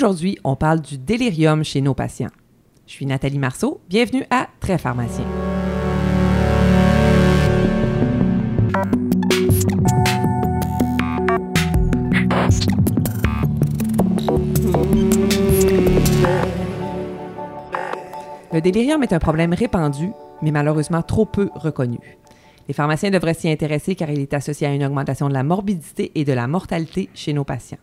Aujourd'hui, 0.00 0.38
on 0.44 0.56
parle 0.56 0.80
du 0.80 0.96
délirium 0.96 1.62
chez 1.62 1.82
nos 1.82 1.92
patients. 1.92 2.30
Je 2.86 2.92
suis 2.92 3.04
Nathalie 3.04 3.38
Marceau, 3.38 3.82
bienvenue 3.86 4.24
à 4.30 4.48
Très 4.58 4.78
Pharmacien. 4.78 5.26
Le 18.54 18.60
délirium 18.62 19.02
est 19.02 19.12
un 19.12 19.18
problème 19.18 19.52
répandu, 19.52 20.12
mais 20.40 20.50
malheureusement 20.50 21.02
trop 21.02 21.26
peu 21.26 21.50
reconnu. 21.54 21.98
Les 22.68 22.72
pharmaciens 22.72 23.10
devraient 23.10 23.34
s'y 23.34 23.50
intéresser 23.50 23.94
car 23.96 24.08
il 24.08 24.20
est 24.20 24.32
associé 24.32 24.66
à 24.66 24.72
une 24.72 24.82
augmentation 24.82 25.28
de 25.28 25.34
la 25.34 25.42
morbidité 25.42 26.10
et 26.14 26.24
de 26.24 26.32
la 26.32 26.46
mortalité 26.46 27.10
chez 27.12 27.34
nos 27.34 27.44
patients. 27.44 27.76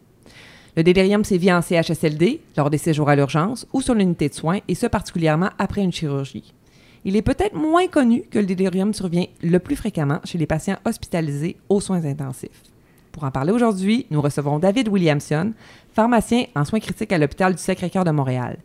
Le 0.78 0.84
délirium 0.84 1.24
sévit 1.24 1.52
en 1.52 1.64
CHSLD, 1.64 2.40
lors 2.56 2.70
des 2.70 2.78
séjours 2.78 3.10
à 3.10 3.16
l'urgence 3.16 3.66
ou 3.74 3.82
sur 3.82 3.96
l'unité 3.96 4.30
de 4.30 4.36
soins, 4.36 4.60
et 4.68 4.76
ce 4.76 4.86
particulièrement 4.86 5.50
après 5.58 5.82
une 5.82 5.92
chirurgie. 5.92 6.54
Il 7.04 7.16
est 7.16 7.24
peut-être 7.24 7.56
moins 7.56 7.88
connu 7.88 8.22
que 8.30 8.38
le 8.38 8.46
délirium 8.46 8.94
survient 8.94 9.26
le 9.42 9.58
plus 9.58 9.76
fréquemment 9.76 10.20
chez 10.24 10.38
les 10.38 10.46
patients 10.46 10.78
hospitalisés 10.86 11.58
aux 11.68 11.82
soins 11.82 12.06
intensifs. 12.06 12.62
Pour 13.12 13.24
en 13.24 13.32
parler 13.32 13.54
aujourd'hui, 13.54 14.06
nous 14.12 14.22
recevons 14.22 14.60
David 14.60 14.88
Williamson, 14.90 15.54
pharmacien 15.94 16.46
en 16.56 16.64
soins 16.64 16.80
critiques 16.80 17.12
à 17.12 17.18
l'hôpital 17.18 17.56
du 17.56 17.62
Sacré-Cœur 17.62 18.04
de 18.06 18.12
Montréal. 18.12 18.60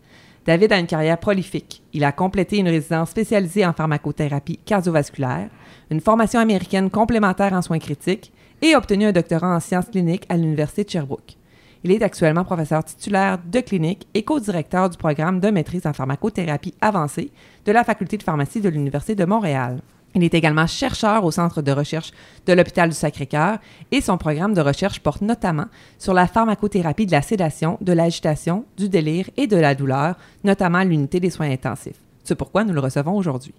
David 0.45 0.71
a 0.75 0.79
une 0.79 0.87
carrière 0.87 1.19
prolifique. 1.19 1.83
Il 1.95 2.05
a 2.05 2.13
complété 2.13 2.59
une 2.59 2.69
résidence 2.69 3.09
spécialisée 3.09 3.65
en 3.65 3.73
pharmacothérapie 3.73 4.59
cardiovasculaire, 4.67 5.49
une 5.91 6.03
formation 6.03 6.41
américaine 6.41 6.91
complémentaire 6.91 7.55
en 7.55 7.63
soins 7.63 7.79
critiques 7.79 8.35
et 8.61 8.77
obtenu 8.77 9.07
un 9.07 9.13
doctorat 9.13 9.57
en 9.57 9.61
sciences 9.61 9.89
cliniques 9.89 10.27
à 10.29 10.37
l'Université 10.37 10.85
de 10.85 10.91
Sherbrooke. 10.91 11.39
Il 11.85 11.91
est 11.91 12.03
actuellement 12.03 12.45
professeur 12.45 12.85
titulaire 12.85 13.39
de 13.45 13.59
clinique 13.59 14.07
et 14.15 14.23
co-directeur 14.23 14.89
du 14.89 14.97
programme 14.97 15.41
de 15.41 15.51
maîtrise 15.51 15.85
en 15.85 15.93
pharmacothérapie 15.93 16.75
avancée 16.81 17.33
de 17.65 17.73
la 17.73 17.83
Faculté 17.83 18.17
de 18.17 18.23
pharmacie 18.23 18.61
de 18.61 18.69
l'Université 18.69 19.17
de 19.17 19.25
Montréal. 19.25 19.81
Il 20.15 20.23
est 20.23 20.35
également 20.35 20.69
chercheur 20.69 21.25
au 21.25 21.33
Centre 21.33 21.61
de 21.61 21.73
recherche 21.73 22.13
de 22.47 22.53
l'Hôpital 22.53 22.91
du 22.91 22.95
Sacré-Cœur 22.95 23.59
et 23.91 24.01
son 24.01 24.17
programme 24.17 24.55
de 24.55 24.61
recherche 24.61 25.01
porte 25.01 25.23
notamment 25.23 25.67
sur 25.99 26.15
la 26.15 26.29
pharmacothérapie 26.29 27.07
de 27.07 27.13
la 27.13 27.23
sédation, 27.23 27.79
de 27.81 27.93
l'agitation, 27.93 28.65
du 28.77 28.89
délire 28.89 29.29
et 29.37 29.49
de 29.49 29.57
la 29.57 29.75
douleur, 29.75 30.17
notamment 30.45 30.79
à 30.79 30.85
l'unité 30.85 31.19
des 31.19 31.31
soins 31.31 31.51
intensifs. 31.51 32.01
C'est 32.23 32.37
pourquoi 32.37 32.63
nous 32.63 32.75
le 32.75 32.81
recevons 32.81 33.17
aujourd'hui. 33.17 33.55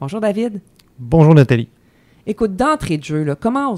Bonjour 0.00 0.20
David. 0.20 0.60
Bonjour 0.98 1.34
Nathalie. 1.34 1.68
Écoute, 2.26 2.56
d'entrée 2.56 2.98
de 2.98 3.04
jeu, 3.04 3.36
comment, 3.38 3.76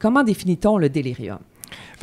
comment 0.00 0.24
définit-on 0.24 0.78
le 0.78 0.88
délirium? 0.88 1.38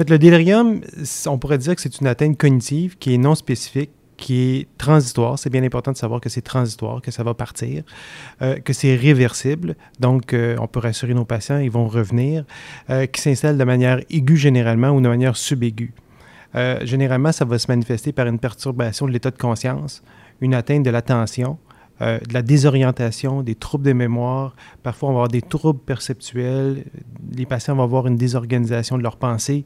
Fait, 0.02 0.10
le 0.10 0.18
délirium, 0.18 0.82
on 1.28 1.38
pourrait 1.38 1.60
dire 1.60 1.76
que 1.76 1.82
c'est 1.84 2.02
une 2.02 2.08
atteinte 2.08 2.36
cognitive 2.36 2.98
qui 2.98 3.14
est 3.14 3.20
non 3.20 3.36
spécifique, 3.36 3.92
qui 4.18 4.42
est 4.42 4.68
transitoire. 4.80 5.38
C'est 5.38 5.52
bien 5.52 5.62
important 5.62 5.92
de 5.92 5.98
savoir 5.98 6.20
que 6.20 6.28
c'est 6.28 6.42
transitoire, 6.42 7.04
que 7.04 7.12
ça 7.12 7.22
va 7.22 7.36
partir, 7.36 7.84
euh, 8.42 8.56
que 8.58 8.74
c'est 8.74 8.96
réversible. 8.96 9.76
Donc, 10.00 10.34
euh, 10.34 10.56
on 10.60 10.66
peut 10.66 10.80
rassurer 10.80 11.14
nos 11.14 11.24
patients, 11.24 11.60
ils 11.60 11.70
vont 11.70 11.88
revenir, 11.88 12.46
euh, 12.90 13.06
qui 13.06 13.22
s'installe 13.22 13.60
de 13.60 13.64
manière 13.64 14.00
aiguë 14.10 14.38
généralement 14.38 14.90
ou 14.90 15.02
de 15.02 15.08
manière 15.08 15.38
subaiguë. 15.38 15.94
généralement, 16.82 17.32
ça 17.32 17.46
va 17.46 17.60
se 17.60 17.68
manifester 17.70 18.12
par 18.12 18.26
une 18.26 18.40
perturbation 18.40 19.06
de 19.06 19.12
l'état 19.12 19.30
de 19.30 19.38
conscience, 19.38 20.02
une 20.42 20.56
atteinte 20.56 20.82
de 20.82 20.90
l'attention, 20.90 21.60
euh, 22.02 22.20
de 22.28 22.34
la 22.34 22.42
désorientation, 22.42 23.44
des 23.44 23.56
troubles 23.56 23.86
de 23.86 23.94
mémoire. 23.94 24.56
Parfois, 24.82 25.10
on 25.10 25.12
va 25.12 25.18
avoir 25.20 25.28
des 25.28 25.42
troubles 25.42 25.80
perceptuels. 25.80 26.86
Les 27.36 27.46
patients 27.46 27.76
vont 27.76 27.84
avoir 27.84 28.08
une 28.08 28.18
désorganisation 28.18 28.98
de 28.98 29.04
leurs 29.04 29.18
pensées. 29.18 29.66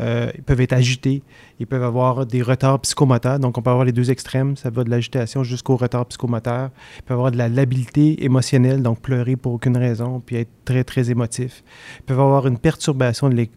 Euh, 0.00 0.30
ils 0.34 0.42
peuvent 0.42 0.60
être 0.60 0.72
agités. 0.72 1.22
Ils 1.60 1.66
peuvent 1.66 1.84
avoir 1.84 2.26
des 2.26 2.42
retards 2.42 2.80
psychomoteurs. 2.80 3.38
Donc, 3.38 3.56
on 3.56 3.62
peut 3.62 3.70
avoir 3.70 3.84
les 3.84 3.92
deux 3.92 4.10
extrêmes. 4.10 4.56
Ça 4.56 4.70
va 4.70 4.84
de 4.84 4.90
l'agitation 4.90 5.44
jusqu'au 5.44 5.76
retard 5.76 6.06
psychomoteur. 6.06 6.70
Ils 6.98 7.02
peuvent 7.02 7.18
avoir 7.18 7.30
de 7.30 7.38
la 7.38 7.48
labilité 7.48 8.24
émotionnelle, 8.24 8.82
donc 8.82 9.00
pleurer 9.00 9.36
pour 9.36 9.52
aucune 9.52 9.76
raison, 9.76 10.20
puis 10.24 10.36
être 10.36 10.50
très, 10.64 10.82
très 10.82 11.10
émotif. 11.10 11.62
Ils 12.00 12.02
peuvent 12.02 12.20
avoir 12.20 12.46
une 12.46 12.58
perturbation 12.58 13.28
du 13.28 13.48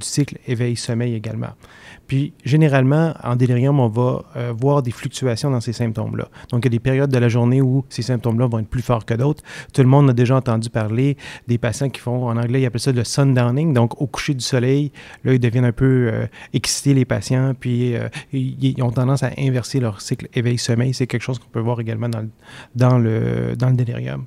cycle 0.00 0.38
éveil-sommeil 0.46 1.14
également. 1.14 1.50
Puis, 2.06 2.34
généralement, 2.44 3.14
en 3.22 3.36
délirium, 3.36 3.80
on 3.80 3.88
va 3.88 4.24
euh, 4.36 4.52
voir 4.56 4.82
des 4.82 4.92
fluctuations 4.92 5.50
dans 5.50 5.60
ces 5.60 5.72
symptômes-là. 5.72 6.28
Donc, 6.50 6.64
il 6.64 6.66
y 6.66 6.68
a 6.68 6.70
des 6.70 6.78
périodes 6.80 7.10
de 7.10 7.18
la 7.18 7.28
journée 7.28 7.60
où 7.60 7.75
ces 7.88 8.02
symptômes-là 8.02 8.46
vont 8.46 8.58
être 8.58 8.68
plus 8.68 8.82
forts 8.82 9.04
que 9.04 9.14
d'autres. 9.14 9.42
Tout 9.72 9.82
le 9.82 9.88
monde 9.88 10.10
a 10.10 10.12
déjà 10.12 10.36
entendu 10.36 10.70
parler 10.70 11.16
des 11.46 11.58
patients 11.58 11.88
qui 11.88 12.00
font, 12.00 12.28
en 12.28 12.36
anglais, 12.36 12.62
ils 12.62 12.66
appellent 12.66 12.80
ça 12.80 12.92
le 12.92 13.04
sundowning. 13.04 13.72
Donc, 13.72 14.00
au 14.00 14.06
coucher 14.06 14.34
du 14.34 14.44
soleil, 14.44 14.92
là, 15.24 15.34
ils 15.34 15.40
deviennent 15.40 15.64
un 15.64 15.72
peu 15.72 16.10
euh, 16.12 16.26
excités, 16.52 16.94
les 16.94 17.04
patients, 17.04 17.54
puis 17.58 17.94
euh, 17.96 18.08
ils, 18.32 18.82
ont 18.82 18.90
tendance 18.90 19.22
à 19.22 19.30
inverser 19.38 19.80
leur 19.80 20.00
cycle 20.00 20.28
éveil-sommeil. 20.34 20.94
C'est 20.94 21.06
quelque 21.06 21.22
chose 21.22 21.38
qu'on 21.38 21.48
peut 21.48 21.60
voir 21.60 21.80
également 21.80 22.08
dans 22.08 22.20
le, 22.20 22.30
dans 22.74 22.98
le, 22.98 23.56
dans 23.56 23.68
le 23.68 23.76
délirium. 23.76 24.24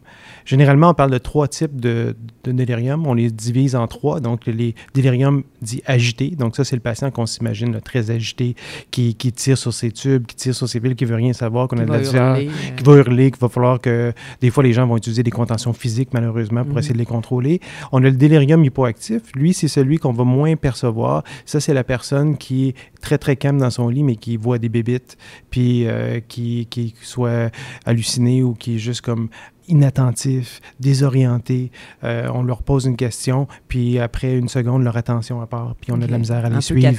Généralement, 0.49 0.89
on 0.89 0.93
parle 0.95 1.11
de 1.11 1.19
trois 1.19 1.47
types 1.47 1.79
de, 1.79 2.15
de 2.43 2.51
délirium. 2.51 3.05
On 3.05 3.13
les 3.13 3.29
divise 3.29 3.75
en 3.75 3.85
trois. 3.85 4.19
Donc, 4.19 4.47
les 4.47 4.73
déliriums 4.95 5.43
dits 5.61 5.83
agités. 5.85 6.31
Donc, 6.31 6.55
ça, 6.55 6.63
c'est 6.63 6.75
le 6.75 6.81
patient 6.81 7.11
qu'on 7.11 7.27
s'imagine 7.27 7.79
très 7.81 8.09
agité, 8.09 8.55
qui, 8.89 9.13
tire 9.15 9.59
sur 9.59 9.71
ses 9.71 9.91
tubes, 9.91 10.25
qui 10.25 10.35
tire 10.35 10.55
sur 10.55 10.67
ses 10.67 10.79
piles, 10.79 10.95
qui 10.95 11.05
veut 11.05 11.17
rien 11.17 11.33
savoir, 11.33 11.67
qu'on 11.67 11.77
a 11.77 11.85
de 11.85 11.91
la 11.91 12.01
hurler, 12.01 12.49
qui 12.75 12.83
va 12.83 12.93
hurler, 12.93 13.29
qu'il 13.29 13.39
va 13.39 13.47
falloir 13.47 13.79
que 13.79 14.11
des 14.41 14.49
fois 14.49 14.63
les 14.63 14.73
gens 14.73 14.87
vont 14.87 14.97
utiliser 14.97 15.21
des 15.21 15.29
contentions 15.29 15.71
physiques 15.71 16.09
malheureusement 16.15 16.63
pour 16.63 16.73
mhm. 16.73 16.79
essayer 16.79 16.93
de 16.93 16.99
les 16.99 17.05
contrôler. 17.05 17.59
On 17.91 17.99
a 18.03 18.09
le 18.09 18.17
délirium 18.17 18.65
hypoactif. 18.65 19.21
Lui, 19.35 19.53
c'est 19.53 19.67
celui 19.67 19.99
qu'on 19.99 20.13
va 20.13 20.23
moins 20.23 20.55
percevoir. 20.55 21.23
Ça, 21.45 21.59
c'est 21.59 21.75
la 21.75 21.83
personne 21.83 22.37
qui 22.37 22.69
est 22.69 22.75
très 23.01 23.19
très 23.19 23.35
calme 23.35 23.59
dans 23.59 23.69
son 23.69 23.87
lit, 23.87 24.01
mais 24.01 24.15
qui 24.15 24.35
voit 24.35 24.57
des 24.57 24.69
bébites, 24.69 25.15
puis 25.51 25.85
euh, 25.85 26.21
qui, 26.27 26.65
qui 26.71 26.95
soit 27.03 27.51
halluciné 27.85 28.41
ou 28.41 28.55
qui 28.55 28.77
est 28.77 28.79
juste 28.79 29.01
comme 29.01 29.29
inattentifs, 29.69 30.59
désorientés. 30.79 31.71
Euh, 32.03 32.29
on 32.33 32.43
leur 32.43 32.63
pose 32.63 32.85
une 32.85 32.97
question, 32.97 33.47
puis 33.67 33.99
après 33.99 34.37
une 34.37 34.49
seconde, 34.49 34.83
leur 34.83 34.97
attention 34.97 35.41
à 35.41 35.47
part, 35.47 35.75
puis 35.79 35.91
on 35.91 36.01
a 36.01 36.05
de 36.05 36.11
la 36.11 36.17
misère 36.17 36.45
à 36.45 36.49
les 36.49 36.61
suivre. 36.61 36.91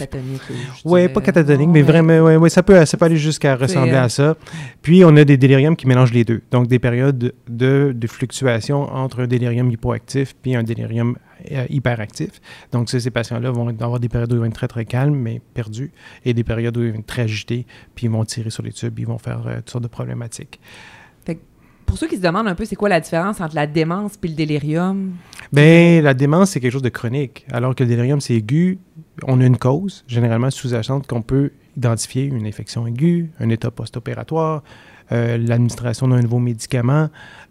Oui, 0.85 1.09
pas 1.09 1.21
catatonique, 1.21 1.69
mais, 1.69 1.83
vraiment, 1.83 2.21
ouais, 2.21 2.37
ouais, 2.37 2.51
ça, 2.51 2.63
peut, 2.63 2.85
ça 2.85 2.97
peut 2.97 3.05
aller 3.05 3.17
jusqu'à 3.17 3.57
ressembler 3.57 3.93
à 3.93 4.09
ça. 4.09 4.37
Puis 4.83 5.05
on 5.05 5.17
a 5.17 5.25
des 5.25 5.37
déliriums 5.37 5.77
qui 5.77 5.87
mélangent 5.87 6.13
les 6.13 6.25
deux. 6.25 6.43
Donc 6.51 6.69
des 6.69 6.79
périodes 6.79 7.35
de, 7.49 7.93
de 7.95 8.07
fluctuation 8.07 8.83
entre 8.83 9.21
un 9.21 9.27
délirium 9.27 9.71
hypoactif 9.71 10.35
puis 10.41 10.55
un 10.55 10.63
délirium 10.63 11.17
euh, 11.53 11.67
hyperactif. 11.71 12.41
Donc 12.73 12.91
ces 12.91 13.11
patients-là 13.11 13.51
vont 13.51 13.69
avoir 13.69 14.01
des 14.01 14.09
périodes 14.09 14.33
où 14.33 14.37
ils 14.37 14.41
vont 14.41 14.45
être 14.47 14.55
très, 14.55 14.69
très 14.69 14.85
calmes, 14.85 15.15
mais 15.15 15.41
perdus, 15.55 15.93
et 16.25 16.35
des 16.35 16.45
périodes 16.45 16.77
où 16.77 16.83
ils 16.83 16.93
vont 16.93 16.99
être 16.99 17.07
très 17.07 17.23
agités, 17.23 17.67
puis 17.95 18.07
ils 18.07 18.11
vont 18.11 18.25
tirer 18.25 18.51
sur 18.51 18.63
les 18.63 18.73
tubes, 18.73 18.99
ils 18.99 19.07
vont 19.07 19.19
faire 19.19 19.47
euh, 19.47 19.57
toutes 19.57 19.71
sortes 19.71 19.85
de 19.85 19.89
problématiques 19.89 20.61
pour 21.91 21.99
ceux 21.99 22.07
qui 22.07 22.17
se 22.17 22.23
demandent 22.23 22.47
un 22.47 22.55
peu 22.55 22.65
c'est 22.65 22.77
quoi 22.77 22.89
la 22.89 23.01
différence 23.01 23.41
entre 23.41 23.57
la 23.57 23.67
démence 23.67 24.13
et 24.23 24.29
le 24.29 24.35
délirium? 24.35 25.13
Bien, 25.53 26.01
la 26.01 26.15
démence, 26.15 26.51
c'est 26.51 26.61
quelque 26.61 26.73
chose 26.73 26.83
de 26.83 26.89
chronique, 26.89 27.45
alors 27.51 27.75
que 27.75 27.83
le 27.83 27.89
délirium, 27.89 28.21
c'est 28.21 28.35
aigu. 28.35 28.79
On 29.27 29.41
a 29.41 29.45
une 29.45 29.59
cause, 29.59 30.05
généralement 30.07 30.51
sous-jacente, 30.51 31.09
qu'on 31.09 31.23
peut 31.23 31.51
identifier, 31.77 32.25
une 32.25 32.47
infection 32.47 32.87
aiguë, 32.87 33.33
un 33.41 33.49
état 33.49 33.73
post-opératoire, 33.73 34.63
euh, 35.11 35.37
l'administration 35.37 36.07
d'un 36.07 36.21
nouveau 36.21 36.39
médicament 36.39 37.09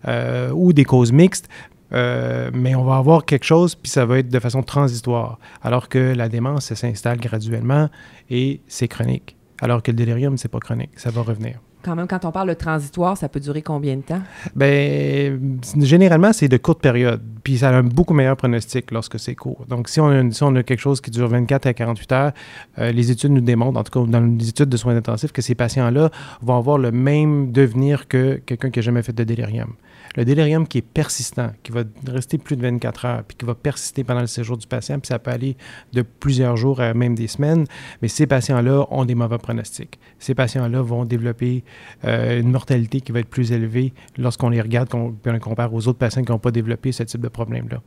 euh, 0.08 0.52
ou 0.52 0.72
des 0.72 0.86
causes 0.86 1.12
mixtes. 1.12 1.50
Euh, 1.92 2.50
mais 2.54 2.76
on 2.76 2.86
va 2.86 2.96
avoir 2.96 3.26
quelque 3.26 3.46
chose, 3.46 3.76
puis 3.76 3.92
ça 3.92 4.06
va 4.06 4.20
être 4.20 4.30
de 4.30 4.40
façon 4.40 4.64
transitoire. 4.64 5.38
Alors 5.62 5.90
que 5.90 6.14
la 6.16 6.30
démence, 6.30 6.68
ça 6.68 6.76
s'installe 6.76 7.20
graduellement 7.20 7.90
et 8.30 8.62
c'est 8.68 8.88
chronique. 8.88 9.36
Alors 9.60 9.84
que 9.84 9.92
le 9.92 9.98
délirium, 9.98 10.38
c'est 10.38 10.48
pas 10.48 10.60
chronique, 10.60 10.92
ça 10.96 11.10
va 11.10 11.24
revenir 11.24 11.60
quand 11.82 11.96
même, 11.96 12.08
quand 12.08 12.26
on 12.26 12.32
parle 12.32 12.50
de 12.50 12.54
transitoire, 12.54 13.18
ça 13.18 13.30
peut 13.30 13.40
durer 13.40 13.62
combien 13.62 13.96
de 13.96 14.02
temps? 14.02 14.22
Bien, 14.56 15.40
généralement, 15.78 16.34
c'est 16.34 16.48
de 16.48 16.58
courte 16.58 16.82
période. 16.82 17.22
Puis 17.44 17.60
ça 17.60 17.70
a 17.70 17.74
un 17.74 17.84
beaucoup 17.84 18.14
meilleur 18.14 18.36
pronostic 18.36 18.92
lorsque 18.92 19.20
c'est 19.20 19.36
court. 19.36 19.66
Donc, 19.70 19.88
si 19.88 20.00
on, 20.00 20.10
a, 20.10 20.24
on 20.42 20.56
a 20.56 20.64
quelque 20.64 20.80
chose 20.80 21.00
qui 21.00 21.10
dure 21.12 21.28
24 21.28 21.68
à 21.68 21.74
48 21.74 22.12
heures, 22.12 22.32
euh, 22.80 22.92
les 22.92 23.12
études 23.12 23.32
nous 23.32 23.42
démontrent, 23.42 23.80
en 23.80 23.84
tout 23.84 23.98
cas 23.98 24.12
dans 24.12 24.20
les 24.20 24.50
études 24.50 24.70
de 24.70 24.78
soins 24.78 24.96
intensifs, 24.96 25.32
que 25.32 25.42
ces 25.42 25.56
patients-là 25.56 26.10
vont 26.42 26.58
avoir 26.58 26.78
le 26.78 26.92
même 26.92 27.52
devenir 27.52 28.08
que 28.08 28.42
quelqu'un 28.46 28.70
qui 28.70 28.80
n'a 28.80 28.84
jamais 28.84 29.02
fait 29.02 29.14
de 29.14 29.24
délirium. 29.24 29.74
Le 30.16 30.26
délirium 30.26 30.68
qui 30.68 30.80
est 30.80 30.84
persistant, 30.84 31.52
qui 31.64 31.72
va 31.72 31.84
rester 32.08 32.38
plus 32.38 32.56
de 32.56 32.62
24 32.62 33.06
heures, 33.06 33.24
puis 33.24 33.38
qui 33.38 33.46
va 33.46 33.56
persister 33.56 34.04
pendant 34.04 34.22
le 34.22 34.28
séjour 34.28 34.58
du 34.58 34.68
patient, 34.68 35.00
puis 35.00 35.08
ça 35.08 35.20
peut 35.20 35.32
aller 35.32 35.56
de 35.94 36.02
plusieurs 36.02 36.58
jours 36.58 36.82
à 36.82 36.94
même 36.94 37.16
des 37.16 37.28
semaines, 37.28 37.66
mais 38.02 38.08
ces 38.08 38.28
patients-là 38.28 38.86
ont 38.90 39.06
des 39.06 39.16
mauvais 39.16 39.38
pronostics. 39.38 40.00
Ces 40.18 40.36
patients-là 40.36 40.82
vont 40.82 41.06
développer 41.06 41.64
euh, 42.06 42.40
une 42.40 42.52
mortalité 42.52 43.02
qui 43.02 43.12
va 43.12 43.20
être 43.20 43.30
plus 43.30 43.52
élevée 43.52 43.94
lorsqu'on 44.18 44.50
les 44.50 44.62
regarde, 44.62 44.90
qu'on 44.90 45.16
on 45.26 45.40
compare 45.40 45.74
aux 45.74 45.88
autres 45.88 46.00
patients 46.00 46.24
qui 46.24 46.32
n'ont 46.32 46.40
pas 46.40 46.52
développé 46.52 46.92
ce 46.92 47.04
type 47.04 47.22
de 47.22 47.28
problème-là. 47.28 47.82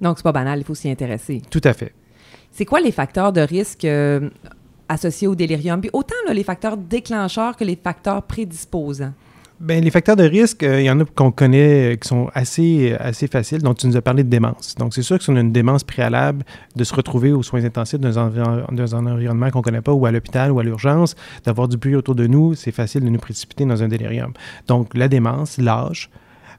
Donc, 0.00 0.18
c'est 0.18 0.24
pas 0.24 0.32
banal, 0.32 0.58
il 0.58 0.64
faut 0.64 0.74
s'y 0.74 0.90
intéresser. 0.90 1.42
Tout 1.50 1.60
à 1.64 1.72
fait. 1.72 1.94
C'est 2.50 2.64
quoi 2.64 2.80
les 2.80 2.92
facteurs 2.92 3.32
de 3.32 3.40
risque 3.40 3.84
euh, 3.84 4.28
associés 4.88 5.28
au 5.28 5.34
délirium? 5.34 5.80
Puis 5.80 5.90
autant 5.92 6.14
les 6.32 6.44
facteurs 6.44 6.76
déclencheurs 6.76 7.56
que 7.56 7.64
les 7.64 7.76
facteurs 7.76 8.22
prédisposants. 8.22 9.14
Ben, 9.60 9.82
les 9.82 9.90
facteurs 9.90 10.16
de 10.16 10.24
risque, 10.24 10.64
euh, 10.64 10.80
il 10.80 10.84
y 10.84 10.90
en 10.90 10.98
a 11.00 11.04
qu'on 11.04 11.30
connaît 11.30 11.92
euh, 11.92 11.96
qui 11.96 12.08
sont 12.08 12.30
assez, 12.34 12.96
assez 12.98 13.28
faciles. 13.28 13.62
Donc, 13.62 13.78
tu 13.78 13.86
nous 13.86 13.96
as 13.96 14.02
parlé 14.02 14.24
de 14.24 14.28
démence. 14.28 14.74
Donc, 14.76 14.92
c'est 14.92 15.02
sûr 15.02 15.18
que 15.18 15.24
si 15.24 15.30
on 15.30 15.36
a 15.36 15.40
une 15.40 15.52
démence 15.52 15.84
préalable, 15.84 16.44
de 16.74 16.84
se 16.84 16.94
retrouver 16.94 17.32
aux 17.32 17.42
soins 17.42 17.64
intensifs 17.64 18.00
dans 18.00 18.18
un, 18.18 18.30
dans 18.72 18.96
un 18.96 19.06
environnement 19.06 19.50
qu'on 19.50 19.60
ne 19.60 19.64
connaît 19.64 19.80
pas, 19.80 19.92
ou 19.92 20.04
à 20.06 20.10
l'hôpital 20.10 20.50
ou 20.50 20.58
à 20.58 20.64
l'urgence, 20.64 21.14
d'avoir 21.44 21.68
du 21.68 21.76
bruit 21.76 21.94
autour 21.94 22.16
de 22.16 22.26
nous, 22.26 22.54
c'est 22.54 22.72
facile 22.72 23.04
de 23.04 23.08
nous 23.08 23.20
précipiter 23.20 23.64
dans 23.64 23.82
un 23.82 23.88
délirium. 23.88 24.32
Donc, 24.66 24.94
la 24.94 25.08
démence, 25.08 25.58
l'âge. 25.58 26.10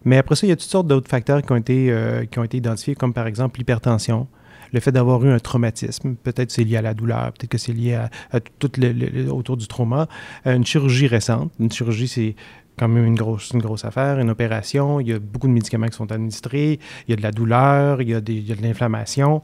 Mais 0.05 0.17
après 0.17 0.35
ça, 0.35 0.45
il 0.47 0.49
y 0.49 0.53
a 0.53 0.55
toutes 0.55 0.69
sortes 0.69 0.87
d'autres 0.87 1.09
facteurs 1.09 1.41
qui 1.41 1.51
ont, 1.51 1.57
été, 1.57 1.91
euh, 1.91 2.25
qui 2.25 2.39
ont 2.39 2.43
été 2.43 2.57
identifiés, 2.57 2.95
comme 2.95 3.13
par 3.13 3.27
exemple 3.27 3.57
l'hypertension, 3.57 4.27
le 4.73 4.79
fait 4.79 4.91
d'avoir 4.91 5.23
eu 5.23 5.31
un 5.31 5.39
traumatisme, 5.39 6.15
peut-être 6.15 6.51
c'est 6.51 6.63
lié 6.63 6.77
à 6.77 6.81
la 6.81 6.93
douleur, 6.93 7.31
peut-être 7.33 7.49
que 7.49 7.59
c'est 7.59 7.73
lié 7.73 7.93
à, 7.93 8.39
tout 8.57 8.71
le, 8.77 9.29
autour 9.29 9.55
du 9.55 9.67
trauma. 9.67 10.07
une 10.45 10.65
chirurgie 10.65 11.07
récente, 11.07 11.51
une 11.59 11.71
chirurgie, 11.71 12.07
c'est 12.07 12.35
quand 12.77 12.87
même 12.87 13.05
une 13.05 13.15
grosse, 13.15 13.51
une 13.51 13.61
grosse 13.61 13.85
affaire, 13.85 14.19
une 14.19 14.29
opération. 14.29 14.99
Il 14.99 15.07
y 15.07 15.13
a 15.13 15.19
beaucoup 15.19 15.47
de 15.47 15.53
médicaments 15.53 15.87
qui 15.87 15.97
sont 15.97 16.11
administrés. 16.11 16.79
Il 17.07 17.11
y 17.11 17.13
a 17.13 17.17
de 17.17 17.21
la 17.21 17.31
douleur, 17.31 18.01
il 18.01 18.09
y 18.09 18.13
a, 18.13 18.21
des, 18.21 18.33
il 18.33 18.47
y 18.47 18.51
a 18.51 18.55
de 18.55 18.61
l'inflammation. 18.61 19.41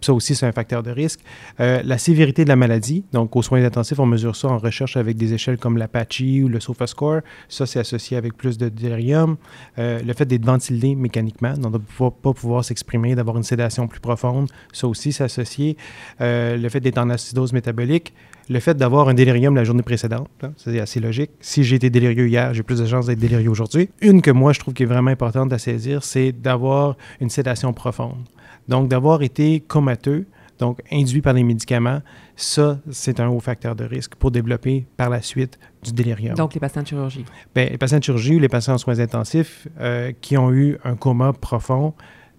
ça 0.00 0.14
aussi, 0.14 0.34
c'est 0.34 0.46
un 0.46 0.52
facteur 0.52 0.82
de 0.82 0.90
risque. 0.90 1.20
Euh, 1.60 1.82
la 1.84 1.98
sévérité 1.98 2.44
de 2.44 2.48
la 2.48 2.56
maladie, 2.56 3.04
donc 3.12 3.36
aux 3.36 3.42
soins 3.42 3.62
intensifs, 3.62 3.98
on 3.98 4.06
mesure 4.06 4.34
ça 4.36 4.48
en 4.48 4.58
recherche 4.58 4.96
avec 4.96 5.16
des 5.16 5.34
échelles 5.34 5.58
comme 5.58 5.76
l'Apache 5.76 6.20
ou 6.20 6.48
le 6.48 6.60
SOFA-Score. 6.60 7.20
Ça, 7.48 7.66
c'est 7.66 7.80
associé 7.80 8.16
avec 8.16 8.36
plus 8.36 8.56
de 8.56 8.68
délirium. 8.68 9.36
Euh, 9.78 10.00
le 10.02 10.12
fait 10.14 10.24
d'être 10.24 10.44
ventilé 10.44 10.94
mécaniquement, 10.94 11.54
donc 11.54 11.72
de 11.72 11.78
ne 11.78 12.10
pas 12.10 12.32
pouvoir 12.32 12.64
s'exprimer, 12.64 13.14
d'avoir 13.14 13.36
une 13.36 13.42
sédation 13.42 13.88
plus 13.88 14.00
profonde, 14.00 14.48
ça 14.72 14.88
aussi, 14.88 15.12
c'est 15.12 15.24
associé. 15.24 15.76
Euh, 16.20 16.56
le 16.56 16.68
fait 16.68 16.80
d'être 16.80 16.98
en 16.98 17.10
acidose 17.10 17.52
métabolique, 17.52 18.14
le 18.48 18.60
fait 18.60 18.74
d'avoir 18.74 19.08
un 19.08 19.14
délirium 19.14 19.54
la 19.54 19.64
journée 19.64 19.82
précédente, 19.82 20.28
hein, 20.42 20.52
c'est 20.56 20.78
assez 20.78 21.00
logique. 21.00 21.30
Si 21.40 21.64
j'ai 21.64 21.76
été 21.76 21.90
délirieux 21.90 22.28
hier, 22.28 22.52
j'ai 22.54 22.62
plus 22.62 22.80
de 22.80 22.86
chances 22.86 23.06
d'être 23.06 23.18
délirieux 23.18 23.50
aujourd'hui. 23.50 23.90
Une 24.00 24.22
que 24.22 24.30
moi, 24.30 24.52
je 24.52 24.60
trouve 24.60 24.74
qui 24.74 24.82
est 24.82 24.86
vraiment 24.86 25.10
importante 25.10 25.52
à 25.52 25.58
saisir, 25.58 26.04
c'est 26.04 26.32
d'avoir 26.32 26.96
une 27.20 27.30
sédation 27.30 27.72
profonde. 27.72 28.24
Donc, 28.68 28.88
d'avoir 28.88 29.22
été 29.22 29.60
comateux, 29.60 30.26
donc 30.58 30.80
induit 30.92 31.20
par 31.20 31.32
les 31.32 31.42
médicaments, 31.42 32.00
ça, 32.36 32.78
c'est 32.90 33.20
un 33.20 33.28
haut 33.28 33.40
facteur 33.40 33.76
de 33.76 33.84
risque 33.84 34.14
pour 34.16 34.30
développer 34.30 34.86
par 34.96 35.10
la 35.10 35.22
suite 35.22 35.58
du 35.82 35.92
délirium. 35.92 36.34
Donc, 36.34 36.54
les 36.54 36.60
patients 36.60 36.82
de 36.82 36.86
chirurgie. 36.86 37.24
Bien, 37.54 37.66
les 37.66 37.78
patients 37.78 37.98
de 37.98 38.04
chirurgie 38.04 38.36
ou 38.36 38.38
les 38.38 38.48
patients 38.48 38.74
en 38.74 38.78
soins 38.78 38.98
intensifs 38.98 39.68
euh, 39.80 40.12
qui 40.20 40.36
ont 40.36 40.52
eu 40.52 40.78
un 40.84 40.96
coma 40.96 41.32
profond, 41.32 41.94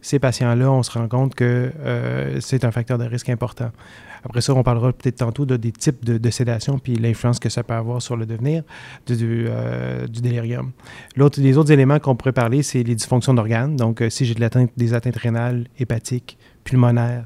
ces 0.06 0.20
patients-là, 0.20 0.72
on 0.72 0.84
se 0.84 0.92
rend 0.92 1.08
compte 1.08 1.34
que 1.34 1.72
euh, 1.80 2.40
c'est 2.40 2.64
un 2.64 2.70
facteur 2.70 3.00
de 3.00 3.06
risque 3.06 3.28
important. 3.30 3.72
Après 4.24 4.40
ça, 4.42 4.54
on 4.54 4.62
parlera 4.62 4.94
peut-être 4.94 5.16
tantôt 5.16 5.48
de, 5.48 5.58
des 5.58 5.72
types 5.72 6.06
de, 6.06 6.30
sédation 6.30 6.78
puis 6.78 6.96
l'influence 6.96 7.40
que 7.40 7.50
ça 7.50 7.64
peut 7.64 7.74
avoir 7.74 8.04
sur 8.04 8.16
le 8.16 8.28
devenir 8.28 8.62
du, 9.08 9.48
euh, 9.48 10.06
du 10.06 10.22
délirium. 10.22 10.74
L'autre, 11.16 11.42
les 11.42 11.58
autres 11.58 11.72
éléments 11.72 11.98
qu'on 11.98 12.16
pourrait 12.16 12.34
parler, 12.34 12.62
c'est 12.62 12.84
les 12.84 12.94
dysfonctions 12.94 13.34
d'organes. 13.34 13.76
Donc, 13.78 14.02
euh, 14.02 14.12
si 14.12 14.28
j'ai 14.28 14.36
de 14.36 14.48
des 14.78 14.94
atteintes 14.94 15.16
rénales, 15.16 15.66
hépatiques, 15.80 16.38
pulmonaires, 16.64 17.26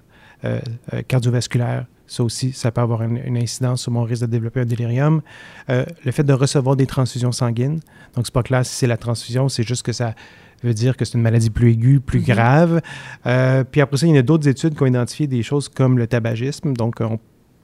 cardiovasculaires, 1.09 1.85
ça 2.07 2.23
aussi, 2.23 2.53
ça 2.53 2.71
peut 2.71 2.79
avoir 2.79 3.01
une, 3.01 3.37
incidence 3.37 3.81
sur 3.81 3.91
mon 3.91 4.03
risque 4.03 4.21
de 4.21 4.27
développer 4.27 4.61
un 4.61 4.65
délirium. 4.65 5.21
le 5.67 6.11
fait 6.11 6.23
de 6.23 6.31
recevoir 6.31 6.77
des 6.77 6.87
transfusions 6.87 7.33
sanguines. 7.33 7.81
Donc, 8.15 8.25
c'est 8.25 8.33
pas 8.33 8.43
clair 8.43 8.65
si 8.65 8.73
c'est 8.73 8.87
la 8.87 8.95
transfusion, 8.95 9.49
c'est 9.49 9.63
juste 9.63 9.83
que 9.83 9.91
ça 9.91 10.13
veut 10.63 10.73
dire 10.73 10.97
que 10.97 11.05
c'est 11.05 11.17
une 11.17 11.23
maladie 11.23 11.49
plus 11.49 11.71
aiguë, 11.71 11.99
plus 11.99 12.19
mhm. 12.19 12.25
grave. 12.25 12.81
Euh, 13.25 13.63
puis 13.63 13.81
après 13.81 13.97
ça, 13.97 14.07
il 14.07 14.15
y 14.15 14.17
a 14.17 14.21
d'autres 14.21 14.47
études 14.47 14.75
qui 14.75 14.83
ont 14.83 14.87
identifié 14.87 15.27
des 15.27 15.43
choses 15.43 15.69
comme 15.69 15.97
le 15.97 16.07
tabagisme. 16.07 16.73
Donc, 16.73 17.01
on 17.01 17.19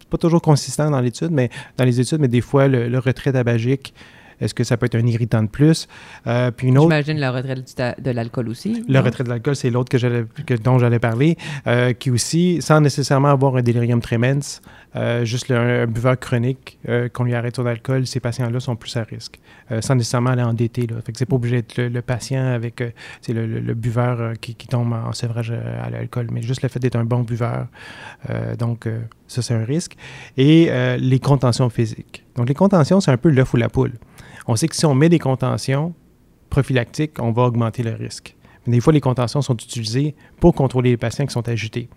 pas 0.10 0.18
toujours 0.18 0.42
consistant 0.42 0.92
dans 0.92 1.02
l'étude, 1.02 1.32
mais 1.32 1.50
dans 1.78 1.84
les 1.84 2.00
études, 2.00 2.20
mais 2.20 2.28
des 2.28 2.42
fois, 2.42 2.68
le 2.68 3.00
retrait 3.00 3.32
tabagique 3.32 3.92
est-ce 4.42 4.54
que 4.54 4.64
ça 4.64 4.78
peut 4.78 4.86
être 4.86 4.96
un 4.96 5.06
irritant 5.06 5.44
de 5.44 5.48
plus? 5.48 5.88
Euh, 6.28 6.52
puis 6.52 6.68
une 6.68 6.78
autre... 6.78 6.90
J'imagine 6.90 7.20
le 7.20 7.30
retrait 7.30 7.56
de 8.00 8.12
l'alcool 8.12 8.50
aussi. 8.50 8.84
Le 8.88 9.00
retrait 9.00 9.24
de 9.24 9.30
l'alcool, 9.30 9.56
c'est 9.56 9.70
l'autre 9.70 9.90
que, 9.90 10.54
dont 10.56 10.78
j'allais 10.78 11.00
parler, 11.00 11.38
euh, 11.68 11.94
qui 11.94 12.12
aussi, 12.12 12.62
sans 12.62 12.82
nécessairement 12.82 13.30
avoir 13.30 13.56
un 13.56 13.62
délirium 13.62 14.02
tremens, 14.02 14.62
euh, 14.96 15.26
juste 15.26 15.52
un 15.52 15.86
buveur 15.88 16.20
chronique, 16.20 16.80
qu'on 17.14 17.24
lui 17.24 17.36
arrête 17.36 17.56
son 17.56 17.66
alcool, 17.66 18.08
ces 18.08 18.20
patients-là 18.20 18.60
sont 18.60 18.76
plus 18.76 18.96
à 18.98 19.04
risque, 19.04 19.40
sans 19.82 19.96
nécessairement 19.96 20.32
aller 20.32 20.44
endetter. 20.44 20.88
Là. 20.88 20.96
Fait 21.06 21.12
que 21.12 21.18
c'est 21.18 21.26
pas 21.26 21.36
obligé 21.36 21.58
d'être 21.58 21.78
le, 21.78 22.02
patient 22.02 22.46
avec 22.46 22.84
c'est 23.22 23.34
le, 23.34 23.74
buveur 23.74 24.34
qui, 24.40 24.56
tombe 24.68 24.94
en 24.94 25.12
sévrage 25.12 25.52
à 25.52 25.90
l'alcool, 25.90 26.28
mais 26.32 26.42
juste 26.42 26.62
le 26.62 26.70
fait 26.70 26.80
d'être 26.80 26.96
un 26.96 27.04
bon 27.04 27.22
buveur. 27.22 27.68
donc, 28.58 28.88
ça, 29.28 29.42
c'est 29.42 29.54
un 29.54 29.66
risque. 29.66 29.96
Et 30.38 30.70
les 31.00 31.20
contentions 31.20 31.70
physiques. 31.70 32.24
Donc, 32.36 32.48
les 32.48 32.54
contentions, 32.54 33.00
c'est 33.00 33.12
un 33.12 33.18
peu 33.18 33.30
l'œuf 33.30 33.54
ou 33.54 33.58
la 33.58 33.70
poule. 33.70 33.94
On 34.48 34.56
sait 34.56 34.68
que 34.68 34.76
si 34.76 34.86
on 34.86 34.94
met 34.94 35.10
des 35.10 35.20
contentions 35.20 35.94
prophylactiques, 36.50 37.20
on 37.20 37.32
va 37.32 37.44
augmenter 37.44 37.84
le 37.84 37.94
risque. 37.94 38.36
Mais 38.66 38.74
des 38.74 38.82
fois, 38.82 38.94
les 38.94 39.02
contentions 39.02 39.42
sont 39.42 39.56
utilisées 39.56 40.16
pour 40.40 40.54
contrôler 40.54 40.92
les 40.92 40.98
patients 40.98 41.26
qui 41.26 41.34
sont 41.34 41.48
agités. 41.48 41.90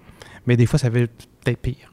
Mais 0.46 0.56
des 0.56 0.66
fois, 0.66 0.78
ça 0.78 0.88
veut 0.88 1.08
peut-être 1.42 1.58
pire. 1.58 1.92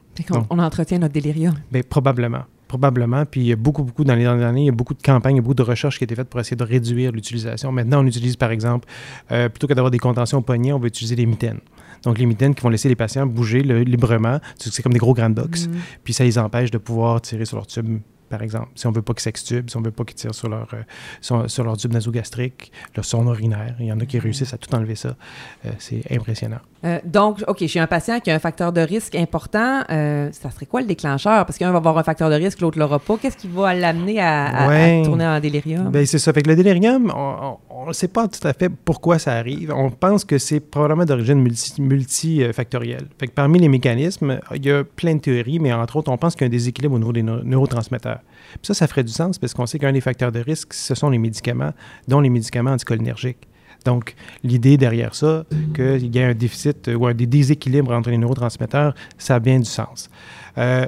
on, 0.50 0.58
entretient 0.58 0.98
notre 0.98 1.14
délirium. 1.14 1.54
Bien, 1.70 1.82
probablement. 1.88 2.44
Probablement. 2.68 3.24
Puis 3.24 3.42
il 3.42 3.46
y 3.46 3.52
a 3.52 3.56
beaucoup, 3.56 3.84
beaucoup, 3.84 4.04
dans 4.04 4.14
les 4.14 4.22
dernières 4.22 4.48
années, 4.48 4.62
il 4.62 4.66
y 4.66 4.70
a 4.70 4.72
beaucoup 4.72 4.94
de 4.94 5.02
campagnes, 5.02 5.36
il 5.36 5.38
y 5.38 5.40
a 5.40 5.42
beaucoup 5.42 5.54
de 5.54 5.62
recherches 5.62 5.98
qui 5.98 6.04
ont 6.04 6.06
été 6.06 6.16
faites 6.16 6.28
pour 6.28 6.40
essayer 6.40 6.56
de 6.56 6.64
réduire 6.64 7.12
l'utilisation. 7.12 7.70
Maintenant, 7.70 8.02
on 8.02 8.06
utilise, 8.06 8.36
par 8.36 8.50
exemple, 8.50 8.88
euh, 9.30 9.48
plutôt 9.48 9.66
que 9.66 9.74
d'avoir 9.74 9.90
des 9.90 9.98
contentions 9.98 10.38
au 10.38 10.42
poignet, 10.42 10.72
on 10.72 10.78
va 10.78 10.88
utiliser 10.88 11.14
des 11.14 11.26
mitaines. 11.26 11.60
Donc, 12.06 12.18
les 12.18 12.26
mitaines 12.26 12.54
qui 12.54 12.62
vont 12.62 12.68
laisser 12.68 12.88
les 12.88 12.96
patients 12.96 13.26
bouger 13.26 13.62
librement. 13.62 14.40
C'est 14.58 14.82
comme 14.82 14.92
des 14.92 14.98
gros 14.98 15.14
grands 15.14 15.30
box. 15.30 15.66
Mm. 15.66 15.72
Puis 16.04 16.14
ça 16.14 16.24
les 16.24 16.38
empêche 16.38 16.70
de 16.70 16.78
pouvoir 16.78 17.20
tirer 17.20 17.44
sur 17.44 17.56
leur 17.56 17.66
tube 17.66 17.98
par 18.28 18.42
exemple. 18.42 18.68
Si 18.74 18.86
on 18.86 18.90
ne 18.90 18.96
veut 18.96 19.02
pas 19.02 19.14
qu'ils 19.14 19.22
s'extubent, 19.22 19.70
si 19.70 19.76
on 19.76 19.80
ne 19.80 19.86
veut 19.86 19.92
pas 19.92 20.04
qu'ils 20.04 20.16
tirent 20.16 20.34
sur 20.34 20.48
leur, 20.48 20.68
euh, 20.74 21.48
sur, 21.48 21.64
leur 21.64 21.76
tube 21.76 21.92
nasogastrique, 21.92 22.72
leur 22.94 23.04
son 23.04 23.26
urinaire, 23.26 23.74
il 23.80 23.86
y 23.86 23.92
en 23.92 24.00
a 24.00 24.06
qui 24.06 24.16
mm-hmm. 24.16 24.20
réussissent 24.20 24.54
à 24.54 24.58
tout 24.58 24.74
enlever 24.74 24.96
ça. 24.96 25.16
Euh, 25.64 25.70
c'est 25.78 26.02
impressionnant. 26.10 26.60
Euh, 26.84 26.98
donc, 27.04 27.42
OK, 27.48 27.64
j'ai 27.66 27.80
un 27.80 27.86
patient 27.86 28.20
qui 28.20 28.30
a 28.30 28.34
un 28.34 28.38
facteur 28.38 28.72
de 28.72 28.80
risque 28.80 29.14
important. 29.14 29.82
ça 29.88 30.50
serait 30.50 30.66
quoi 30.66 30.80
le 30.80 30.86
déclencheur? 30.86 31.46
Parce 31.46 31.58
qu'un 31.58 31.70
va 31.70 31.78
avoir 31.78 31.98
un 31.98 32.02
facteur 32.02 32.30
de 32.30 32.34
risque, 32.34 32.60
l'autre 32.60 32.78
ne 32.78 32.82
l'aura 32.82 32.98
pas. 32.98 33.16
Qu'est-ce 33.16 33.36
qui 33.36 33.48
va 33.48 33.74
l'amener 33.74 34.20
à, 34.20 35.02
tourner 35.04 35.26
en 35.26 35.40
délirium? 35.40 35.90
Bien, 35.90 36.04
c'est 36.04 36.18
ça. 36.18 36.32
Fait 36.32 36.42
que 36.42 36.48
le 36.48 36.56
délirium, 36.56 37.12
on 37.14 37.86
ne 37.86 37.92
sait 37.92 38.08
pas 38.08 38.28
tout 38.28 38.46
à 38.46 38.52
fait 38.52 38.68
pourquoi 38.68 39.18
ça 39.18 39.32
arrive. 39.32 39.72
On 39.74 39.90
pense 39.90 40.24
que 40.24 40.38
c'est 40.38 40.60
probablement 40.60 41.04
d'origine 41.04 41.40
multifactorielle. 41.78 43.06
fait 43.18 43.28
que 43.28 43.32
parmi 43.32 43.58
les 43.58 43.68
mécanismes, 43.68 44.40
il 44.54 44.64
y 44.64 44.70
a 44.70 44.84
plein 44.84 45.14
de 45.14 45.20
théories, 45.20 45.58
mais 45.58 45.72
entre 45.72 45.96
autres, 45.96 46.10
on 46.10 46.18
pense 46.18 46.34
qu'il 46.34 46.42
y 46.42 46.44
a 46.44 46.48
un 46.48 46.50
déséquilibre 46.50 46.94
au 46.94 46.98
niveau 46.98 47.12
des 47.12 47.22
neurotransmetteurs 47.22 48.15
ça, 48.62 48.74
ça 48.74 48.86
ferait 48.86 49.04
du 49.04 49.12
sens 49.12 49.38
parce 49.38 49.54
qu'on 49.54 49.66
sait 49.66 49.78
qu'un 49.78 49.92
des 49.92 50.00
facteurs 50.00 50.32
de 50.32 50.40
risque, 50.40 50.72
ce 50.72 50.94
sont 50.94 51.10
les 51.10 51.18
médicaments, 51.18 51.72
dont 52.08 52.20
les 52.20 52.30
médicaments 52.30 52.72
anticholinergiques. 52.72 53.48
Donc, 53.84 54.14
l'idée 54.42 54.76
derrière 54.76 55.14
ça, 55.14 55.44
qu'il 55.74 56.14
y 56.14 56.18
ait 56.18 56.24
un 56.24 56.34
déficit 56.34 56.90
ou 56.92 57.06
un 57.06 57.14
déséquilibre 57.14 57.92
entre 57.92 58.10
les 58.10 58.18
neurotransmetteurs, 58.18 58.94
ça 59.16 59.36
a 59.36 59.38
bien 59.38 59.58
du 59.58 59.64
sens. 59.64 60.10
Euh, 60.58 60.86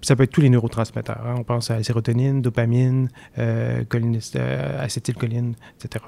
ça 0.00 0.16
peut 0.16 0.22
être 0.22 0.30
tous 0.30 0.40
les 0.40 0.48
neurotransmetteurs. 0.48 1.20
Hein. 1.26 1.34
On 1.36 1.44
pense 1.44 1.70
à 1.70 1.76
la 1.76 1.82
sérotonine, 1.82 2.40
dopamine, 2.40 3.10
euh, 3.38 3.84
euh, 3.94 4.82
acétylcholine, 4.82 5.54
etc. 5.76 6.04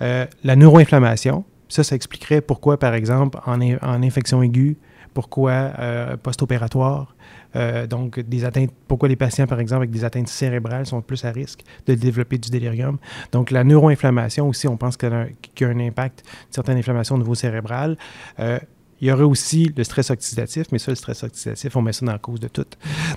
la 0.00 0.56
neuroinflammation, 0.56 1.44
ça, 1.68 1.84
ça 1.84 1.94
expliquerait 1.94 2.40
pourquoi, 2.40 2.78
par 2.78 2.94
exemple, 2.94 3.38
en 3.46 4.02
infection 4.02 4.42
aiguë, 4.42 4.78
pourquoi 5.14 5.72
post-opératoire, 6.22 7.14
euh, 7.56 7.86
donc, 7.86 8.20
des 8.20 8.44
atteintes, 8.44 8.70
pourquoi 8.86 9.08
les 9.08 9.16
patients, 9.16 9.46
par 9.46 9.60
exemple, 9.60 9.82
avec 9.82 9.90
des 9.90 10.04
atteintes 10.04 10.28
cérébrales 10.28 10.86
sont 10.86 11.00
plus 11.02 11.24
à 11.24 11.30
risque 11.30 11.62
de 11.86 11.94
développer 11.94 12.38
du 12.38 12.50
délirium. 12.50 12.98
Donc, 13.32 13.50
la 13.50 13.64
neuroinflammation 13.64 14.48
aussi, 14.48 14.68
on 14.68 14.76
pense 14.76 14.96
qu'il 14.96 15.10
y, 15.10 15.64
a 15.64 15.68
un 15.68 15.80
impact, 15.80 16.22
une 16.48 16.52
certaine 16.52 16.78
inflammation 16.78 17.16
au 17.16 17.18
niveau 17.18 17.34
cérébral. 17.34 17.96
Euh, 18.38 18.58
il 19.00 19.08
y 19.08 19.12
aurait 19.12 19.24
aussi 19.24 19.72
le 19.74 19.82
stress 19.82 20.10
oxydatif, 20.10 20.66
mais 20.72 20.78
ça, 20.78 20.92
le 20.92 20.94
stress 20.94 21.22
oxydatif, 21.24 21.74
on 21.74 21.82
met 21.82 21.92
ça 21.92 22.04
dans 22.04 22.12
la 22.12 22.18
cause 22.18 22.38
de 22.38 22.48
tout. 22.48 22.66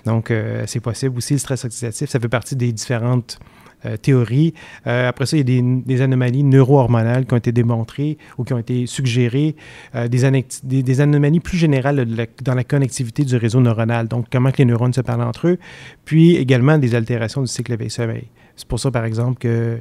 Donc, 0.06 0.32
euh, 0.32 0.64
c'est 0.66 0.80
possible 0.80 1.18
aussi, 1.18 1.34
le 1.34 1.40
stress 1.40 1.66
oxydatif, 1.66 2.10
ça 2.10 2.20
fait 2.20 2.30
partie 2.30 2.56
des 2.56 2.72
différentes 2.72 3.38
euh, 3.86 3.98
théorie. 3.98 4.54
Euh, 4.88 5.10
après 5.10 5.25
ça, 5.25 5.36
il 5.36 5.50
y 5.50 5.60
a 5.60 5.62
des, 5.86 6.02
anomalies 6.02 6.44
neuro-hormonales 6.44 7.25
qui 7.25 7.34
ont 7.34 7.38
été 7.38 7.52
démontrées 7.52 8.18
ou 8.38 8.46
qui 8.46 8.54
ont 8.54 8.58
été 8.58 8.86
suggérées, 8.86 9.58
euh, 9.96 10.08
des, 10.08 10.84
des, 10.84 11.02
anomalies 11.02 11.42
plus 11.42 11.58
générales 11.58 12.06
dans 12.44 12.56
la 12.56 12.63
connectivité 12.63 13.25
du 13.25 13.36
réseau 13.36 13.60
neuronal, 13.60 14.08
donc 14.08 14.28
comment 14.32 14.52
que 14.52 14.60
les 14.60 14.66
neurones 14.66 14.94
se 14.94 15.02
parlent 15.02 15.24
entre 15.24 15.50
eux, 15.50 15.58
puis 16.06 16.38
également 16.38 16.78
des 16.78 16.96
altérations 16.96 17.42
du 17.42 17.48
cycle 17.48 17.74
éveil-sommeil. 17.74 18.28
C'est 18.56 18.68
pour 18.68 18.80
ça, 18.80 18.90
par 18.90 19.04
exemple, 19.04 19.40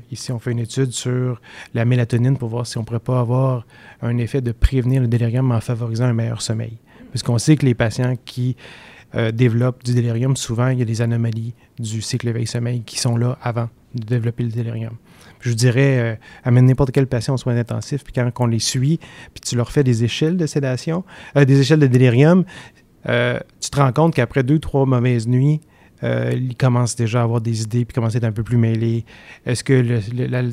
qu'ici, 0.08 0.32
on 0.32 0.40
fait 0.40 0.50
une 0.50 0.58
étude 0.58 0.90
sur 0.90 1.40
la 1.74 1.84
mélatonine 1.84 2.36
pour 2.36 2.48
voir 2.48 2.66
si 2.66 2.78
on 2.78 2.80
ne 2.80 2.86
pourrait 2.86 3.00
pas 3.00 3.20
avoir 3.20 3.66
un 4.00 4.18
effet 4.18 4.40
de 4.40 4.50
prévenir 4.50 5.02
le 5.02 5.08
délirium 5.08 5.52
en 5.52 5.60
favorisant 5.60 6.06
un 6.06 6.14
meilleur 6.14 6.42
sommeil. 6.42 6.78
Puisqu'on 7.10 7.38
sait 7.38 7.56
que 7.56 7.66
les 7.66 7.74
patients 7.74 8.14
qui 8.24 8.56
développent 9.34 9.84
du 9.84 9.92
délirium, 9.94 10.36
souvent, 10.36 10.68
il 10.68 10.78
y 10.78 10.82
a 10.82 10.86
des 10.86 11.02
anomalies 11.02 11.52
du 11.78 12.00
cycle 12.00 12.28
éveil-sommeil 12.28 12.82
qui 12.82 12.98
sont 12.98 13.18
là 13.18 13.36
avant 13.42 13.68
de 13.94 14.04
développer 14.04 14.42
le 14.42 14.50
délirium. 14.50 14.94
je 15.40 15.52
dirais, 15.52 15.98
euh, 15.98 16.14
amène 16.44 16.66
n'importe 16.66 16.92
quel 16.92 17.06
patient 17.06 17.34
aux 17.34 17.38
soins 17.38 17.56
intensifs, 17.56 18.04
puis 18.04 18.12
quand 18.12 18.30
on 18.38 18.46
les 18.46 18.58
suit, 18.58 18.98
puis 19.34 19.40
tu 19.40 19.56
leur 19.56 19.70
fais 19.70 19.84
des 19.84 20.04
échelles 20.04 20.36
de 20.36 20.46
sédation, 20.46 21.04
euh, 21.36 21.44
des 21.44 21.60
échelles 21.60 21.80
de 21.80 21.86
délirium, 21.86 22.44
euh, 23.08 23.38
tu 23.60 23.70
te 23.70 23.76
rends 23.76 23.92
compte 23.92 24.14
qu'après 24.14 24.42
deux, 24.42 24.58
trois 24.58 24.86
mauvaises 24.86 25.26
nuits, 25.26 25.60
euh, 26.04 26.32
il 26.34 26.56
commence 26.56 26.96
déjà 26.96 27.20
à 27.20 27.22
avoir 27.22 27.40
des 27.40 27.62
idées 27.62 27.84
puis 27.84 27.94
commence 27.94 28.14
à 28.14 28.18
être 28.18 28.24
un 28.24 28.32
peu 28.32 28.42
plus 28.42 28.56
mêlé. 28.56 29.04
Est-ce 29.46 29.62
que 29.62 30.00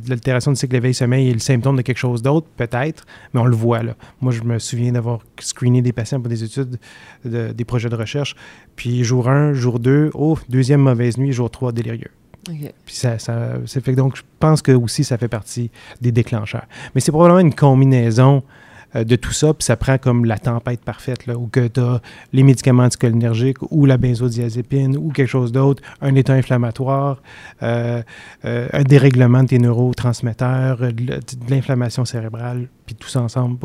l'altération 0.07 0.51
du 0.51 0.57
cycle 0.57 0.75
éveil-sommeil 0.75 1.29
est 1.29 1.33
le 1.33 1.39
symptôme 1.39 1.75
de 1.75 1.81
quelque 1.81 1.97
chose 1.97 2.21
d'autre? 2.21 2.47
Peut-être, 2.55 3.05
mais 3.33 3.39
on 3.39 3.45
le 3.45 3.55
voit 3.55 3.81
là. 3.81 3.95
Moi, 4.21 4.31
je 4.31 4.43
me 4.43 4.59
souviens 4.59 4.91
d'avoir 4.91 5.21
screené 5.39 5.81
des 5.81 5.93
patients 5.93 6.19
pour 6.19 6.29
des 6.29 6.43
études, 6.43 6.77
des 7.25 7.65
projets 7.65 7.89
de 7.89 7.95
recherche, 7.95 8.35
puis 8.75 9.03
jour 9.03 9.27
1, 9.27 9.53
jour 9.53 9.79
2, 9.79 10.11
oh, 10.13 10.37
deuxième 10.49 10.81
mauvaise 10.81 11.17
nuit, 11.17 11.31
jour 11.31 11.49
3, 11.49 11.71
délirieux. 11.71 12.11
Puis 12.85 12.95
ça, 12.95 13.19
ça, 13.19 13.57
fait 13.65 13.93
donc 13.93 14.15
je 14.15 14.23
pense 14.39 14.61
que 14.61 14.71
aussi 14.71 15.03
ça 15.03 15.17
fait 15.17 15.27
partie 15.27 15.71
des 16.01 16.11
déclencheurs. 16.11 16.65
Mais 16.93 17.01
c'est 17.01 17.11
probablement 17.11 17.39
une 17.39 17.53
combinaison 17.53 18.43
euh, 18.95 19.03
de 19.03 19.15
tout 19.15 19.31
ça, 19.31 19.53
puis 19.53 19.63
ça 19.63 19.75
prend 19.75 19.97
comme 19.97 20.25
la 20.25 20.39
tempête 20.39 20.81
parfaite, 20.81 21.27
là, 21.27 21.37
où 21.37 21.47
que 21.47 21.67
tu 21.67 21.79
as 21.79 22.01
les 22.33 22.41
médicaments 22.43 22.83
anticholinergiques 22.83 23.57
ou 23.71 23.85
la 23.85 23.97
benzodiazépine 23.97 24.97
ou 24.97 25.11
quelque 25.11 25.27
chose 25.27 25.51
d'autre, 25.51 25.83
un 26.01 26.15
état 26.15 26.33
inflammatoire, 26.33 27.21
euh, 27.61 28.01
euh, 28.45 28.67
un 28.73 28.83
dérèglement 28.83 29.43
de 29.43 29.49
tes 29.49 29.59
neurotransmetteurs, 29.59 30.79
de, 30.79 31.19
l'inflammation 31.49 32.03
cérébrale, 32.03 32.67
puis 32.85 32.95
tout 32.95 33.09
ça 33.09 33.21
ensemble, 33.21 33.57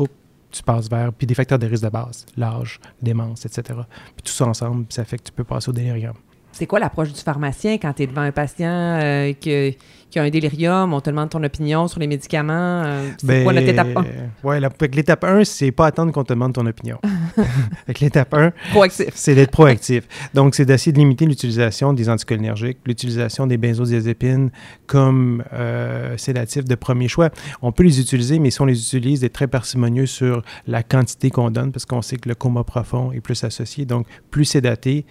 tu 0.51 0.61
passes 0.61 0.89
vers, 0.89 1.11
puis 1.11 1.25
des 1.25 1.33
facteurs 1.33 1.59
de 1.59 1.67
risque 1.67 1.83
de 1.83 1.89
base, 1.89 2.25
l'âge, 2.37 2.79
démence, 3.01 3.45
etc. 3.45 3.79
Puis 4.15 4.23
tout 4.23 4.31
ça 4.31 4.45
ensemble, 4.45 4.85
ça 4.89 5.05
fait 5.05 5.17
que 5.17 5.23
tu 5.23 5.31
peux 5.31 5.43
passer 5.43 5.69
au 5.69 5.73
délirium. 5.73 6.13
C'est 6.55 6.67
quoi 6.67 6.79
l'approche 6.79 7.11
du 7.11 7.19
pharmacien 7.19 7.73
quand 7.73 7.93
tu 7.93 8.03
es 8.03 8.07
devant 8.07 8.21
un 8.21 8.31
patient 8.31 9.33
qui, 9.39 9.77
qui 10.15 10.19
a 10.19 10.23
un 10.23 10.29
délirium, 10.29 10.93
on 10.93 11.01
te 11.01 11.09
demande 11.09 11.29
ton 11.29 11.43
opinion 11.43 11.89
sur 11.89 11.99
les 11.99 12.07
médicaments. 12.07 12.83
Euh, 12.85 13.09
c'est 13.17 13.43
quoi 13.43 13.51
notre 13.51 13.67
étape 13.67 13.89
1? 13.97 14.05
Oui, 14.45 14.55
l'étape 14.93 15.23
1, 15.25 15.43
c'est 15.43 15.71
pas 15.71 15.87
attendre 15.87 16.13
qu'on 16.13 16.23
te 16.23 16.31
demande 16.31 16.53
ton 16.53 16.65
opinion. 16.65 16.99
avec 17.83 17.99
l'étape 17.99 18.33
1, 18.33 18.53
proactif. 18.71 19.09
c'est 19.13 19.35
d'être 19.35 19.51
proactif. 19.51 20.07
Donc, 20.33 20.55
c'est 20.55 20.63
d'essayer 20.63 20.93
de 20.93 20.99
limiter 20.99 21.25
l'utilisation 21.25 21.91
des 21.91 22.07
anticholinergiques, 22.07 22.77
l'utilisation 22.85 23.45
des 23.45 23.57
benzodiazépines 23.57 24.51
comme 24.87 25.43
euh, 25.51 26.15
sédatifs 26.15 26.63
de 26.63 26.75
premier 26.75 27.09
choix. 27.09 27.29
On 27.61 27.73
peut 27.73 27.83
les 27.83 27.99
utiliser, 27.99 28.39
mais 28.39 28.51
si 28.51 28.61
on 28.61 28.65
les 28.65 28.79
utilise, 28.79 29.19
d'être 29.19 29.33
très 29.33 29.47
parcimonieux 29.47 30.05
sur 30.05 30.43
la 30.65 30.81
quantité 30.81 31.29
qu'on 31.29 31.51
donne, 31.51 31.73
parce 31.73 31.85
qu'on 31.85 32.01
sait 32.01 32.15
que 32.15 32.29
le 32.29 32.35
coma 32.35 32.63
profond 32.63 33.11
est 33.11 33.19
plus 33.19 33.43
associé. 33.43 33.83
Donc, 33.83 34.07
plus 34.31 34.45
sédaté, 34.45 35.05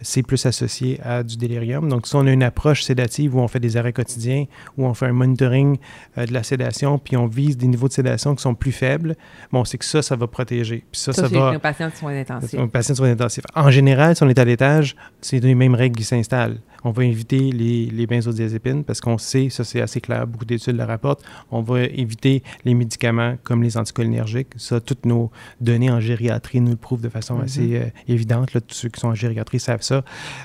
c'est 0.00 0.22
plus 0.22 0.44
associé 0.46 1.00
à 1.02 1.22
du 1.22 1.36
délirium. 1.36 1.88
Donc, 1.88 2.06
si 2.06 2.14
on 2.16 2.26
a 2.26 2.30
une 2.30 2.42
approche 2.42 2.82
sédative 2.82 3.36
où 3.36 3.40
on 3.40 3.48
fait 3.48 3.60
des 3.60 3.76
arrêts 3.76 3.92
quotidiens, 3.92 4.44
où 4.76 4.86
on 4.86 4.94
fait 4.94 5.06
un 5.06 5.12
monitoring 5.12 5.78
euh, 6.18 6.26
de 6.26 6.32
la 6.32 6.42
sédation, 6.42 6.98
puis 6.98 7.16
on 7.16 7.26
vise 7.26 7.56
des 7.56 7.66
niveaux 7.66 7.88
de 7.88 7.92
sédation 7.92 8.34
qui 8.34 8.42
sont 8.42 8.54
plus 8.54 8.72
faibles, 8.72 9.16
bon, 9.52 9.64
c'est 9.64 9.78
que 9.78 9.84
ça, 9.84 10.02
ça 10.02 10.16
va 10.16 10.26
protéger. 10.26 10.84
Puis 10.90 11.00
ça, 11.00 11.12
ça, 11.12 11.28
ça 11.28 11.28
va... 11.28 11.58
patients 11.58 11.88
de 11.88 11.94
soins 11.94 12.18
intensifs. 12.18 12.58
Un 12.58 12.68
patient 12.68 12.92
de 12.92 12.96
soins 12.98 13.10
intensifs. 13.10 13.44
En 13.54 13.70
général, 13.70 14.16
si 14.16 14.22
on 14.22 14.28
est 14.28 14.38
à 14.38 14.44
l'étage, 14.44 14.96
c'est 15.20 15.40
les 15.40 15.54
mêmes 15.54 15.74
règles 15.74 15.96
qui 15.96 16.04
s'installent. 16.04 16.58
On 16.86 16.92
va 16.92 17.04
éviter 17.04 17.50
les, 17.50 17.86
les 17.86 18.06
benzodiazépines 18.06 18.84
parce 18.84 19.00
qu'on 19.00 19.18
sait, 19.18 19.48
ça 19.50 19.64
c'est 19.64 19.80
assez 19.80 20.00
clair, 20.00 20.24
beaucoup 20.24 20.44
d'études 20.44 20.76
le 20.76 20.84
rapportent, 20.84 21.20
on 21.50 21.60
va 21.60 21.82
éviter 21.82 22.44
les 22.64 22.74
médicaments 22.74 23.34
comme 23.42 23.60
les 23.64 23.76
anticholinergiques. 23.76 24.50
Ça, 24.56 24.78
toutes 24.78 25.04
nos 25.04 25.32
données 25.60 25.90
en 25.90 25.98
gériatrie 25.98 26.60
nous 26.60 26.70
le 26.70 26.76
prouvent 26.76 27.00
de 27.00 27.08
façon 27.08 27.40
assez 27.40 27.70
mm-hmm. 27.70 27.82
euh, 27.82 27.90
évidente. 28.06 28.54
Là, 28.54 28.60
tous 28.60 28.76
ceux 28.76 28.88
qui 28.88 29.00
sont 29.00 29.08
en 29.08 29.14
gériatrie 29.16 29.58
savent 29.58 29.82
ça. 29.82 30.04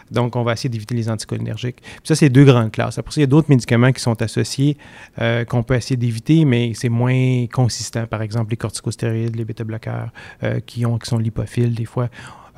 Donc, 0.10 0.36
on 0.36 0.42
va 0.42 0.54
essayer 0.54 0.70
d'éviter 0.70 0.96
les 0.96 1.10
anticholinergiques. 1.10 1.82
Puis 1.82 2.02
ça, 2.06 2.16
c'est 2.16 2.30
deux 2.30 2.46
grandes 2.46 2.72
classes. 2.72 2.98
Après 2.98 3.14
ça, 3.14 3.20
il 3.20 3.24
y 3.24 3.26
a 3.26 3.28
d'autres 3.28 3.52
médicaments 3.52 3.92
qui 3.92 4.02
sont 4.02 4.20
associés 4.20 4.78
euh, 5.20 5.46
qu'on 5.46 5.62
peut 5.62 5.76
essayer 5.76 5.96
d'éviter, 5.98 6.44
mais 6.46 6.72
c'est 6.74 6.90
moins 6.90 7.46
consistant. 7.54 8.08
Par 8.08 8.24
exemple, 8.24 8.50
les 8.50 8.58
corticostéroïdes, 8.58 9.36
les 9.36 9.46
bêta-bloqueurs 9.46 10.10
euh, 10.42 10.60
qui, 10.60 10.88
ont, 10.88 10.98
qui 10.98 11.08
sont 11.08 11.20
lipophiles, 11.20 11.76
des 11.76 11.86
fois. 11.86 12.10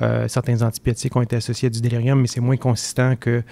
Euh, 0.02 0.28
certains 0.28 0.62
antibiotiques 0.62 1.14
ont 1.16 1.22
été 1.22 1.36
associés 1.36 1.66
à 1.66 1.70
du 1.70 1.80
délirium, 1.80 2.20
mais 2.20 2.26
c'est 2.26 2.40
moins 2.40 2.56
consistant 2.56 3.14
que, 3.16 3.42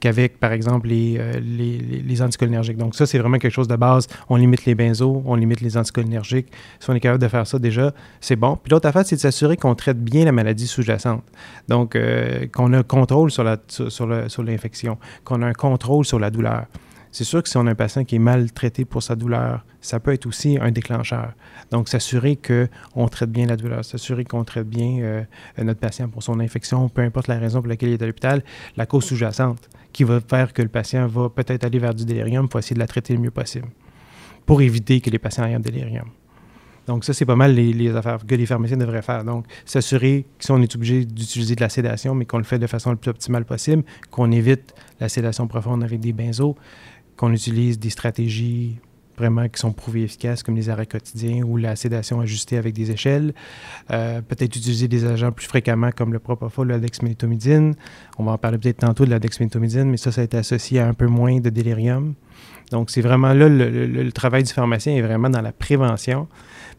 qu'avec, 0.00 0.38
par 0.38 0.52
exemple, 0.52 0.88
les, 0.88 1.16
euh, 1.18 1.40
les, 1.40 2.22
anticholinergiques. 2.22 2.76
Donc 2.76 2.94
ça, 2.94 3.06
c'est 3.06 3.18
vraiment 3.18 3.38
quelque 3.38 3.52
chose 3.52 3.68
de 3.68 3.76
base. 3.76 4.08
On 4.28 4.36
limite 4.36 4.64
les 4.64 4.74
benzos, 4.74 5.22
on 5.24 5.34
limite 5.34 5.60
les 5.60 5.76
anticholinergiques. 5.76 6.48
Si 6.80 6.90
on 6.90 6.94
est 6.94 7.00
capable 7.00 7.22
de 7.22 7.28
faire 7.28 7.46
ça 7.46 7.58
déjà, 7.58 7.92
c'est 8.20 8.36
bon. 8.36 8.56
Puis 8.56 8.70
l'autre 8.70 8.88
affaire, 8.88 9.06
c'est 9.06 9.16
de 9.16 9.20
s'assurer 9.20 9.56
qu'on 9.56 9.74
traite 9.74 10.02
bien 10.02 10.24
la 10.24 10.32
maladie 10.32 10.66
sous-jacente. 10.66 11.22
Donc, 11.68 11.96
euh, 11.96 12.46
qu'on 12.52 12.72
a 12.72 12.78
un 12.78 12.82
contrôle 12.82 13.30
sur, 13.30 13.44
la, 13.44 13.56
sur, 13.68 13.90
sur 13.90 14.42
l'infection, 14.42 14.98
qu'on 15.24 15.42
a 15.42 15.46
un 15.46 15.52
contrôle 15.52 16.04
sur 16.04 16.18
la 16.18 16.30
douleur. 16.30 16.66
C'est 17.12 17.24
sûr 17.24 17.42
que 17.42 17.48
si 17.50 17.58
on 17.58 17.66
a 17.66 17.70
un 17.70 17.74
patient 17.74 18.04
qui 18.04 18.16
est 18.16 18.18
mal 18.18 18.50
traité 18.52 18.86
pour 18.86 19.02
sa 19.02 19.14
douleur, 19.14 19.66
ça 19.82 20.00
peut 20.00 20.14
être 20.14 20.24
aussi 20.24 20.56
un 20.58 20.70
déclencheur. 20.70 21.34
Donc, 21.70 21.90
s'assurer 21.90 22.36
qu'on 22.36 23.06
traite 23.08 23.30
bien 23.30 23.44
la 23.44 23.56
douleur, 23.56 23.84
s'assurer 23.84 24.24
qu'on 24.24 24.44
traite 24.44 24.66
bien 24.66 24.98
euh, 25.00 25.22
notre 25.62 25.78
patient 25.78 26.08
pour 26.08 26.22
son 26.22 26.40
infection, 26.40 26.88
peu 26.88 27.02
importe 27.02 27.28
la 27.28 27.38
raison 27.38 27.60
pour 27.60 27.68
laquelle 27.68 27.90
il 27.90 27.94
est 27.94 28.02
à 28.02 28.06
l'hôpital, 28.06 28.42
la 28.78 28.86
cause 28.86 29.04
sous-jacente 29.04 29.68
qui 29.92 30.04
va 30.04 30.20
faire 30.20 30.54
que 30.54 30.62
le 30.62 30.68
patient 30.68 31.06
va 31.06 31.28
peut-être 31.28 31.64
aller 31.64 31.78
vers 31.78 31.94
du 31.94 32.06
délirium, 32.06 32.46
il 32.46 32.50
faut 32.50 32.58
essayer 32.58 32.74
de 32.74 32.80
la 32.80 32.86
traiter 32.86 33.12
le 33.12 33.20
mieux 33.20 33.30
possible 33.30 33.68
pour 34.46 34.62
éviter 34.62 35.02
que 35.02 35.10
les 35.10 35.18
patients 35.18 35.44
aient 35.44 35.54
un 35.54 35.60
délirium. 35.60 36.06
Donc, 36.86 37.04
ça, 37.04 37.12
c'est 37.12 37.26
pas 37.26 37.36
mal 37.36 37.54
les, 37.54 37.94
affaires 37.94 38.18
que 38.26 38.34
les 38.34 38.46
pharmaciens 38.46 38.76
devraient 38.76 39.02
faire. 39.02 39.24
Donc, 39.24 39.46
s'assurer 39.64 40.26
que 40.38 40.44
si 40.44 40.50
on 40.50 40.60
est 40.60 40.74
obligé 40.74 41.04
d'utiliser 41.04 41.54
de 41.54 41.60
la 41.60 41.68
sédation, 41.68 42.14
mais 42.14 42.24
qu'on 42.24 42.38
le 42.38 42.44
fait 42.44 42.58
de 42.58 42.66
façon 42.66 42.90
le 42.90 42.96
plus 42.96 43.10
optimale 43.10 43.44
possible, 43.44 43.84
qu'on 44.10 44.32
évite 44.32 44.74
la 44.98 45.08
sédation 45.08 45.46
profonde 45.46 45.84
avec 45.84 46.00
des 46.00 46.12
benzos, 46.12 46.56
qu'on 47.22 47.32
utilise 47.32 47.78
des 47.78 47.90
stratégies 47.90 48.80
vraiment 49.16 49.48
qui 49.48 49.60
sont 49.60 49.72
prouvées 49.72 50.02
efficaces, 50.02 50.42
comme 50.42 50.56
les 50.56 50.70
arrêts 50.70 50.86
quotidiens 50.86 51.44
ou 51.44 51.56
la 51.56 51.76
sédation 51.76 52.20
ajustée 52.20 52.56
avec 52.56 52.74
des 52.74 52.90
échelles. 52.90 53.32
Euh, 53.92 54.20
peut-être 54.22 54.56
utiliser 54.56 54.88
des 54.88 55.04
agents 55.04 55.30
plus 55.30 55.46
fréquemment 55.46 55.90
comme 55.92 56.12
le 56.12 56.18
propofol 56.18 56.66
ou 56.66 56.70
la 56.70 56.80
dexméthomidine. 56.80 57.76
On 58.18 58.24
va 58.24 58.32
en 58.32 58.38
parler 58.38 58.58
peut-être 58.58 58.78
tantôt 58.78 59.04
de 59.04 59.10
la 59.10 59.20
mais 59.84 59.96
ça, 59.98 60.10
ça 60.10 60.20
a 60.20 60.24
été 60.24 60.36
associé 60.36 60.80
à 60.80 60.88
un 60.88 60.94
peu 60.94 61.06
moins 61.06 61.38
de 61.38 61.48
délirium. 61.48 62.14
Donc, 62.72 62.90
c'est 62.90 63.02
vraiment 63.02 63.32
là, 63.34 63.48
le, 63.48 64.10
travail 64.10 64.42
du 64.42 64.52
pharmacien 64.52 64.96
est 64.96 65.02
vraiment 65.02 65.30
dans 65.30 65.42
la 65.42 65.52
prévention. 65.52 66.26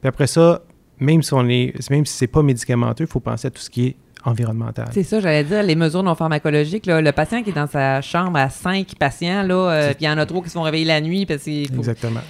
Puis 0.01 0.09
après 0.09 0.27
ça, 0.27 0.63
même 0.99 1.23
si 1.23 1.33
on 1.33 1.47
est, 1.47 1.89
même 1.89 2.05
si 2.05 2.17
c'est 2.17 2.27
pas 2.27 2.43
médicamenteux, 2.43 3.05
il 3.05 3.09
faut 3.09 3.21
penser 3.21 3.47
à 3.47 3.51
tout 3.51 3.61
ce 3.61 3.69
qui 3.69 3.85
est 3.85 3.95
environnementale. 4.25 4.89
C'est 4.91 5.03
ça, 5.03 5.19
j'allais 5.19 5.43
dire, 5.43 5.63
les 5.63 5.75
mesures 5.75 6.03
non 6.03 6.15
pharmacologiques. 6.15 6.85
le 6.85 7.11
patient 7.11 7.43
qui 7.43 7.49
est 7.49 7.53
dans 7.53 7.67
sa 7.67 8.01
chambre 8.01 8.37
à 8.37 8.49
cinq 8.49 8.95
patients, 8.97 9.43
là, 9.43 9.55
euh, 9.55 9.87
puis 9.93 10.05
il 10.05 10.05
y 10.05 10.09
en 10.09 10.17
a 10.17 10.25
trop 10.25 10.41
qui 10.41 10.49
se 10.49 10.53
font 10.53 10.61
réveiller 10.61 10.85
la 10.85 11.01
nuit 11.01 11.25
parce 11.25 11.43
qu'il 11.43 11.73
Exactement. 11.73 12.21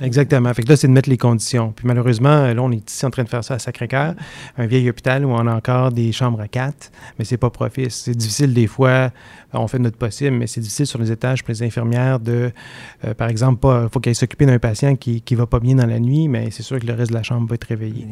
Exactement. 0.00 0.52
Fait 0.54 0.62
que 0.62 0.68
là, 0.68 0.76
c'est 0.76 0.86
de 0.86 0.92
mettre 0.92 1.08
les 1.08 1.16
conditions. 1.16 1.72
Puis 1.72 1.86
malheureusement, 1.86 2.52
là, 2.52 2.62
on 2.62 2.70
est 2.70 2.90
ici 2.90 3.04
en 3.04 3.10
train 3.10 3.24
de 3.24 3.28
faire 3.28 3.42
ça 3.42 3.54
à 3.54 3.58
Sacré-Cœur, 3.58 4.14
un 4.56 4.66
vieil 4.66 4.88
hôpital 4.88 5.24
où 5.24 5.30
on 5.30 5.46
a 5.46 5.54
encore 5.54 5.90
des 5.90 6.12
chambres 6.12 6.40
à 6.40 6.48
quatre, 6.48 6.92
mais 7.18 7.24
c'est 7.24 7.36
pas 7.36 7.50
propice. 7.50 8.02
C'est 8.04 8.14
difficile 8.14 8.54
des 8.54 8.66
fois. 8.66 9.10
On 9.52 9.68
fait 9.68 9.78
notre 9.78 9.96
possible, 9.96 10.36
mais 10.36 10.46
c'est 10.46 10.60
difficile 10.60 10.86
sur 10.86 10.98
les 10.98 11.12
étages 11.12 11.44
pour 11.44 11.52
les 11.52 11.62
infirmières 11.62 12.18
de, 12.18 12.50
euh, 13.04 13.14
par 13.14 13.28
exemple, 13.28 13.60
pas, 13.60 13.88
faut 13.88 14.00
qu'elles 14.00 14.14
s'occupent 14.14 14.44
d'un 14.44 14.58
patient 14.58 14.96
qui, 14.96 15.20
qui 15.20 15.34
va 15.34 15.46
pas 15.46 15.60
bien 15.60 15.76
dans 15.76 15.86
la 15.86 16.00
nuit, 16.00 16.28
mais 16.28 16.50
c'est 16.50 16.64
sûr 16.64 16.78
que 16.78 16.86
le 16.86 16.94
reste 16.94 17.10
de 17.10 17.16
la 17.16 17.22
chambre 17.22 17.48
va 17.48 17.54
être 17.54 17.64
réveillé. 17.64 18.06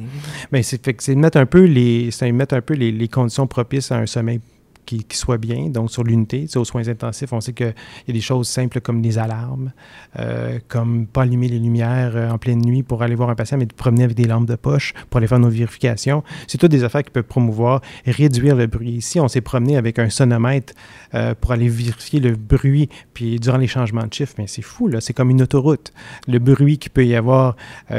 Mais 0.52 0.62
c'est 0.62 0.85
fait 0.85 0.95
que 0.95 1.02
c'est 1.02 1.14
de 1.14 1.21
mettre 1.21 1.38
un 1.38 1.47
peu 1.47 1.64
les, 1.64 2.11
c'est 2.11 2.31
mettre 2.33 2.54
un 2.54 2.61
peu 2.61 2.75
les, 2.75 2.92
les 2.92 3.09
conditions 3.09 3.47
propices 3.47 3.90
à 3.90 3.97
un 3.97 4.07
sommeil 4.07 4.40
qui, 4.87 5.05
soit 5.12 5.39
bien. 5.39 5.69
Donc, 5.69 5.91
sur 5.91 6.05
l'unité, 6.05 6.47
aux 6.57 6.65
soins 6.65 6.89
intensifs, 6.89 7.33
on 7.33 7.41
sait 7.41 7.53
qu'il 7.53 7.75
y 8.09 8.11
a 8.11 8.15
des 8.15 8.21
choses 8.21 8.49
simples 8.49 8.81
comme 8.81 9.03
des 9.03 9.19
alarmes, 9.19 9.73
euh, 10.19 10.59
comme 10.69 11.07
pas 11.07 11.23
allumer 11.23 11.49
les 11.49 11.59
lumières 11.59 12.12
euh, 12.15 12.31
en 12.31 12.39
pleine 12.39 12.61
nuit 12.61 12.83
pour 12.83 13.03
aller 13.03 13.15
voir 13.15 13.31
un 13.31 13.35
patient, 13.35 13.59
mais 13.59 13.67
de 13.67 13.73
promener 13.73 14.05
avec 14.05 14.17
des 14.17 14.25
lampes 14.25 14.47
de 14.47 14.57
poche 14.57 14.95
pour 15.11 15.19
aller 15.19 15.27
faire 15.27 15.39
nos 15.39 15.49
vérifications. 15.49 16.23
C'est 16.47 16.59
toutes 16.59 16.71
des 16.71 16.85
affaires 16.85 17.03
qui 17.03 17.11
peuvent 17.11 17.23
promouvoir 17.23 17.81
réduire 18.07 18.57
le 18.57 18.67
bruit. 18.67 18.93
Ici, 18.93 19.21
on 19.21 19.29
s'est 19.29 19.41
promené 19.41 19.77
avec 19.77 19.99
un 19.99 20.11
sonomètre 20.11 20.75
euh, 21.15 21.35
pour 21.41 21.53
aller 21.53 21.69
vérifier 21.69 22.21
le 22.21 22.33
bruit, 22.33 22.89
puis 23.15 23.39
durant 23.39 23.59
les 23.59 23.67
changements 23.67 24.07
de 24.07 24.12
chiffre, 24.12 24.35
mais 24.39 24.47
c'est 24.47 24.62
fou, 24.62 24.89
là, 24.89 25.01
c'est 25.01 25.12
comme 25.12 25.31
une 25.31 25.43
autoroute. 25.43 25.93
Le 26.27 26.39
bruit 26.39 26.79
qu'il 26.79 26.91
peut 26.91 27.05
y 27.05 27.15
avoir 27.15 27.57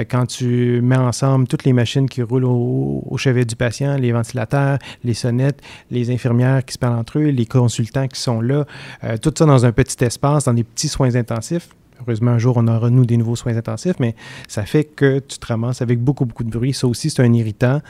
quand 0.10 0.26
tu 0.26 0.82
mets 0.82 0.98
ensemble 0.98 1.48
toutes 1.48 1.66
les 1.66 1.74
machines 1.74 2.10
qui 2.10 2.22
roulent 2.22 2.46
au, 2.46 3.04
au 3.06 3.18
chevet 3.18 3.46
du 3.46 3.56
patient, 3.56 3.98
les 3.98 4.12
ventilateurs, 4.12 4.80
les 5.04 5.14
sonnettes, 5.14 5.62
les 5.92 6.12
infirmières 6.12 6.64
qui 6.66 6.73
les 7.16 7.46
consultants 7.46 8.08
qui 8.08 8.20
sont 8.20 8.42
là, 8.42 8.66
euh, 9.04 9.18
tout 9.18 9.34
ça 9.38 9.46
dans 9.46 9.66
un 9.66 9.72
petit 9.72 10.04
espace, 10.04 10.46
dans 10.46 10.54
des 10.54 10.64
petits 10.64 10.88
soins 10.88 11.16
intensifs. 11.16 11.70
Heureusement, 12.02 12.32
un 12.32 12.38
jour, 12.38 12.58
on 12.58 12.68
aura, 12.68 12.90
nous, 12.90 13.06
des 13.06 13.18
nouveaux 13.18 13.36
soins 13.36 13.56
intensifs, 13.56 13.96
mais 14.00 14.16
ça 14.48 14.64
fait 14.64 14.84
que 14.84 15.20
tu 15.20 15.38
te 15.38 15.46
ramasses 15.46 15.82
avec 15.82 16.00
beaucoup, 16.00 16.26
beaucoup 16.26 16.44
de 16.44 16.50
bruit. 16.50 16.74
Ça 16.74 16.88
aussi, 16.88 17.10
c'est 17.10 17.22
un 17.22 17.32
irritant. 17.32 17.82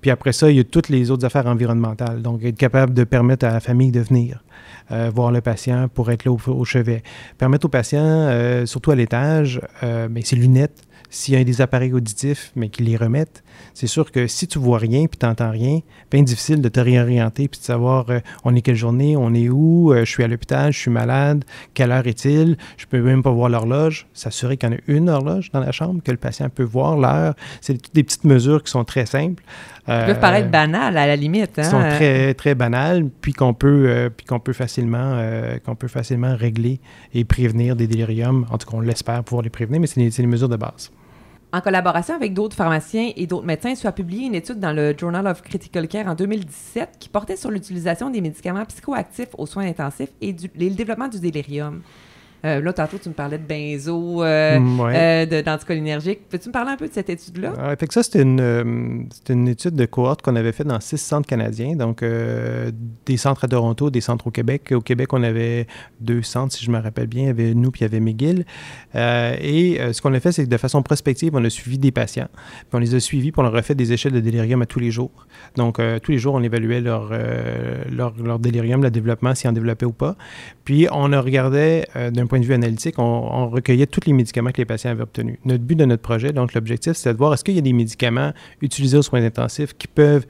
Puis 0.00 0.10
après 0.10 0.32
ça, 0.32 0.50
il 0.50 0.56
y 0.56 0.60
a 0.60 0.64
toutes 0.64 0.88
les 0.88 1.10
autres 1.10 1.24
affaires 1.24 1.46
environnementales. 1.46 2.22
Donc, 2.22 2.42
être 2.42 2.56
capable 2.56 2.94
de 2.94 3.04
permettre 3.04 3.46
à 3.46 3.52
la 3.52 3.60
famille 3.60 3.92
de 3.92 4.00
venir 4.00 4.42
euh, 4.90 5.10
voir 5.14 5.30
le 5.30 5.40
patient 5.40 5.88
pour 5.88 6.10
être 6.10 6.24
là 6.24 6.32
au, 6.32 6.64
chevet. 6.64 7.02
Permettre 7.38 7.66
au 7.66 7.68
patient, 7.68 8.02
euh, 8.02 8.66
surtout 8.66 8.90
à 8.90 8.96
l'étage, 8.96 9.60
mais 9.82 10.22
ses 10.22 10.36
lunettes, 10.36 10.82
s'il 11.10 11.34
y 11.34 11.36
a 11.36 11.44
des 11.44 11.60
appareils 11.60 11.92
auditifs, 11.92 12.52
mais 12.56 12.68
qu'ils 12.68 12.86
les 12.86 12.96
remettent, 12.96 13.42
c'est 13.74 13.88
sûr 13.88 14.10
que 14.12 14.26
si 14.26 14.46
tu 14.46 14.58
vois 14.58 14.78
rien 14.78 15.06
puis 15.06 15.18
tu 15.18 15.26
n'entends 15.26 15.50
rien, 15.50 15.80
bien 16.10 16.22
difficile 16.22 16.60
de 16.60 16.68
te 16.68 16.80
réorienter 16.80 17.48
puis 17.48 17.58
de 17.58 17.64
savoir 17.64 18.08
euh, 18.10 18.20
on 18.44 18.54
est 18.54 18.62
quelle 18.62 18.76
journée, 18.76 19.16
on 19.16 19.34
est 19.34 19.48
où, 19.48 19.92
euh, 19.92 20.04
je 20.04 20.10
suis 20.10 20.22
à 20.22 20.28
l'hôpital, 20.28 20.72
je 20.72 20.78
suis 20.78 20.90
malade, 20.90 21.44
quelle 21.74 21.90
heure 21.90 22.06
est-il, 22.06 22.56
je 22.76 22.86
peux 22.86 23.00
même 23.00 23.22
pas 23.22 23.30
voir 23.30 23.48
l'horloge, 23.48 24.06
s'assurer 24.14 24.56
qu'il 24.56 24.70
y 24.70 24.72
en 24.72 24.76
a 24.76 24.80
une 24.86 25.08
horloge 25.08 25.50
dans 25.50 25.60
la 25.60 25.72
chambre, 25.72 26.00
que 26.02 26.10
le 26.10 26.16
patient 26.16 26.48
peut 26.48 26.62
voir 26.62 26.96
l'heure. 26.96 27.34
C'est 27.60 27.80
toutes 27.80 27.94
des 27.94 28.04
petites 28.04 28.24
mesures 28.24 28.62
qui 28.62 28.70
sont 28.70 28.84
très 28.84 29.06
simples. 29.06 29.42
Qui 29.86 30.06
peuvent 30.06 30.20
paraître 30.20 30.46
euh, 30.46 30.50
banales 30.50 30.96
à 30.96 31.06
la 31.06 31.16
limite. 31.16 31.58
Hein? 31.58 31.62
Qui 31.62 31.68
sont 31.68 31.80
très, 31.80 32.34
très 32.34 32.54
banales, 32.54 33.08
puis 33.20 33.32
qu'on 33.32 33.54
peut, 33.54 34.10
puis 34.16 34.24
qu'on 34.24 34.38
peut, 34.38 34.52
facilement, 34.52 35.20
qu'on 35.64 35.74
peut 35.74 35.88
facilement 35.88 36.36
régler 36.36 36.80
et 37.12 37.24
prévenir 37.24 37.74
des 37.74 37.88
déliriums. 37.88 38.46
En 38.50 38.58
tout 38.58 38.70
cas, 38.70 38.76
on 38.76 38.80
l'espère 38.80 39.24
pouvoir 39.24 39.42
les 39.42 39.50
prévenir, 39.50 39.80
mais 39.80 39.88
c'est 39.88 40.18
les 40.18 40.26
mesures 40.26 40.48
de 40.48 40.56
base. 40.56 40.92
En 41.52 41.60
collaboration 41.60 42.14
avec 42.14 42.32
d'autres 42.32 42.54
pharmaciens 42.54 43.10
et 43.16 43.26
d'autres 43.26 43.46
médecins, 43.46 43.74
tu 43.74 43.84
as 43.88 43.92
publié 43.92 44.26
une 44.26 44.36
étude 44.36 44.60
dans 44.60 44.72
le 44.72 44.94
Journal 44.96 45.26
of 45.26 45.42
Critical 45.42 45.88
Care 45.88 46.06
en 46.06 46.14
2017 46.14 46.90
qui 47.00 47.08
portait 47.08 47.36
sur 47.36 47.50
l'utilisation 47.50 48.08
des 48.08 48.20
médicaments 48.20 48.64
psychoactifs 48.66 49.30
aux 49.36 49.46
soins 49.46 49.66
intensifs 49.66 50.10
et 50.20 50.32
le 50.32 50.70
développement 50.70 51.08
du 51.08 51.18
délirium. 51.18 51.82
Euh, 52.44 52.60
là, 52.60 52.72
tantôt, 52.72 52.98
tu 52.98 53.08
me 53.08 53.14
parlais 53.14 53.38
de 53.38 53.46
benzo, 53.46 54.22
euh, 54.22 54.58
mm, 54.58 54.80
euh 54.80 55.42
d'anticholinergique. 55.42 56.28
Peux-tu 56.28 56.48
me 56.48 56.52
parler 56.52 56.72
un 56.72 56.76
peu 56.76 56.88
de 56.88 56.92
cette 56.92 57.10
étude-là? 57.10 57.52
Ouais, 57.52 57.76
fait 57.76 57.86
que 57.86 57.94
ça, 57.94 58.02
c'était 58.02 58.22
une, 58.22 58.40
euh, 58.40 59.02
une, 59.28 59.48
étude 59.48 59.74
de 59.74 59.84
cohorte 59.84 60.22
qu'on 60.22 60.36
avait 60.36 60.52
faite 60.52 60.66
dans 60.66 60.80
six 60.80 60.98
centres 60.98 61.28
canadiens, 61.28 61.76
donc 61.76 62.02
des 62.02 63.16
centres 63.16 63.44
à 63.44 63.48
Toronto, 63.48 63.90
des 63.90 64.00
centres 64.00 64.26
au 64.26 64.30
Québec. 64.30 64.72
Au 64.74 64.80
Québec, 64.80 65.12
on 65.12 65.22
avait 65.22 65.66
deux 66.00 66.22
centres, 66.22 66.54
si 66.54 66.64
je 66.64 66.70
me 66.70 66.78
rappelle 66.78 67.06
bien. 67.06 67.24
Il 67.24 67.26
y 67.26 67.30
avait 67.30 67.54
nous, 67.54 67.70
puis 67.70 67.80
il 67.80 67.84
y 67.84 67.86
avait 67.86 68.00
McGill. 68.00 68.44
et 68.94 69.78
ce 69.92 70.00
qu'on 70.00 70.14
a 70.14 70.20
fait, 70.20 70.32
c'est 70.32 70.44
que 70.44 70.50
de 70.50 70.56
façon 70.56 70.82
prospective, 70.82 71.34
on 71.34 71.44
a 71.44 71.50
suivi 71.50 71.78
des 71.78 71.90
patients. 71.90 72.28
Puis 72.32 72.68
on 72.72 72.78
les 72.78 72.94
a 72.94 73.00
suivis, 73.00 73.32
puis 73.32 73.40
on 73.40 73.44
leur 73.44 73.56
a 73.56 73.62
fait 73.62 73.74
des 73.74 73.92
échelles 73.92 74.12
de 74.12 74.20
délirium 74.20 74.62
à 74.62 74.66
tous 74.66 74.80
les 74.80 74.90
jours. 74.90 75.26
Donc, 75.56 75.80
tous 76.02 76.12
les 76.12 76.18
jours, 76.18 76.34
on 76.34 76.42
évaluait 76.42 76.80
leur, 76.80 77.12
leur, 77.90 78.14
leur, 78.22 78.38
délirium, 78.38 78.82
le 78.82 78.90
développement, 78.90 79.34
s'ils 79.34 79.50
en 79.50 79.52
développaient 79.52 79.86
ou 79.86 79.92
pas. 79.92 80.16
Puis, 80.64 80.86
on 80.90 81.12
a 81.12 81.20
regardé 81.20 81.84
d'un 81.94 82.26
point 82.30 82.40
de 82.40 82.44
vue 82.46 82.54
analytique, 82.54 82.98
on, 82.98 83.50
recueillait 83.50 83.86
tous 83.86 84.06
les 84.06 84.12
médicaments 84.12 84.52
que 84.52 84.58
les 84.58 84.64
patients 84.64 84.90
avaient 84.90 85.02
obtenus. 85.02 85.38
Notre 85.44 85.64
but 85.64 85.74
de 85.74 85.84
notre 85.84 86.02
projet, 86.02 86.32
donc 86.32 86.54
l'objectif, 86.54 86.92
c'était 86.92 87.12
de 87.12 87.18
voir 87.18 87.34
est-ce 87.34 87.44
qu'il 87.44 87.56
y 87.56 87.58
a 87.58 87.62
des 87.62 87.72
médicaments 87.72 88.32
utilisés 88.62 88.96
aux 88.96 89.02
soins 89.02 89.22
intensifs 89.24 89.74
qui 89.76 89.88
peuvent 89.88 90.26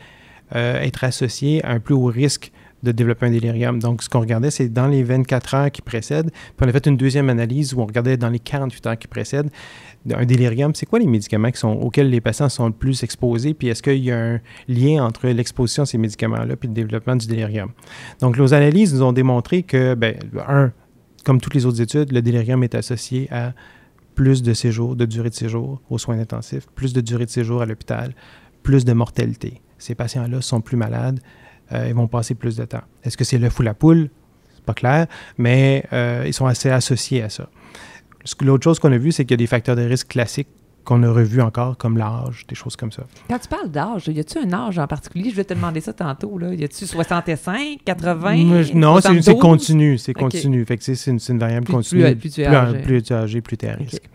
euh, 0.56 0.80
être 0.80 1.04
associés 1.04 1.62
à 1.64 1.72
un 1.72 1.78
plus 1.78 1.94
haut 1.94 2.06
risque 2.06 2.50
de 2.82 2.92
développer 2.92 3.26
un 3.26 3.30
délirium. 3.30 3.78
Donc, 3.78 4.02
ce 4.02 4.08
qu'on 4.08 4.20
regardait, 4.20 4.50
c'est 4.50 4.70
dans 4.70 4.86
les 4.86 5.02
24 5.02 5.54
heures 5.54 5.70
qui 5.70 5.82
précèdent. 5.82 6.30
Puis 6.30 6.66
on 6.66 6.68
a 6.68 6.72
fait 6.72 6.86
une 6.86 6.96
deuxième 6.96 7.28
analyse 7.28 7.74
où 7.74 7.80
on 7.80 7.86
regardait 7.86 8.16
dans 8.16 8.30
les 8.30 8.38
48 8.38 8.86
heures 8.86 8.98
qui 8.98 9.06
précèdent 9.06 9.50
un 10.10 10.24
délirium. 10.24 10.74
C'est 10.74 10.86
quoi 10.86 10.98
les 10.98 11.06
médicaments 11.06 11.50
auxquels 11.82 12.08
les 12.08 12.22
patients 12.22 12.48
sont 12.48 12.66
le 12.66 12.72
plus 12.72 13.02
exposés? 13.02 13.52
Puis 13.52 13.68
est-ce 13.68 13.82
qu'il 13.82 14.02
y 14.02 14.10
a 14.10 14.18
un 14.18 14.40
lien 14.66 15.04
entre 15.04 15.28
l'exposition 15.28 15.82
à 15.82 15.86
ces 15.86 15.98
médicaments-là 15.98 16.56
puis 16.56 16.68
le 16.68 16.74
développement 16.74 17.16
du 17.16 17.26
délirium? 17.26 17.70
Donc, 18.20 18.38
nos 18.38 18.54
analyses 18.54 18.94
nous 18.94 19.02
ont 19.02 19.12
démontré 19.12 19.62
que, 19.62 19.94
ben, 19.94 20.16
un, 20.48 20.72
comme 21.24 21.40
toutes 21.40 21.54
les 21.54 21.66
autres 21.66 21.80
études, 21.80 22.12
le 22.12 22.22
délirium 22.22 22.62
est 22.62 22.74
associé 22.74 23.30
à 23.32 23.52
plus 24.14 24.42
de 24.42 24.52
séjours, 24.52 24.96
de 24.96 25.04
durée 25.04 25.30
de 25.30 25.34
séjour 25.34 25.80
aux 25.88 25.98
soins 25.98 26.18
intensifs, 26.18 26.66
plus 26.74 26.92
de 26.92 27.00
durée 27.00 27.26
de 27.26 27.30
séjour 27.30 27.62
à 27.62 27.66
l'hôpital, 27.66 28.14
plus 28.62 28.84
de 28.84 28.92
mortalité. 28.92 29.60
Ces 29.78 29.94
patients-là 29.94 30.40
sont 30.42 30.60
plus 30.60 30.76
malades, 30.76 31.20
euh, 31.72 31.86
ils 31.88 31.94
vont 31.94 32.08
passer 32.08 32.34
plus 32.34 32.56
de 32.56 32.64
temps. 32.64 32.82
Est-ce 33.02 33.16
que 33.16 33.24
c'est 33.24 33.38
l'œuf 33.38 33.58
ou 33.58 33.62
la 33.62 33.74
poule? 33.74 34.10
C'est 34.54 34.64
pas 34.64 34.74
clair, 34.74 35.06
mais 35.38 35.86
euh, 35.92 36.24
ils 36.26 36.34
sont 36.34 36.46
assez 36.46 36.70
associés 36.70 37.22
à 37.22 37.28
ça. 37.28 37.48
L'autre 38.42 38.64
chose 38.64 38.78
qu'on 38.78 38.92
a 38.92 38.98
vu, 38.98 39.12
c'est 39.12 39.24
qu'il 39.24 39.32
y 39.32 39.34
a 39.34 39.38
des 39.38 39.46
facteurs 39.46 39.76
de 39.76 39.82
risque 39.82 40.08
classiques 40.08 40.48
qu'on 40.84 41.02
a 41.02 41.10
revu 41.10 41.40
encore, 41.40 41.76
comme 41.76 41.96
l'âge, 41.98 42.46
des 42.48 42.54
choses 42.54 42.76
comme 42.76 42.92
ça. 42.92 43.04
Quand 43.28 43.38
tu 43.38 43.48
parles 43.48 43.70
d'âge, 43.70 44.08
y 44.08 44.20
a-tu 44.20 44.38
un 44.38 44.52
âge 44.52 44.78
en 44.78 44.86
particulier? 44.86 45.30
Je 45.30 45.36
vais 45.36 45.44
te 45.44 45.54
demander 45.54 45.80
ça 45.80 45.92
tantôt. 45.92 46.38
Là. 46.38 46.54
Y 46.54 46.64
a-tu 46.64 46.86
65, 46.86 47.80
80? 47.84 48.74
non, 48.74 49.00
c'est 49.00 49.38
continu. 49.38 49.98
C'est 49.98 50.14
continu. 50.14 50.64
Fait 50.64 50.76
que 50.76 50.84
c'est 50.84 51.10
une, 51.10 51.18
une, 51.28 51.38
variable 51.38 51.66
continue. 51.66 52.02
Plus, 52.02 52.16
plus, 52.16 52.30
tu 52.30 52.40
es 52.42 52.46
âgé. 52.46 52.78
Plus, 52.78 53.02
tu 53.02 53.12
es 53.12 53.16
âgé, 53.16 53.40
plus 53.40 53.56
tu 53.56 53.66
es 53.66 53.70
à 53.70 53.74
risque. 53.74 54.08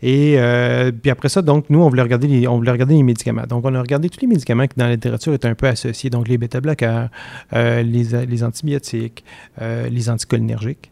Et 0.00 0.34
euh, 0.38 0.92
puis 0.92 1.10
après 1.10 1.28
ça, 1.28 1.42
donc, 1.42 1.66
nous, 1.70 1.80
on 1.80 1.88
voulait, 1.88 2.02
regarder 2.02 2.28
les, 2.28 2.46
on 2.46 2.56
voulait 2.56 2.70
regarder 2.70 2.94
les 2.94 3.02
médicaments. 3.02 3.46
Donc, 3.48 3.64
on 3.64 3.74
a 3.74 3.80
regardé 3.80 4.08
tous 4.08 4.20
les 4.20 4.28
médicaments 4.28 4.66
qui, 4.66 4.76
dans 4.76 4.86
la 4.86 4.92
littérature, 4.92 5.34
étaient 5.34 5.48
un 5.48 5.54
peu 5.54 5.66
associés. 5.66 6.08
Donc, 6.08 6.28
les 6.28 6.38
bêta-bloqueurs, 6.38 7.08
euh, 7.54 7.82
les, 7.82 8.26
les, 8.26 8.44
antibiotiques, 8.44 9.24
euh, 9.60 9.88
les 9.88 10.08
anticholinergiques 10.08 10.90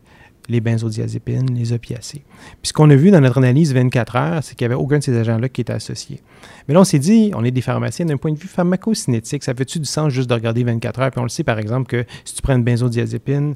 les 0.49 0.61
benzodiazépines, 0.61 1.55
les 1.55 1.73
opiacés. 1.73 2.23
Puis 2.63 2.69
ce 2.69 2.73
qu'on 2.73 2.91
a 2.91 2.97
vu 2.97 3.11
dans 3.11 3.21
notre 3.21 3.39
analyse 3.39 3.73
24 3.75 4.17
heures, 4.17 4.45
c'est 4.45 4.55
qu'il 4.55 4.67
n'y 4.67 4.73
avait 4.73 4.83
aucun 4.83 4.99
de 4.99 5.03
ces 5.03 5.17
agents-là 5.17 5.49
qui 5.49 5.61
était 5.61 5.73
associé. 5.73 6.21
Mais 6.69 6.75
là, 6.75 6.81
on 6.81 6.85
s'est 6.85 6.99
dit, 6.99 7.33
on 7.35 7.45
est 7.45 7.51
des 7.51 7.61
pharmaciens, 7.61 8.07
d'un 8.07 8.17
point 8.17 8.33
de 8.33 8.39
vue 8.39 8.49
pharmacocinétique, 8.49 9.45
ça 9.45 9.55
fait-tu 9.55 9.79
du 9.79 9.85
sens 9.85 10.13
juste 10.13 10.29
de 10.29 10.35
regarder 10.35 10.65
24 10.65 11.01
heures? 11.01 11.11
Puis 11.11 11.21
on 11.21 11.25
le 11.25 11.29
sait, 11.29 11.45
par 11.45 11.59
exemple, 11.59 11.87
que 11.87 12.05
si 12.25 12.35
tu 12.35 12.43
prends 12.43 12.57
une 12.57 12.65
benzodiazépine, 12.65 13.55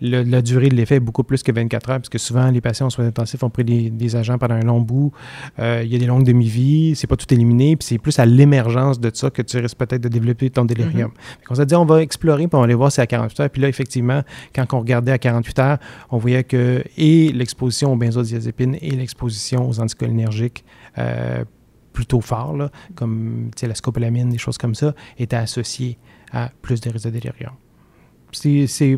la 0.00 0.42
durée 0.42 0.68
de 0.68 0.74
l'effet 0.74 0.96
est 0.96 1.00
beaucoup 1.00 1.24
plus 1.24 1.42
que 1.42 1.52
24 1.52 1.90
heures, 1.90 1.96
parce 1.98 2.08
que 2.08 2.18
souvent, 2.18 2.50
les 2.50 2.60
patients 2.60 2.86
en 2.86 2.90
soins 2.90 3.06
intensifs 3.06 3.42
ont 3.42 3.50
pris 3.50 3.64
des, 3.64 4.16
agents 4.16 4.38
pendant 4.38 4.54
un 4.54 4.62
long 4.62 4.80
bout. 4.80 5.12
Euh, 5.58 5.82
il 5.84 5.92
y 5.92 5.96
a 5.96 5.98
des 5.98 6.06
longues 6.06 6.24
demi-vies, 6.24 6.94
c'est 6.94 7.06
pas 7.06 7.16
tout 7.16 7.32
éliminé, 7.32 7.76
puis 7.76 7.86
c'est 7.86 7.98
plus 7.98 8.18
à 8.18 8.26
l'émergence 8.26 9.00
de 9.00 9.10
ça 9.12 9.30
que 9.30 9.42
tu 9.42 9.58
risques 9.58 9.78
peut-être 9.78 10.02
de 10.02 10.08
développer 10.08 10.50
ton 10.50 10.64
délirium. 10.64 11.10
Mm-hmm. 11.10 11.50
On 11.50 11.54
s'est 11.54 11.66
dit, 11.66 11.74
on 11.74 11.84
va 11.84 12.02
explorer, 12.02 12.46
puis 12.46 12.54
on 12.54 12.58
va 12.58 12.64
aller 12.64 12.74
voir 12.74 12.92
si 12.92 13.00
à 13.00 13.06
48 13.06 13.40
heures. 13.40 13.50
Puis 13.50 13.62
là, 13.62 13.68
effectivement, 13.68 14.22
quand 14.54 14.66
on 14.74 14.80
regardait 14.80 15.12
à 15.12 15.18
48 15.18 15.58
heures, 15.58 15.78
on 16.10 16.18
voyait 16.18 16.44
que 16.44 16.84
et 16.96 17.32
l'exposition 17.32 17.92
aux 17.92 17.96
benzodiazépines 17.96 18.76
et 18.80 18.90
l'exposition 18.90 19.68
aux 19.68 19.80
anticholinergiques 19.80 20.64
euh, 20.98 21.44
plutôt 21.92 22.20
fort, 22.20 22.56
là, 22.56 22.70
comme 22.94 23.50
la 23.60 23.74
scopolamine, 23.74 24.28
des 24.28 24.38
choses 24.38 24.58
comme 24.58 24.74
ça, 24.74 24.94
étaient 25.18 25.36
associées 25.36 25.98
à 26.32 26.50
plus 26.60 26.80
de 26.80 26.90
risques 26.90 27.06
de 27.06 27.10
délirium 27.10 27.52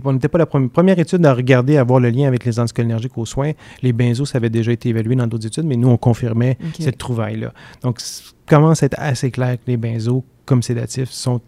on 0.05 0.13
n'était 0.13 0.29
pas 0.29 0.39
la 0.39 0.47
première, 0.47 0.99
étude 0.99 1.25
à 1.27 1.35
regarder, 1.35 1.77
à 1.77 1.85
voir 1.85 2.01
le 2.01 2.11
lien 2.11 2.27
avec 2.27 2.45
les 2.45 2.59
anticholinergiques 2.59 3.17
aux 3.17 3.27
soins. 3.27 3.53
Les 3.83 3.93
benzos, 3.93 4.27
ça 4.27 4.39
avait 4.39 4.51
déjà 4.51 4.73
été 4.73 4.89
évalué 4.89 5.17
dans 5.17 5.27
d'autres 5.27 5.47
études, 5.47 5.65
mais 5.65 5.77
nous, 5.77 5.89
on 5.89 5.97
confirmait 5.97 6.59
cette 6.79 6.99
trouvaille-là. 6.99 7.53
Donc, 7.83 8.01
commence 8.47 8.83
à 8.83 8.87
être 8.87 8.99
assez 8.99 9.31
clair 9.31 9.57
que 9.57 9.71
les 9.71 9.77
benzos, 9.77 10.25
comme 10.45 10.63
sédatifs, 10.63 11.11
sont 11.11 11.41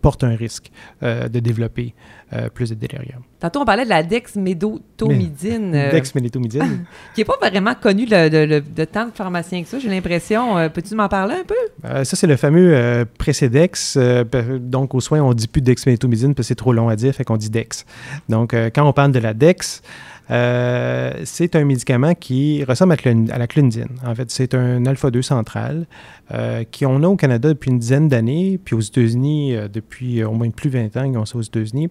porte 0.00 0.24
un 0.24 0.34
risque 0.34 0.70
euh, 1.02 1.28
de 1.28 1.40
développer 1.40 1.94
euh, 2.32 2.48
plus 2.48 2.70
de 2.70 2.74
délirium. 2.74 3.22
Tantôt, 3.38 3.60
on 3.60 3.64
parlait 3.64 3.84
de 3.84 3.90
la 3.90 4.02
dexmédotomidine. 4.02 5.74
Euh, 5.74 5.90
dexmédotomidine. 5.90 6.84
qui 7.14 7.20
n'est 7.20 7.24
pas 7.24 7.36
vraiment 7.40 7.74
connue 7.74 8.06
de, 8.06 8.84
tant 8.84 9.06
de 9.06 9.12
pharmaciens 9.12 9.62
que 9.62 9.68
ça, 9.68 9.78
j'ai 9.78 9.88
l'impression. 9.88 10.68
Peux-tu 10.70 10.94
m'en 10.94 11.08
parler 11.08 11.34
un 11.34 11.44
peu? 11.44 12.04
ça, 12.04 12.16
c'est 12.16 12.26
le 12.26 12.36
fameux 12.36 13.06
Précédex. 13.18 13.98
donc, 14.60 14.94
aux 14.94 15.00
soins, 15.00 15.20
on 15.20 15.30
ne 15.30 15.34
dit 15.34 15.48
plus 15.48 15.62
dexmédotomidine 15.62 16.34
parce 16.34 16.46
que 16.46 16.48
c'est 16.48 16.54
trop 16.54 16.72
long 16.72 16.88
à 16.88 16.96
dire, 16.96 17.14
fait 17.14 17.24
qu'on 17.24 17.36
dit 17.36 17.50
dex. 17.50 17.84
Donc, 18.28 18.54
quand 18.74 18.86
on 18.86 18.92
parle 18.92 19.12
de 19.12 19.18
la 19.18 19.34
dex, 19.34 19.82
euh, 20.30 21.12
c'est 21.24 21.54
un 21.54 21.64
médicament 21.64 22.14
qui 22.14 22.64
ressemble 22.64 22.94
à, 22.94 23.38
la 23.38 23.46
clonidine. 23.46 23.88
En 24.06 24.14
fait, 24.14 24.30
c'est 24.30 24.54
un 24.54 24.86
alpha-2 24.86 25.22
central 25.22 25.86
euh, 26.32 26.64
qui 26.70 26.86
on 26.86 27.02
a 27.02 27.06
au 27.06 27.16
Canada 27.16 27.50
depuis 27.50 27.70
une 27.70 27.78
dizaine 27.78 28.08
d'années, 28.08 28.58
puis 28.62 28.74
aux 28.74 28.80
États-Unis 28.80 29.53
euh, 29.56 29.68
depuis 29.68 30.24
au 30.24 30.32
moins 30.32 30.50
plus 30.50 30.70
de 30.70 30.78
20 30.78 30.96
ans, 30.96 31.04
ils 31.04 31.16
ont 31.16 31.24
ça 31.24 31.38
aux 31.38 31.42
États-Unis. 31.42 31.90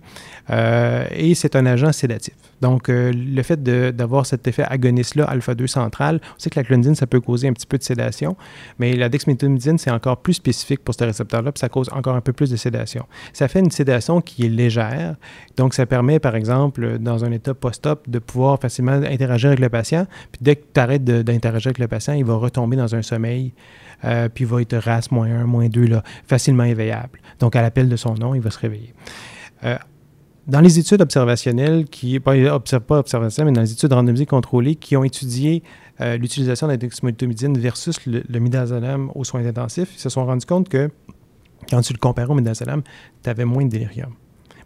et 0.50 1.36
c'est 1.36 1.56
un 1.56 1.66
agent 1.66 1.92
sédatif. 1.92 2.34
Donc, 2.62 2.86
le 2.88 3.42
fait 3.44 3.62
d'avoir 3.62 4.26
cet 4.26 4.48
effet 4.48 4.64
agoniste-là, 4.64 5.26
alpha-2 5.26 5.68
central, 5.68 6.22
on 6.24 6.40
sait 6.40 6.50
que 6.50 6.58
la 6.58 6.64
clonidine, 6.64 6.96
ça 6.96 7.08
peut 7.08 7.20
causer 7.20 7.50
un 7.50 7.54
petit 7.54 7.66
peu 7.66 7.78
de 7.78 7.84
sédation, 7.84 8.38
mais 8.80 8.94
la 8.94 9.10
dexméthomidine, 9.10 9.78
c'est 9.78 9.92
encore 9.92 10.18
plus 10.18 10.36
spécifique 10.36 10.82
pour 10.82 10.96
ce 10.96 11.04
récepteur-là, 11.04 11.52
puis 11.52 11.60
ça 11.60 11.68
cause 11.68 11.90
encore 11.92 12.16
un 12.16 12.22
peu 12.22 12.32
plus 12.32 12.50
de 12.50 12.56
sédation. 12.56 13.06
Ça 13.34 13.50
fait 13.50 13.60
une 13.60 13.72
sédation 13.72 14.22
qui 14.22 14.46
est 14.46 14.50
légère, 14.50 15.16
donc 15.58 15.74
ça 15.74 15.86
permet, 15.86 16.20
par 16.20 16.36
exemple, 16.36 17.00
dans 17.00 17.26
un 17.26 17.32
état 17.32 17.54
post-op, 17.54 18.10
de 18.10 18.20
pouvoir 18.20 18.60
facilement 18.60 18.94
interagir 18.94 19.50
avec 19.50 19.60
le 19.60 19.70
patient. 19.70 20.08
Puis 20.32 20.40
dès 20.42 20.56
que 20.56 20.64
tu 20.74 20.80
arrêtes 20.80 21.04
d'interagir 21.04 21.68
avec 21.68 21.80
le 21.80 21.88
patient, 21.88 22.14
il 22.14 22.26
va 22.26 22.36
retomber 22.36 22.78
dans 22.78 22.96
un 22.96 23.02
sommeil, 23.02 23.54
euh, 24.06 24.30
puis 24.30 24.46
va 24.46 24.62
être 24.62 24.76
RAS 24.78 25.08
moins 25.12 25.28
1, 25.28 25.46
moins 25.46 25.68
2, 25.68 25.86
là, 25.86 26.04
facilement 26.26 26.64
éveillable. 26.64 27.20
Donc, 27.40 27.56
à 27.56 27.62
l'appel 27.62 27.90
de 27.90 27.96
son 27.96 28.16
nom, 28.16 28.36
il 28.36 28.42
va 28.42 28.52
se 28.52 28.60
réveiller. 28.60 28.94
Euh, 29.64 29.78
dans 30.48 30.60
les 30.60 30.78
études 30.78 31.02
observationnelles, 31.02 31.86
qui 31.86 32.20
pas, 32.20 32.34
pas 32.60 33.00
observationnelles, 33.00 33.54
mais 33.54 33.56
dans 33.56 33.62
les 33.62 33.72
études 33.72 33.94
randomisées 33.94 34.26
contrôlées, 34.26 34.76
qui 34.76 34.98
ont 34.98 35.04
étudié 35.04 35.64
euh, 36.02 36.18
l'utilisation 36.18 36.68
de 36.68 36.74
la 36.74 36.78
dexmedetomidine 36.78 37.58
versus 37.58 38.06
le, 38.06 38.24
le 38.28 38.40
midazolam 38.40 39.10
aux 39.16 39.24
soins 39.24 39.46
intensifs, 39.46 39.90
ils 39.96 40.00
se 40.00 40.10
sont 40.10 40.26
rendus 40.26 40.46
compte 40.46 40.68
que 40.68 40.90
quand 41.70 41.82
tu 41.82 41.94
le 41.94 42.00
comparais 42.00 42.30
au 42.30 42.36
midazolam, 42.36 42.82
tu 43.24 43.30
avais 43.30 43.46
moins 43.46 43.64
de 43.64 43.70
délirium. 43.70 44.14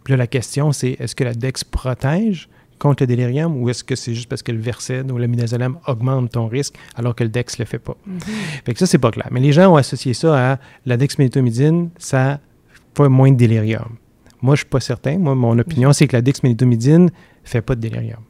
Puis 0.02 0.12
là, 0.12 0.16
la 0.16 0.26
question, 0.26 0.72
c'est 0.72 0.96
est-ce 0.98 1.14
que 1.14 1.24
la 1.24 1.34
DEX 1.34 1.64
protège 1.64 2.48
contre 2.78 3.02
le 3.02 3.06
délirium 3.06 3.56
ou 3.60 3.68
est-ce 3.68 3.84
que 3.84 3.96
c'est 3.96 4.14
juste 4.14 4.28
parce 4.28 4.42
que 4.42 4.52
le 4.52 4.58
Versed 4.58 5.10
ou 5.10 5.18
le 5.18 5.26
midazolam 5.26 5.78
augmente 5.86 6.32
ton 6.32 6.46
risque 6.46 6.74
alors 6.96 7.14
que 7.14 7.24
le 7.24 7.30
Dex 7.30 7.58
ne 7.58 7.64
le 7.64 7.68
fait 7.68 7.78
pas? 7.78 7.96
Mm 8.06 8.18
Fait 8.64 8.72
que 8.72 8.78
ça, 8.78 8.86
c'est 8.86 8.98
pas 8.98 9.10
clair. 9.10 9.28
Mais 9.30 9.40
les 9.40 9.52
gens 9.52 9.72
ont 9.72 9.76
associé 9.76 10.14
ça 10.14 10.52
à 10.52 10.58
la 10.86 10.96
dexméthomidine, 10.96 11.90
ça 11.98 12.40
fait 12.96 13.08
moins 13.08 13.30
de 13.30 13.36
délirium. 13.36 13.96
Moi, 14.40 14.54
je 14.54 14.60
suis 14.60 14.68
pas 14.68 14.80
certain. 14.80 15.18
Moi, 15.18 15.34
mon 15.34 15.58
opinion, 15.58 15.92
c'est 15.92 16.06
que 16.06 16.16
la 16.16 16.22
dexméthomidine 16.22 17.04
ne 17.06 17.10
fait 17.44 17.62
pas 17.62 17.74
de 17.74 17.80
délirium. 17.80 18.20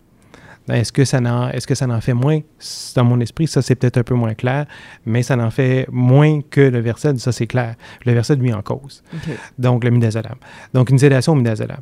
Est-ce 0.70 0.92
que, 0.92 1.04
ça 1.04 1.18
en, 1.18 1.48
est-ce 1.48 1.66
que 1.66 1.74
ça 1.74 1.86
en 1.86 2.00
fait 2.00 2.12
moins? 2.12 2.40
Dans 2.94 3.04
mon 3.04 3.20
esprit, 3.20 3.46
ça, 3.46 3.62
c'est 3.62 3.74
peut-être 3.74 3.96
un 3.96 4.02
peu 4.02 4.14
moins 4.14 4.34
clair, 4.34 4.66
mais 5.06 5.22
ça 5.22 5.36
en 5.38 5.50
fait 5.50 5.86
moins 5.90 6.42
que 6.42 6.60
le 6.60 6.80
Versed, 6.80 7.18
ça, 7.18 7.32
c'est 7.32 7.46
clair. 7.46 7.74
Le 8.04 8.12
Versed, 8.12 8.40
lui, 8.40 8.52
en 8.52 8.60
cause. 8.60 9.02
Donc, 9.58 9.84
le 9.84 9.90
midazolam. 9.90 10.36
Donc, 10.74 10.90
une 10.90 10.98
sédation 10.98 11.32
au 11.32 11.36
midazolam. 11.36 11.80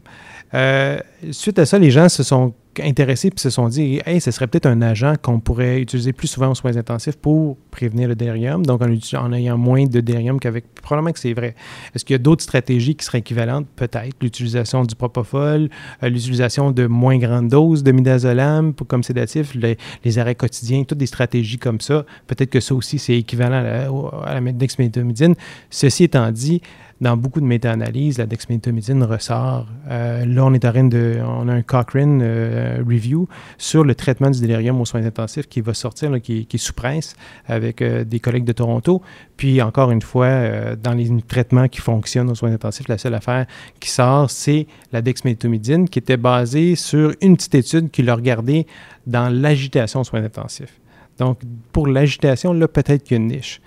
Euh, 0.54 0.98
suite 1.30 1.58
à 1.58 1.66
ça, 1.66 1.78
les 1.78 1.90
gens 1.90 2.08
se 2.08 2.22
sont 2.22 2.54
intéressés 2.82 3.28
et 3.28 3.40
se 3.40 3.50
sont 3.50 3.68
dit 3.68 4.00
Hey, 4.06 4.20
ce 4.20 4.30
serait 4.30 4.46
peut-être 4.46 4.66
un 4.66 4.82
agent 4.82 5.14
qu'on 5.22 5.40
pourrait 5.40 5.80
utiliser 5.80 6.12
plus 6.12 6.28
souvent 6.28 6.50
aux 6.50 6.54
soins 6.54 6.76
intensifs 6.76 7.16
pour 7.16 7.56
prévenir 7.70 8.08
le 8.08 8.14
délirium, 8.14 8.64
donc 8.64 8.82
en, 8.82 9.32
ayant 9.32 9.58
moins 9.58 9.84
de 9.84 10.00
délirium 10.00 10.38
qu'avec. 10.38 10.64
Probablement 10.82 11.12
que 11.12 11.18
c'est 11.18 11.32
vrai. 11.32 11.54
Est-ce 11.94 12.04
qu'il 12.04 12.14
y 12.14 12.16
a 12.16 12.18
d'autres 12.18 12.42
stratégies 12.42 12.94
qui 12.94 13.04
seraient 13.04 13.18
équivalentes? 13.18 13.66
Peut-être. 13.74 14.16
L'utilisation 14.22 14.84
du 14.84 14.94
propofol, 14.94 15.68
euh, 16.02 16.08
l'utilisation 16.08 16.70
de 16.70 16.86
moins 16.86 17.18
grandes 17.18 17.48
doses 17.48 17.82
de 17.82 17.92
midazolam 17.92 18.72
pour, 18.72 18.86
comme 18.86 19.02
sédatif, 19.02 19.54
les, 19.54 20.18
arrêts 20.18 20.36
quotidiens, 20.36 20.84
toutes 20.84 20.98
des 20.98 21.06
stratégies 21.06 21.58
comme 21.58 21.80
ça. 21.80 22.04
Peut-être 22.26 22.50
que 22.50 22.60
ça 22.60 22.74
aussi, 22.74 22.98
c'est 22.98 23.18
équivalent 23.18 23.56
à 23.56 23.62
la, 23.62 23.88
à 24.24 24.40
la. 24.40 25.34
Ceci 25.70 26.04
étant 26.04 26.30
dit, 26.30 26.62
dans 27.00 27.16
beaucoup 27.16 27.40
de 27.40 27.46
méta-analyses, 27.46 28.18
la 28.18 28.26
dexméthomycine 28.26 29.02
ressort. 29.02 29.66
Euh, 29.88 30.24
là, 30.24 30.44
on 30.46 30.54
est 30.54 30.64
en 30.64 30.72
train 30.72 30.84
de. 30.84 31.18
On 31.22 31.46
a 31.48 31.52
un 31.52 31.62
Cochrane 31.62 32.20
euh, 32.22 32.78
review 32.78 33.28
sur 33.58 33.84
le 33.84 33.94
traitement 33.94 34.30
du 34.30 34.40
délirium 34.40 34.80
aux 34.80 34.86
soins 34.86 35.04
intensifs 35.04 35.46
qui 35.46 35.60
va 35.60 35.74
sortir, 35.74 36.10
qui, 36.22 36.46
est 36.50 36.56
sous 36.56 36.72
presse 36.72 37.14
avec 37.46 37.82
euh, 37.82 38.04
des 38.04 38.18
collègues 38.18 38.44
de 38.44 38.52
Toronto. 38.52 39.02
Puis, 39.36 39.60
encore 39.60 39.90
une 39.90 40.00
fois, 40.00 40.74
dans 40.76 40.94
les 40.94 41.10
traitements 41.28 41.68
qui 41.68 41.80
fonctionnent 41.80 42.30
aux 42.30 42.34
soins 42.34 42.52
intensifs, 42.52 42.88
la 42.88 42.96
seule 42.96 43.14
affaire 43.14 43.46
qui 43.78 43.90
sort, 43.90 44.30
c'est 44.30 44.66
la 44.92 45.02
dexméthomycine 45.02 45.88
qui 45.88 45.98
était 45.98 46.16
basée 46.16 46.74
sur 46.76 47.12
une 47.20 47.36
petite 47.36 47.54
étude 47.56 47.90
qui 47.90 48.02
l'a 48.02 48.14
regardé 48.14 48.66
dans 49.06 49.28
l'agitation 49.28 50.00
aux 50.00 50.04
soins 50.04 50.24
intensifs. 50.24 50.80
Donc, 51.18 51.40
pour 51.72 51.86
l'agitation, 51.86 52.54
là, 52.54 52.66
peut-être 52.68 53.04
qu'il 53.04 53.18
y 53.18 53.20
a 53.20 53.22
une 53.22 53.28
niche. 53.28 53.60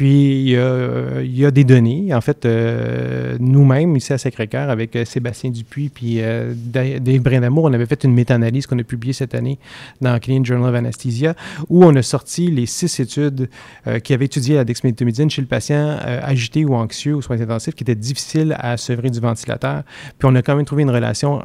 Puis, 0.00 0.54
il 0.54 1.38
y 1.38 1.44
a, 1.44 1.50
des 1.50 1.62
données. 1.62 2.14
En 2.14 2.22
fait, 2.22 2.46
euh, 2.46 3.36
nous-mêmes, 3.38 3.94
ici 3.98 4.14
à 4.14 4.16
Sacré-Cœur, 4.16 4.70
avec 4.70 4.96
euh, 4.96 5.04
Sébastien 5.04 5.50
Dupuis 5.50 5.90
puis 5.90 6.22
euh, 6.22 6.54
Dave 6.56 7.18
Brindamour, 7.18 7.64
on 7.64 7.72
avait 7.74 7.84
fait 7.84 8.04
une 8.04 8.14
méta-analyse 8.14 8.66
qu'on 8.66 8.78
a 8.78 8.82
publiée 8.82 9.12
cette 9.12 9.34
année 9.34 9.58
dans 10.00 10.18
Canadian 10.18 10.42
Journal 10.42 10.70
of 10.70 10.74
Anesthesia, 10.74 11.34
où 11.68 11.84
on 11.84 11.94
a 11.96 12.00
sorti 12.00 12.50
les 12.50 12.64
six 12.64 12.98
études 12.98 13.50
qui 14.02 14.14
avaient 14.14 14.24
étudié 14.24 14.54
la 14.54 14.64
dexméthomidine 14.64 15.28
chez 15.28 15.42
le 15.42 15.48
patient 15.48 15.98
agité 16.02 16.64
ou 16.64 16.74
anxieux 16.74 17.16
aux 17.16 17.20
soins 17.20 17.38
intensifs, 17.38 17.74
qui 17.74 17.84
était 17.84 17.94
difficile 17.94 18.56
à 18.58 18.78
sevrer 18.78 19.10
du 19.10 19.20
ventilateur. 19.20 19.82
Puis, 20.18 20.26
on 20.26 20.34
a 20.34 20.40
quand 20.40 20.56
même 20.56 20.64
trouvé 20.64 20.80
une 20.82 20.90
relation 20.90 21.42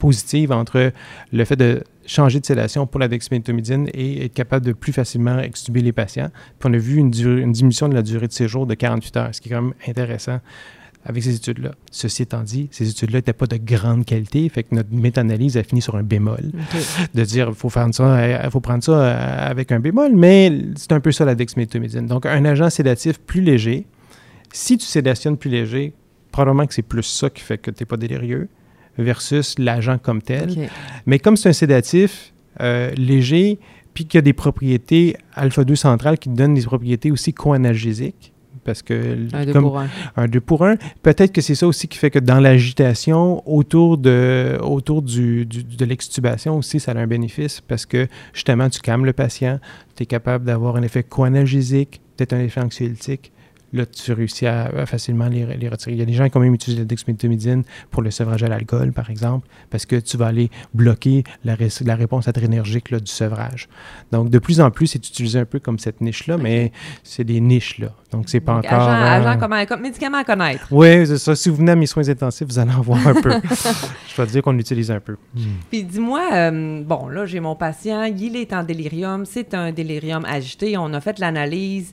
positive 0.00 0.50
entre 0.50 0.90
le 1.32 1.44
fait 1.44 1.54
de 1.54 1.84
changer 2.06 2.40
de 2.40 2.46
sédation 2.46 2.86
pour 2.86 3.00
la 3.00 3.08
dexméthomidine 3.08 3.88
et 3.94 4.24
être 4.24 4.34
capable 4.34 4.64
de 4.64 4.72
plus 4.72 4.92
facilement 4.92 5.38
extuber 5.38 5.80
les 5.80 5.92
patients. 5.92 6.30
Puis 6.58 6.70
on 6.70 6.74
a 6.74 6.78
vu 6.78 6.96
une, 6.96 7.12
une 7.14 7.52
diminution 7.52 7.88
de 7.88 7.94
la 7.94 8.02
durée 8.02 8.26
de 8.26 8.32
séjour 8.32 8.66
de 8.66 8.74
48 8.74 9.16
heures, 9.16 9.28
ce 9.32 9.40
qui 9.40 9.48
est 9.48 9.52
quand 9.52 9.62
même 9.62 9.74
intéressant 9.86 10.40
avec 11.04 11.22
ces 11.22 11.34
études-là. 11.34 11.72
Ceci 11.90 12.22
étant 12.22 12.42
dit, 12.42 12.68
ces 12.70 12.88
études-là 12.90 13.18
n'étaient 13.18 13.32
pas 13.32 13.46
de 13.46 13.56
grande 13.56 14.04
qualité, 14.04 14.48
fait 14.48 14.64
que 14.64 14.74
notre 14.74 14.92
méta-analyse 14.92 15.56
a 15.56 15.62
fini 15.62 15.80
sur 15.80 15.96
un 15.96 16.02
bémol. 16.02 16.52
De 17.14 17.24
dire, 17.24 17.48
il 17.48 17.54
faut, 17.54 17.70
faire 17.70 17.88
ça, 17.92 18.04
euh, 18.04 18.50
faut 18.50 18.60
prendre 18.60 18.84
ça 18.84 18.92
euh, 18.92 19.50
avec 19.50 19.72
un 19.72 19.80
bémol, 19.80 20.14
mais 20.14 20.52
c'est 20.76 20.92
un 20.92 21.00
peu 21.00 21.12
ça 21.12 21.24
la 21.24 21.34
dexméthomidine. 21.34 22.06
Donc, 22.06 22.26
un 22.26 22.44
agent 22.44 22.70
sédatif 22.70 23.18
plus 23.18 23.40
léger, 23.40 23.86
si 24.52 24.76
tu 24.76 24.84
sédationnes 24.84 25.36
plus 25.36 25.50
léger, 25.50 25.94
probablement 26.32 26.66
que 26.66 26.74
c'est 26.74 26.82
plus 26.82 27.02
ça 27.02 27.30
qui 27.30 27.42
fait 27.42 27.58
que 27.58 27.70
tu 27.70 27.82
n'es 27.82 27.86
pas 27.86 27.96
délirieux 27.96 28.48
versus 29.02 29.58
l'agent 29.58 29.98
comme 29.98 30.22
tel. 30.22 30.68
Mais 31.06 31.18
comme 31.18 31.36
c'est 31.36 31.48
un 31.48 31.54
sédatif 31.54 32.32
euh, 32.60 32.90
léger, 32.96 33.58
puis 33.94 34.06
qu'il 34.06 34.18
y 34.18 34.20
a 34.20 34.22
des 34.22 34.32
propriétés 34.32 35.16
alpha-2 35.34 35.74
centrales 35.74 36.18
qui 36.18 36.28
donnent 36.28 36.54
des 36.54 36.62
propriétés 36.62 37.10
aussi 37.10 37.32
co-analgésiques, 37.32 38.32
parce 38.64 38.82
que 38.82 39.26
un 39.32 39.46
2 39.46 39.52
pour 39.52 39.78
1. 39.78 39.88
Un 40.16 40.28
2 40.28 40.40
pour 40.40 40.64
1. 40.64 40.76
Peut-être 41.02 41.32
que 41.32 41.40
c'est 41.40 41.54
ça 41.54 41.66
aussi 41.66 41.88
qui 41.88 41.98
fait 41.98 42.10
que 42.10 42.18
dans 42.18 42.40
l'agitation, 42.40 43.42
autour 43.50 43.98
de, 43.98 44.58
autour 44.62 45.02
du, 45.02 45.46
de 45.46 45.84
l'extubation 45.84 46.58
aussi, 46.58 46.78
ça 46.78 46.92
a 46.92 46.98
un 46.98 47.06
bénéfice 47.06 47.60
parce 47.60 47.86
que 47.86 48.06
justement, 48.32 48.68
tu 48.68 48.80
calmes 48.80 49.06
le 49.06 49.12
patient, 49.12 49.58
tu 49.96 50.02
es 50.02 50.06
capable 50.06 50.44
d'avoir 50.44 50.76
un 50.76 50.82
effet 50.82 51.02
co-analgésique, 51.02 52.00
peut-être 52.16 52.34
un 52.34 52.40
effet 52.40 52.60
anxiolytique 52.60 53.32
là, 53.72 53.86
tu 53.86 54.12
réussis 54.12 54.46
à, 54.46 54.86
facilement 54.86 55.28
les, 55.28 55.44
retirer. 55.68 55.92
Il 55.92 55.98
y 55.98 56.02
a 56.02 56.04
des 56.04 56.12
gens 56.12 56.28
qui 56.28 56.36
ont 56.36 56.40
même 56.40 56.54
utilisé 56.54 56.82
la 56.82 56.86
dexméthomidine 56.86 57.62
pour 57.90 58.02
le 58.02 58.10
sevrage 58.10 58.42
à 58.42 58.48
l'alcool, 58.48 58.92
par 58.92 59.10
exemple, 59.10 59.46
parce 59.70 59.86
que 59.86 59.96
tu 59.96 60.16
vas 60.16 60.26
aller 60.26 60.50
bloquer 60.74 61.24
la, 61.44 61.56
la 61.84 61.94
réponse 61.94 62.28
adrénergique 62.28 62.90
là, 62.90 63.00
du 63.00 63.10
sevrage. 63.10 63.68
Donc, 64.12 64.30
de 64.30 64.38
plus 64.38 64.60
en 64.60 64.70
plus, 64.70 64.88
c'est 64.88 65.06
utilisé 65.06 65.38
un 65.38 65.44
peu 65.44 65.58
comme 65.58 65.78
cette 65.78 66.00
niche-là, 66.00 66.36
mais 66.36 66.72
c'est 67.02 67.24
des 67.24 67.40
niches-là. 67.40 67.92
Donc, 68.10 68.28
c'est 68.28 68.40
pas 68.40 68.54
encore... 68.54 68.88
Agent, 68.88 69.38
comme, 69.38 69.54
comme, 69.66 69.82
médicament 69.82 70.18
à 70.18 70.24
connaître. 70.24 70.66
Oui, 70.70 71.06
c'est 71.06 71.18
ça. 71.18 71.36
Si 71.36 71.48
vous 71.48 71.56
venez 71.56 71.72
à 71.72 71.76
mes 71.76 71.86
soins 71.86 72.08
intensifs, 72.08 72.46
vous 72.46 72.58
allez 72.58 72.72
en 72.72 72.80
voir 72.80 73.06
un 73.06 73.14
peu. 73.14 73.30
Je 74.08 74.16
dois 74.16 74.26
dire 74.26 74.42
qu'on 74.42 74.52
l'utilise 74.52 74.90
un 74.90 75.00
peu. 75.00 75.16
Hmm. 75.34 75.40
Puis 75.70 75.84
dis-moi, 75.84 76.28
euh, 76.32 76.82
bon, 76.82 77.08
là, 77.08 77.26
j'ai 77.26 77.40
mon 77.40 77.54
patient, 77.54 78.04
il 78.04 78.36
est 78.36 78.52
en 78.52 78.64
délirium, 78.64 79.24
c'est 79.24 79.54
un 79.54 79.72
délirium 79.72 80.24
agité, 80.24 80.76
on 80.76 80.92
a 80.92 81.00
fait 81.00 81.18
l'analyse... 81.18 81.92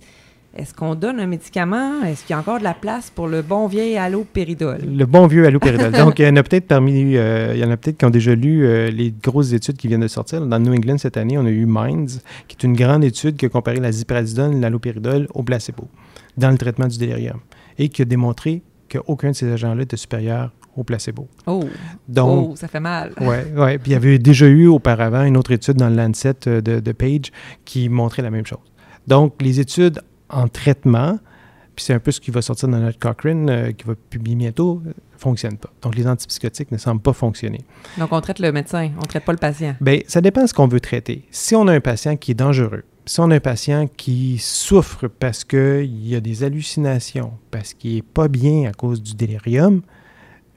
Est-ce 0.58 0.74
qu'on 0.74 0.96
donne 0.96 1.20
un 1.20 1.28
médicament? 1.28 2.02
Est-ce 2.04 2.26
qu'il 2.26 2.34
y 2.34 2.34
a 2.34 2.40
encore 2.40 2.58
de 2.58 2.64
la 2.64 2.74
place 2.74 3.12
pour 3.12 3.28
le 3.28 3.44
bon 3.44 3.68
vieil 3.68 3.96
allopéridol? 3.96 4.80
Le 4.82 5.06
bon 5.06 5.28
vieux 5.28 5.46
allopéridol. 5.46 5.92
Donc, 5.98 6.18
il 6.18 6.26
y 6.26 6.28
en 6.28 6.36
a 6.36 6.42
peut-être 6.42 6.66
parmi, 6.66 7.16
euh, 7.16 7.52
il 7.54 7.60
y 7.60 7.64
en 7.64 7.70
a 7.70 7.78
peut-être 7.78 7.98
qui 7.98 8.06
ont 8.06 8.10
déjà 8.10 8.34
lu 8.34 8.66
euh, 8.66 8.90
les 8.90 9.12
grosses 9.12 9.54
études 9.54 9.78
qui 9.78 9.88
viennent 9.88 10.02
de 10.02 10.08
sortir. 10.08 10.44
Dans 10.46 10.60
New 10.60 10.74
England 10.74 10.98
cette 10.98 11.16
année, 11.16 11.38
on 11.38 11.46
a 11.46 11.50
eu 11.50 11.68
Minds, 11.68 12.22
qui 12.48 12.58
est 12.60 12.64
une 12.66 12.76
grande 12.76 13.04
étude 13.04 13.38
qui 13.38 13.46
a 13.46 13.50
comparé 13.50 13.80
la 13.80 13.92
ziprazidone, 13.92 14.60
l'allopéridol 14.60 15.28
au 15.36 15.44
placebo 15.44 15.88
dans 16.38 16.50
le 16.50 16.58
traitement 16.58 16.88
du 16.88 16.98
délirium 16.98 17.40
et 17.78 17.90
qui 17.90 18.02
a 18.02 18.06
démontré 18.06 18.64
qu'aucun 18.90 19.32
de 19.32 19.36
ces 19.36 19.52
agents-là 19.52 19.84
était 19.84 19.98
supérieur 19.98 20.52
au 20.76 20.84
placebo. 20.84 21.28
Oh, 21.46 21.64
Donc, 22.08 22.50
oh 22.52 22.56
ça 22.56 22.68
fait 22.68 22.80
mal. 22.80 23.12
Oui, 23.20 23.36
ouais. 23.56 23.78
Puis 23.78 23.92
il 23.92 23.94
y 23.94 23.96
avait 23.96 24.20
déjà 24.20 24.48
eu 24.48 24.68
auparavant 24.68 25.24
une 25.24 25.38
autre 25.38 25.52
étude 25.52 25.76
dans 25.76 25.90
le 25.90 25.96
Lancet 25.96 26.36
euh, 26.48 26.62
de, 26.62 26.80
de 26.80 26.92
Page 26.92 27.32
qui 27.66 27.90
montrait 27.90 28.22
la 28.22 28.32
même 28.32 28.46
chose. 28.46 28.60
Donc, 29.08 29.42
les 29.42 29.60
études 29.60 30.02
en 30.30 30.48
traitement, 30.48 31.20
puis 31.76 31.86
c'est 31.86 31.94
un 31.94 32.00
peu 32.00 32.12
ce 32.12 32.20
qui 32.20 32.32
va 32.32 32.42
sortir 32.42 32.68
dans 32.70 32.80
notre 32.80 32.98
Cochrane, 32.98 33.50
euh, 33.50 33.72
qui 33.72 33.86
va 33.86 33.94
publier 34.10 34.36
bientôt, 34.36 34.82
ne 34.84 34.90
euh, 34.90 34.94
fonctionne 35.18 35.58
pas. 35.58 35.70
Donc, 35.82 35.96
les 35.96 36.08
antipsychotiques 36.08 36.72
ne 36.72 36.78
semblent 36.78 37.02
pas 37.02 37.14
fonctionner. 37.14 37.62
Donc, 37.98 38.12
on 38.12 38.20
traite 38.20 38.40
le 38.40 38.52
médecin, 38.52 38.90
on 38.98 39.02
ne 39.02 39.08
traite 39.08 39.24
pas 39.24 39.32
le 39.32 39.38
patient. 39.38 39.76
Bien, 39.80 40.00
ça 40.08 40.20
dépend 40.20 40.42
de 40.42 40.48
ce 40.48 40.54
qu'on 40.56 40.68
veut 40.68 40.80
traiter. 40.80 41.26
Si 41.30 41.56
on 41.56 41.68
a 41.68 41.74
un 41.74 41.80
patient 41.80 42.18
qui 42.18 42.32
est 42.32 42.36
dangereux, 42.36 42.84
si 43.06 43.20
on 43.20 43.30
a 43.30 43.36
un 43.36 43.40
patient 43.40 43.88
qui 43.88 44.38
souffre 44.40 45.08
parce 45.08 45.44
qu'il 45.44 46.08
y 46.08 46.16
a 46.16 46.20
des 46.20 46.44
hallucinations, 46.44 47.34
parce 47.52 47.74
qu'il 47.74 47.96
n'est 47.96 48.02
pas 48.02 48.28
bien 48.28 48.70
à 48.70 48.74
cause 48.74 49.02
du 49.02 49.14
délirium, 49.14 49.82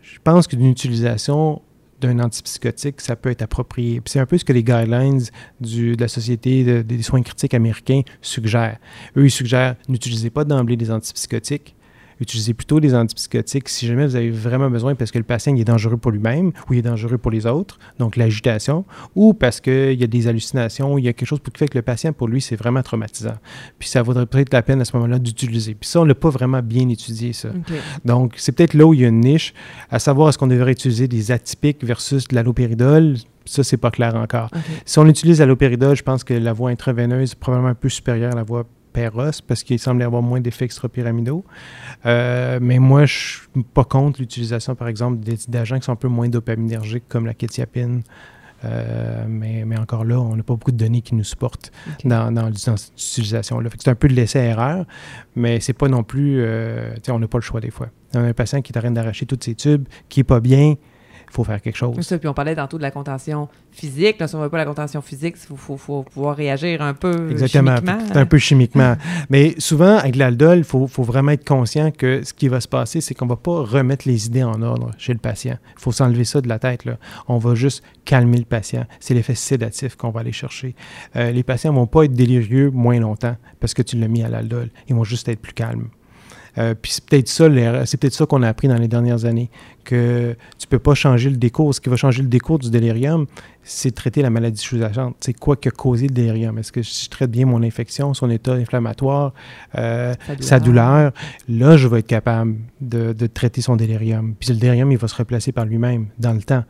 je 0.03 0.19
pense 0.25 0.47
qu'une 0.47 0.67
utilisation 0.67 1.63
d'un 2.01 2.19
antipsychotique, 2.21 3.01
ça 3.01 3.17
peut 3.17 3.31
être 3.31 3.43
approprié. 3.43 4.01
C'est 4.07 4.21
un 4.21 4.27
peu 4.27 4.39
ce 4.39 4.45
que 4.45 4.53
les 4.53 4.65
guidelines 4.65 5.23
de 5.61 5.97
la 5.99 6.09
Société 6.09 6.83
des 6.83 7.03
soins 7.03 7.23
critiques 7.23 7.55
américains 7.55 8.03
suggèrent. 8.23 8.79
Eux, 9.17 9.27
ils 9.27 9.31
suggèrent 9.31 9.77
n'utilisez 9.89 10.31
pas 10.31 10.45
d'emblée 10.45 10.77
des 10.77 10.91
antipsychotiques, 10.91 11.75
utilisez 12.21 12.55
plutôt 12.55 12.81
des 12.81 12.95
antipsychotiques 12.95 13.69
si 13.69 13.87
jamais 13.87 14.07
vous 14.07 14.17
avez 14.17 14.31
vraiment 14.31 14.71
besoin 14.71 14.95
parce 14.95 15.11
que 15.11 15.19
le 15.19 15.25
patient 15.25 15.55
est 15.57 15.65
dangereux 15.65 15.97
pour 15.97 16.11
lui-même 16.11 16.53
ou 16.69 16.75
il 16.75 16.79
est 16.79 16.83
dangereux 16.83 17.19
pour 17.19 17.31
les 17.31 17.47
autres, 17.47 17.79
donc 17.99 18.17
l'agitation, 18.17 18.85
ou 19.15 19.35
parce 19.35 19.61
qu'il 19.61 19.99
y 19.99 20.05
a 20.05 20.07
des 20.07 20.29
hallucinations, 20.29 20.99
il 20.99 21.05
y 21.05 21.09
a 21.09 21.13
quelque 21.13 21.29
chose 21.29 21.41
qui 21.41 21.51
fait 21.57 21.69
que 21.69 21.79
le 21.79 21.83
patient, 21.83 22.13
pour 22.13 22.29
lui, 22.29 22.41
c'est 22.41 22.57
vraiment 22.57 22.83
traumatisant. 22.83 23.37
Puis 23.79 23.89
ça 23.89 24.03
vaudrait 24.03 24.27
peut-être 24.27 24.53
la 24.53 24.63
peine 24.63 24.81
à 24.81 24.85
ce 24.85 24.97
moment-là 24.97 25.19
d'utiliser. 25.19 25.75
Puis 25.75 25.89
ça, 25.89 26.01
on 26.01 26.07
n'a 26.07 26.15
pas 26.15 26.31
vraiment 26.31 26.63
bien 26.63 26.89
étudié, 26.89 27.33
ça. 27.33 27.49
Donc, 28.05 28.35
c'est 28.37 28.53
peut-être 28.53 28.75
là 28.75 28.85
où 28.87 28.95
il 28.95 29.01
y 29.01 29.05
a 29.05 29.09
une 29.09 29.21
niche, 29.21 29.55
à 29.91 29.99
savoir 29.99 30.29
est-ce 30.29 30.39
qu'on 30.39 30.47
devrait 30.47 30.73
utiliser 30.73 31.09
des 31.09 31.33
atypiques 31.33 31.85
versus 31.85 32.29
de 32.29 32.35
l'allopéridol. 32.35 33.17
Ça, 33.47 33.65
c'est 33.65 33.79
pas 33.79 33.91
clair 33.91 34.15
encore. 34.15 34.51
Si 34.85 34.99
on 34.99 35.07
utilise 35.07 35.41
l'allopéridol, 35.41 35.97
je 35.97 36.03
pense 36.03 36.25
que 36.25 36.35
la 36.35 36.53
voie 36.53 36.71
intraveineuse 36.71 37.33
est 37.33 37.39
probablement 37.39 37.71
un 37.71 37.75
peu 37.75 37.89
supérieure 37.89 38.33
à 38.33 38.37
la 38.37 38.43
voie 38.43 38.67
Parce 38.93 39.63
qu'il 39.63 39.79
semble 39.79 40.03
y 40.03 40.05
avoir 40.05 40.23
moins 40.23 40.41
d'effets 40.41 40.65
extra-pyramidaux. 40.65 41.45
Euh, 42.07 42.59
mais 42.61 42.79
moi, 42.79 43.07
je 43.07 43.15
suis 43.15 43.63
pas 43.75 43.85
contre 43.85 44.21
l'utilisation, 44.21 44.75
par 44.75 44.89
exemple, 44.89 45.19
d'agents 45.49 45.79
qui 45.79 45.85
sont 45.85 45.93
un 45.93 45.97
peu 45.97 46.09
moins 46.09 46.29
dopaminergiques 46.29 47.05
comme 47.09 47.27
la 47.27 47.35
kétiapine. 47.35 48.03
Euh, 48.65 49.25
mais, 49.27 49.65
mais, 49.65 49.79
encore 49.79 50.05
là, 50.05 50.21
on 50.21 50.37
n'a 50.37 50.43
pas 50.43 50.55
beaucoup 50.55 50.73
de 50.73 50.77
données 50.77 51.01
qui 51.01 51.15
nous 51.15 51.25
supportent 51.25 51.73
dans, 52.05 52.31
dans, 52.31 52.53
cette 52.55 52.93
utilisation-là. 52.93 53.71
C'est 53.79 53.89
un 53.89 53.95
peu 53.95 54.09
de 54.09 54.13
l'essai-erreur, 54.13 54.85
mais 55.35 55.61
c'est 55.61 55.73
pas 55.73 55.89
non 55.89 56.03
plus. 56.03 56.37
Euh, 56.41 56.95
on 57.09 57.19
n'a 57.19 57.29
pas 57.29 57.39
le 57.39 57.43
choix 57.43 57.61
des 57.61 57.71
fois. 57.71 57.89
On 58.15 58.19
a 58.19 58.27
un 58.27 58.33
patient 58.35 58.61
qui 58.61 58.73
est 58.73 58.77
en 58.77 58.81
train 58.83 58.91
d'arracher 58.91 59.25
tous 59.25 59.39
ses 59.41 59.55
tubes, 59.55 59.87
qui 60.11 60.21
n'est 60.21 60.25
pas 60.25 60.41
bien, 60.41 60.75
il 61.31 61.35
faut 61.35 61.45
faire 61.45 61.63
quelque 61.63 61.77
chose. 61.77 62.01
Ça, 62.01 62.19
puis 62.19 62.27
on 62.27 62.35
parlait 62.35 62.57
tantôt 62.57 62.77
de 62.77 62.83
la 62.83 62.91
contention 62.91 63.49
physique. 63.71 64.19
Là, 64.19 64.27
si 64.27 64.35
on 64.35 64.39
ne 64.39 64.45
veut 64.45 64.51
pas 64.51 64.59
la 64.59 64.65
contention 64.65 65.01
physique, 65.01 65.37
il 65.51 65.57
faut, 65.57 65.77
faut, 65.77 66.03
pouvoir 66.03 66.35
réagir 66.35 66.83
un 66.83 66.93
peu 66.93 67.31
Exactement, 67.31 67.77
chimiquement. 67.77 67.99
un 68.15 68.27
peu 68.27 68.39
chimiquement. 68.39 68.97
Mais 69.31 69.55
souvent, 69.59 69.99
avec 69.99 70.17
l'aldol, 70.17 70.59
il 70.59 70.65
faut, 70.65 70.89
faut, 70.89 71.05
vraiment 71.05 71.31
être 71.31 71.47
conscient 71.47 71.93
que 71.93 72.25
ce 72.25 72.35
qui 72.35 72.49
va 72.49 72.61
se 72.61 72.67
passer, 72.67 73.01
c'est 73.01 73.15
qu'on 73.15 73.27
ne 73.27 73.31
va 73.31 73.37
pas 73.37 73.63
remettre 73.63 74.09
les 74.09 74.27
idées 74.27 74.43
en 74.43 74.61
ordre 74.61 74.91
chez 74.99 75.13
le 75.13 75.21
patient. 75.21 75.57
Il 75.77 75.81
faut 75.81 75.93
s'enlever 75.93 76.25
ça 76.25 76.41
de 76.41 76.49
la 76.49 76.59
tête. 76.59 76.85
Là. 76.85 76.97
On 77.29 77.39
va 77.39 77.55
juste 77.55 77.85
calmer 78.05 78.39
le 78.39 78.45
patient. 78.45 78.85
C'est 78.99 79.15
l'effet 79.15 79.37
sédatif 79.37 79.95
qu'on 79.95 80.11
va 80.11 80.21
aller 80.21 80.33
chercher. 80.33 80.75
Euh, 81.15 81.31
les 81.31 81.45
patients 81.45 81.73
ne 81.73 81.79
vont 81.79 81.87
pas 81.87 82.05
être 82.05 82.13
délirieux 82.13 82.71
moins 82.71 82.99
longtemps 82.99 83.37
parce 83.61 83.73
que 83.73 83.83
tu 83.83 83.97
l'as 83.97 84.09
mis 84.09 84.25
à 84.25 84.29
l'aldol. 84.29 84.71
Ils 84.89 84.97
vont 84.97 85.05
juste 85.05 85.29
être 85.29 85.41
plus 85.41 85.53
calmes. 85.53 85.91
Euh, 86.59 86.75
puis 86.81 86.93
c'est 86.93 87.05
peut-être 87.05 87.29
ça, 87.29 87.47
c'est 87.87 87.99
peut-être 87.99 88.15
ça 88.15 88.27
qu'on 88.27 88.43
a 88.43 88.49
appris 88.49 88.69
dans 88.69 88.77
les 88.77 88.89
dernières 88.89 89.25
années, 89.25 89.51
que 89.85 90.37
tu 90.59 90.67
peux 90.67 90.79
pas 90.79 90.95
changer 90.95 91.31
le 91.31 91.37
décours. 91.37 91.75
Ce 91.75 91.81
qui 91.81 91.89
va 91.89 91.97
changer 91.97 92.23
le 92.23 92.29
décours 92.29 92.59
du 92.59 92.71
délirium, 92.71 93.27
c'est 93.63 93.95
traiter 93.95 94.23
la 94.23 94.31
maladie 94.31 94.61
sous-jacente. 94.61 95.17
C'est 95.21 95.33
quoi 95.33 95.57
qui 95.57 95.69
a 95.69 95.71
causé 95.71 96.07
le 96.09 96.15
délirium? 96.15 96.59
Est-ce 96.59 96.73
que 96.73 96.83
si 96.83 97.05
je 97.05 97.11
traite 97.11 97.31
bien 97.31 97.47
mon 97.47 97.63
infection, 97.63 98.15
son 98.15 98.31
état 98.31 98.53
inflammatoire, 98.53 99.33
euh, 99.77 100.15
sa, 100.41 100.61
douleur? 100.61 101.13
là, 101.49 101.77
je 101.77 101.87
vais 101.87 102.01
être 102.01 102.07
capable 102.07 102.57
de, 102.81 103.13
traiter 103.27 103.61
son 103.61 103.77
délirium. 103.77 104.35
Puis 104.39 104.51
le 104.51 104.57
délirium, 104.57 104.91
il 104.93 104.99
va 104.99 105.09
se 105.09 105.15
replacer 105.15 105.53
par 105.53 105.67
lui-même 105.67 106.07
dans 106.19 106.33
le 106.33 106.43
temps. 106.43 106.65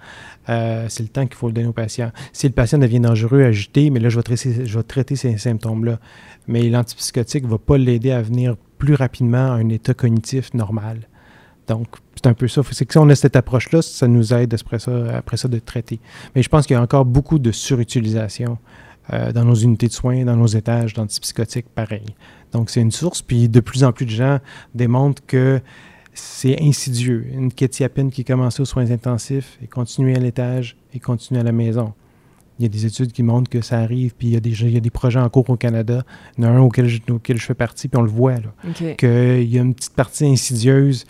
Euh, 0.49 0.87
c'est 0.89 1.03
le 1.03 1.09
temps 1.09 1.27
qu'il 1.27 1.37
faut 1.37 1.47
le 1.47 1.53
donner 1.53 1.69
au 1.69 1.73
patient. 1.73 2.11
Si 2.33 2.47
le 2.47 2.53
patient 2.53 2.79
devient 2.79 3.01
dangereux, 3.01 3.43
agité, 3.43 3.91
mais 3.91 4.01
là, 4.01 4.09
je 4.09 4.17
vais 4.17 4.23
traiter, 4.23 4.67
je 4.67 4.79
vais 4.79 4.85
traiter 4.85 5.17
ces 5.17 5.39
symptômes-là. 5.39 5.99
Mais 6.49 6.69
l'antipsychotique 6.69 7.45
ne 7.45 7.51
va 7.51 7.59
pas 7.59 7.79
l'aider 7.79 8.11
à 8.11 8.23
venir 8.23 8.57
plus 8.81 8.95
rapidement 8.95 9.53
à 9.53 9.57
un 9.57 9.69
état 9.69 9.95
cognitif 9.95 10.53
normal. 10.55 11.07
Donc, 11.69 11.87
c'est 12.17 12.27
un 12.27 12.35
peu 12.35 12.49
ça. 12.49 12.63
C'est 12.73 12.85
que 12.85 12.93
si 12.93 12.99
on 12.99 13.09
a 13.09 13.15
cette 13.15 13.37
approche-là, 13.37 13.83
ça 13.83 14.09
nous 14.09 14.35
aide 14.35 14.55
après 14.55 14.81
ça, 14.81 15.49
de 15.49 15.59
traiter. 15.61 16.01
Mais 16.35 16.43
je 16.43 16.49
pense 16.49 16.67
qu'il 16.67 16.75
y 16.75 16.77
a 16.77 16.83
encore 16.83 17.05
beaucoup 17.05 17.39
de 17.39 17.53
surutilisation 17.53 18.59
euh, 19.13 19.31
dans 19.31 19.45
nos 19.45 19.55
unités 19.55 19.87
de 19.87 19.93
soins, 19.93 20.25
dans 20.25 20.35
nos 20.35 20.49
étages 20.49 20.95
d'antipsychotiques, 20.95 21.69
pareil. 21.69 22.07
Donc, 22.53 22.71
c'est 22.71 22.81
une 22.81 22.91
source. 22.91 23.23
Puis, 23.23 23.49
de 23.49 23.61
plus 23.61 23.85
en 23.85 23.93
plus 23.93 24.07
de 24.07 24.11
gens 24.11 24.41
démontrent 24.75 25.23
que 25.27 25.61
c'est 26.13 26.61
insidieux. 26.61 27.27
Une 27.33 27.53
kétiapine 27.53 28.11
qui 28.11 28.25
commençait 28.25 28.63
aux 28.63 28.67
soins 28.67 28.91
intensifs 28.91 29.59
et 29.63 29.69
continue 29.69 30.17
à 30.17 30.19
l'étage 30.19 30.77
et 30.93 30.99
continue 30.99 31.39
à 31.39 31.45
la 31.45 31.53
maison. 31.53 31.93
Il 32.61 32.65
y 32.65 32.67
a 32.67 32.69
des 32.69 32.85
études 32.85 33.11
qui 33.11 33.23
montrent 33.23 33.49
que 33.49 33.63
ça 33.63 33.79
arrive, 33.79 34.15
puis 34.15 34.29
il 34.29 34.35
y 34.35 34.37
a 34.37 34.41
des, 34.41 34.51
il 34.51 34.71
y 34.71 34.77
a 34.77 34.81
des 34.81 34.91
projets 34.91 35.19
en 35.19 35.31
cours 35.31 35.49
au 35.49 35.57
Canada. 35.57 36.03
Il 36.37 36.45
y 36.45 36.47
en 36.47 36.51
a 36.51 36.53
un 36.59 36.61
auquel 36.61 36.89
je, 36.89 37.01
auquel 37.11 37.39
je 37.39 37.47
fais 37.47 37.55
partie, 37.55 37.89
puis 37.89 37.99
on 37.99 38.03
le 38.03 38.11
voit, 38.11 38.35
là. 38.35 38.53
Qu'il 38.75 39.51
y 39.51 39.59
a 39.59 39.63
une 39.63 39.75
petite 39.75 39.95
partie 39.95 40.27
insidieuse 40.27 41.07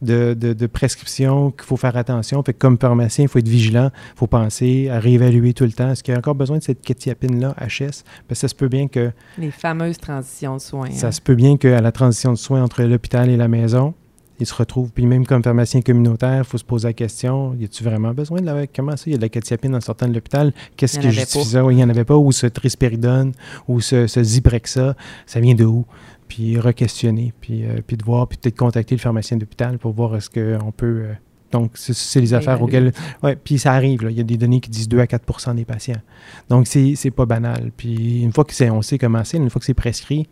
de, 0.00 0.34
de, 0.34 0.66
prescription 0.66 1.50
qu'il 1.50 1.64
faut 1.64 1.76
faire 1.76 1.96
attention. 1.96 2.40
Fait 2.44 2.52
que 2.52 2.58
comme 2.58 2.78
pharmacien, 2.78 3.24
il 3.24 3.28
faut 3.28 3.40
être 3.40 3.48
vigilant, 3.48 3.90
il 4.14 4.18
faut 4.18 4.28
penser 4.28 4.88
à 4.90 5.00
réévaluer 5.00 5.54
tout 5.54 5.64
le 5.64 5.72
temps. 5.72 5.90
Est-ce 5.90 6.04
qu'il 6.04 6.12
y 6.12 6.14
a 6.14 6.18
encore 6.18 6.36
besoin 6.36 6.58
de 6.58 6.62
cette 6.62 6.82
kétiapine-là, 6.82 7.54
HS? 7.60 8.04
Parce 8.28 8.28
que 8.28 8.34
ça 8.34 8.48
se 8.48 8.54
peut 8.54 8.68
bien 8.68 8.86
que... 8.86 9.10
Les 9.38 9.50
fameuses 9.50 9.98
transitions 9.98 10.56
de 10.56 10.60
soins. 10.60 10.90
Ça 10.90 11.08
hein. 11.08 11.12
se 11.12 11.20
peut 11.20 11.34
bien 11.34 11.56
qu'à 11.56 11.80
la 11.80 11.92
transition 11.92 12.32
de 12.32 12.38
soins 12.38 12.62
entre 12.62 12.82
l'hôpital 12.82 13.28
et 13.28 13.36
la 13.36 13.48
maison, 13.48 13.94
il 14.42 14.46
se 14.46 14.54
retrouve, 14.54 14.90
puis 14.90 15.06
même 15.06 15.24
comme 15.24 15.42
pharmacien 15.42 15.80
communautaire, 15.82 16.38
il 16.38 16.44
faut 16.44 16.58
se 16.58 16.64
poser 16.64 16.88
la 16.88 16.92
question, 16.92 17.54
y 17.54 17.64
a-tu 17.64 17.84
vraiment 17.84 18.12
besoin 18.12 18.40
de 18.40 18.46
la... 18.46 18.66
Comment 18.66 18.96
ça, 18.96 19.04
il 19.06 19.12
y 19.12 19.14
a 19.14 19.18
de 19.18 19.22
la 19.22 19.28
kétiapine 19.28 19.74
en 19.74 19.80
sortant 19.80 20.08
de 20.08 20.14
l'hôpital? 20.14 20.52
Qu'est-ce 20.76 20.98
qui 20.98 21.10
justifie 21.10 21.56
il 21.70 21.76
n'y 21.76 21.84
en 21.84 21.88
avait 21.88 22.04
pas. 22.04 22.16
Ou 22.16 22.32
ce 22.32 22.46
trispéridone, 22.46 23.32
ou 23.68 23.80
ce, 23.80 24.06
ce 24.06 24.22
Zyprexa, 24.22 24.96
ça 25.26 25.40
vient 25.40 25.54
de 25.54 25.64
où? 25.64 25.84
Puis 26.28 26.58
re-questionner, 26.58 27.32
puis, 27.40 27.64
euh, 27.64 27.80
puis 27.86 27.96
de 27.96 28.04
voir, 28.04 28.26
puis 28.26 28.38
peut-être 28.38 28.56
contacter 28.56 28.94
le 28.94 29.00
pharmacien 29.00 29.36
d'hôpital 29.36 29.78
pour 29.78 29.92
voir 29.92 30.16
est-ce 30.16 30.30
qu'on 30.30 30.72
peut... 30.72 31.02
Euh, 31.04 31.12
donc, 31.52 31.72
c'est 31.74 32.20
les 32.20 32.32
affaires 32.32 32.62
auxquelles. 32.62 32.92
Oui, 33.22 33.32
puis 33.44 33.58
ça 33.58 33.74
arrive. 33.74 34.04
Là. 34.04 34.10
Il 34.10 34.16
y 34.16 34.20
a 34.20 34.24
des 34.24 34.38
données 34.38 34.60
qui 34.60 34.70
disent 34.70 34.88
2 34.88 35.00
à 35.00 35.04
4% 35.04 35.54
des 35.54 35.66
patients. 35.66 36.00
Donc, 36.48 36.66
c'est 36.66 37.10
pas 37.14 37.26
banal. 37.26 37.70
Puis, 37.76 38.22
une 38.22 38.32
fois 38.32 38.46
qu'on 38.46 38.80
sait 38.80 38.96
comment 38.96 39.22
c'est, 39.22 39.36
une 39.36 39.50
fois 39.50 39.60
que 39.60 39.66
c'est 39.66 39.74
prescrit, 39.74 40.26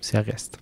ça 0.00 0.22
reste 0.22 0.61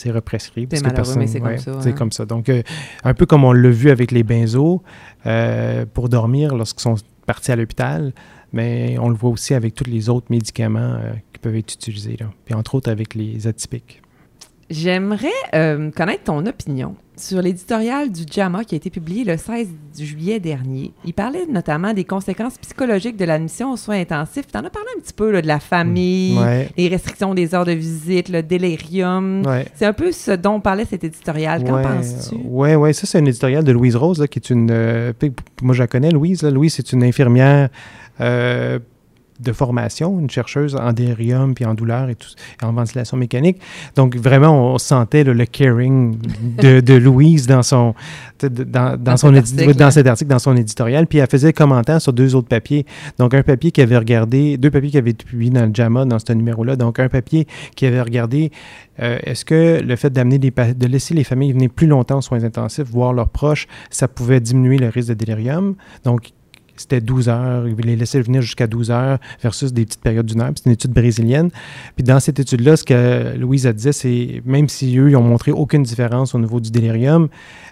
c'est 0.00 0.10
represcrit. 0.10 0.66
C'est 0.72 0.82
malheureux, 0.82 1.14
mais 1.16 1.26
c'est 1.26 1.40
comme 1.40 1.58
ça. 1.58 1.72
C'est 1.80 1.90
hein. 1.90 1.92
comme 1.92 2.12
ça. 2.12 2.24
Donc, 2.24 2.48
euh, 2.48 2.62
un 3.04 3.12
peu 3.12 3.26
comme 3.26 3.44
on 3.44 3.52
l'a 3.52 3.68
vu 3.68 3.90
avec 3.90 4.12
les 4.12 4.22
benzos 4.22 4.82
euh, 5.26 5.84
pour 5.92 6.08
dormir 6.08 6.54
lorsqu'ils 6.54 6.80
sont 6.80 6.94
partis 7.26 7.52
à 7.52 7.56
l'hôpital, 7.56 8.12
mais 8.52 8.96
on 8.98 9.10
le 9.10 9.14
voit 9.14 9.30
aussi 9.30 9.52
avec 9.52 9.74
tous 9.74 9.84
les 9.84 10.08
autres 10.08 10.28
médicaments 10.30 10.94
euh, 10.94 11.12
qui 11.32 11.38
peuvent 11.40 11.56
être 11.56 11.74
utilisés, 11.74 12.16
là. 12.18 12.26
puis 12.46 12.54
entre 12.54 12.76
autres 12.76 12.90
avec 12.90 13.14
les 13.14 13.46
atypiques. 13.46 14.00
J'aimerais 14.70 15.28
connaître 15.52 16.24
ton 16.24 16.46
opinion 16.46 16.94
sur 17.20 17.42
l'éditorial 17.42 18.10
du 18.10 18.22
JAMA 18.30 18.64
qui 18.64 18.74
a 18.74 18.76
été 18.76 18.90
publié 18.90 19.24
le 19.24 19.36
16 19.36 19.68
juillet 19.98 20.40
dernier. 20.40 20.92
Il 21.04 21.14
parlait 21.14 21.46
notamment 21.46 21.92
des 21.92 22.04
conséquences 22.04 22.58
psychologiques 22.58 23.16
de 23.16 23.24
l'admission 23.24 23.72
aux 23.72 23.76
soins 23.76 24.00
intensifs. 24.00 24.46
Tu 24.50 24.56
en 24.56 24.64
as 24.64 24.70
parlé 24.70 24.88
un 24.96 25.00
petit 25.00 25.12
peu 25.12 25.40
de 25.40 25.46
la 25.46 25.60
famille, 25.60 26.38
les 26.76 26.88
restrictions 26.88 27.34
des 27.34 27.54
heures 27.54 27.64
de 27.64 27.72
visite, 27.72 28.28
le 28.28 28.42
délirium. 28.42 29.42
C'est 29.74 29.86
un 29.86 29.92
peu 29.92 30.12
ce 30.12 30.32
dont 30.32 30.60
parlait 30.60 30.84
cet 30.84 31.04
éditorial. 31.04 31.64
Qu'en 31.64 31.82
penses-tu? 31.82 32.36
Oui, 32.44 32.74
oui, 32.74 32.94
ça 32.94 33.06
c'est 33.06 33.18
un 33.18 33.24
éditorial 33.24 33.64
de 33.64 33.72
Louise 33.72 33.96
Rose, 33.96 34.26
qui 34.30 34.38
est 34.38 34.50
une... 34.50 34.70
Euh, 34.70 35.12
moi 35.62 35.74
je 35.74 35.80
la 35.80 35.86
connais, 35.86 36.10
Louise. 36.10 36.42
Louise, 36.42 36.74
c'est 36.74 36.92
une 36.92 37.04
infirmière 37.04 37.68
euh, 38.20 38.78
de 39.40 39.52
formation, 39.52 40.18
une 40.20 40.30
chercheuse 40.30 40.76
en 40.76 40.92
délirium 40.92 41.54
puis 41.54 41.64
en 41.64 41.74
douleur 41.74 42.08
et, 42.08 42.14
tout, 42.14 42.28
en 42.62 42.72
ventilation 42.72 43.16
mécanique. 43.16 43.58
Donc, 43.96 44.16
vraiment, 44.16 44.72
on 44.72 44.78
sentait 44.78 45.24
le 45.24 45.46
caring 45.46 46.18
de, 46.58 46.94
Louise 46.94 47.46
dans 47.46 47.62
son, 47.62 47.94
dans, 48.42 48.96
dans, 48.98 49.16
son 49.16 49.34
article, 49.34 49.74
dans 49.74 49.90
cet 49.90 50.06
article, 50.06 50.30
dans 50.30 50.38
son 50.38 50.56
éditorial. 50.56 51.06
Puis 51.06 51.18
elle 51.18 51.30
faisait 51.30 51.52
commentaire 51.52 52.00
sur 52.00 52.12
deux 52.12 52.34
autres 52.34 52.48
papiers. 52.48 52.84
Donc, 53.18 53.34
un 53.34 53.42
papier 53.42 53.70
qui 53.70 53.80
avait 53.80 53.96
regardé, 53.96 54.58
deux 54.58 54.70
papiers 54.70 54.90
qui 54.90 54.98
avaient 54.98 55.10
été 55.10 55.24
publiés 55.24 55.50
dans 55.50 55.66
le 55.66 55.74
JAMA, 55.74 56.04
dans 56.04 56.18
ce 56.18 56.32
numéro-là. 56.32 56.76
Donc, 56.76 56.98
un 56.98 57.08
papier 57.08 57.46
qui 57.74 57.86
avait 57.86 58.02
regardé 58.02 58.50
euh, 59.00 59.18
est-ce 59.24 59.44
que 59.44 59.80
le 59.80 59.96
fait 59.96 60.10
d'amener 60.10 60.38
de 60.38 60.86
laisser 60.86 61.14
les 61.14 61.24
familles 61.24 61.52
venir 61.52 61.70
plus 61.70 61.86
longtemps 61.86 62.18
aux 62.18 62.22
soins 62.22 62.44
intensifs, 62.44 62.88
voir 62.90 63.12
leurs 63.12 63.30
proches, 63.30 63.66
ça 63.88 64.08
pouvait 64.08 64.40
diminuer 64.40 64.78
le 64.78 64.88
risque 64.88 65.08
de 65.08 65.14
délirium? 65.14 65.74
Donc, 66.04 66.32
c'était 66.80 67.00
12 67.00 67.28
heures. 67.28 67.68
Ils 67.68 67.76
les 67.76 67.96
laissaient 67.96 68.20
venir 68.20 68.42
jusqu'à 68.42 68.66
12 68.66 68.90
heures 68.90 69.18
versus 69.42 69.72
des 69.72 69.84
petites 69.84 70.00
périodes 70.00 70.26
d'une 70.26 70.40
heure. 70.40 70.52
C'est 70.54 70.66
une 70.66 70.72
étude 70.72 70.92
brésilienne. 70.92 71.50
Puis 71.96 72.04
dans 72.04 72.20
cette 72.20 72.38
étude-là, 72.38 72.76
ce 72.76 72.84
que 72.84 73.36
Louise 73.36 73.66
a 73.66 73.72
dit, 73.72 73.92
c'est 73.92 74.42
même 74.44 74.68
si 74.68 74.96
eux, 74.98 75.10
ils 75.10 75.16
ont 75.16 75.22
montré 75.22 75.52
aucune 75.52 75.82
différence 75.82 76.34
au 76.34 76.38
niveau 76.38 76.60
du 76.60 76.70
délirium, 76.70 77.28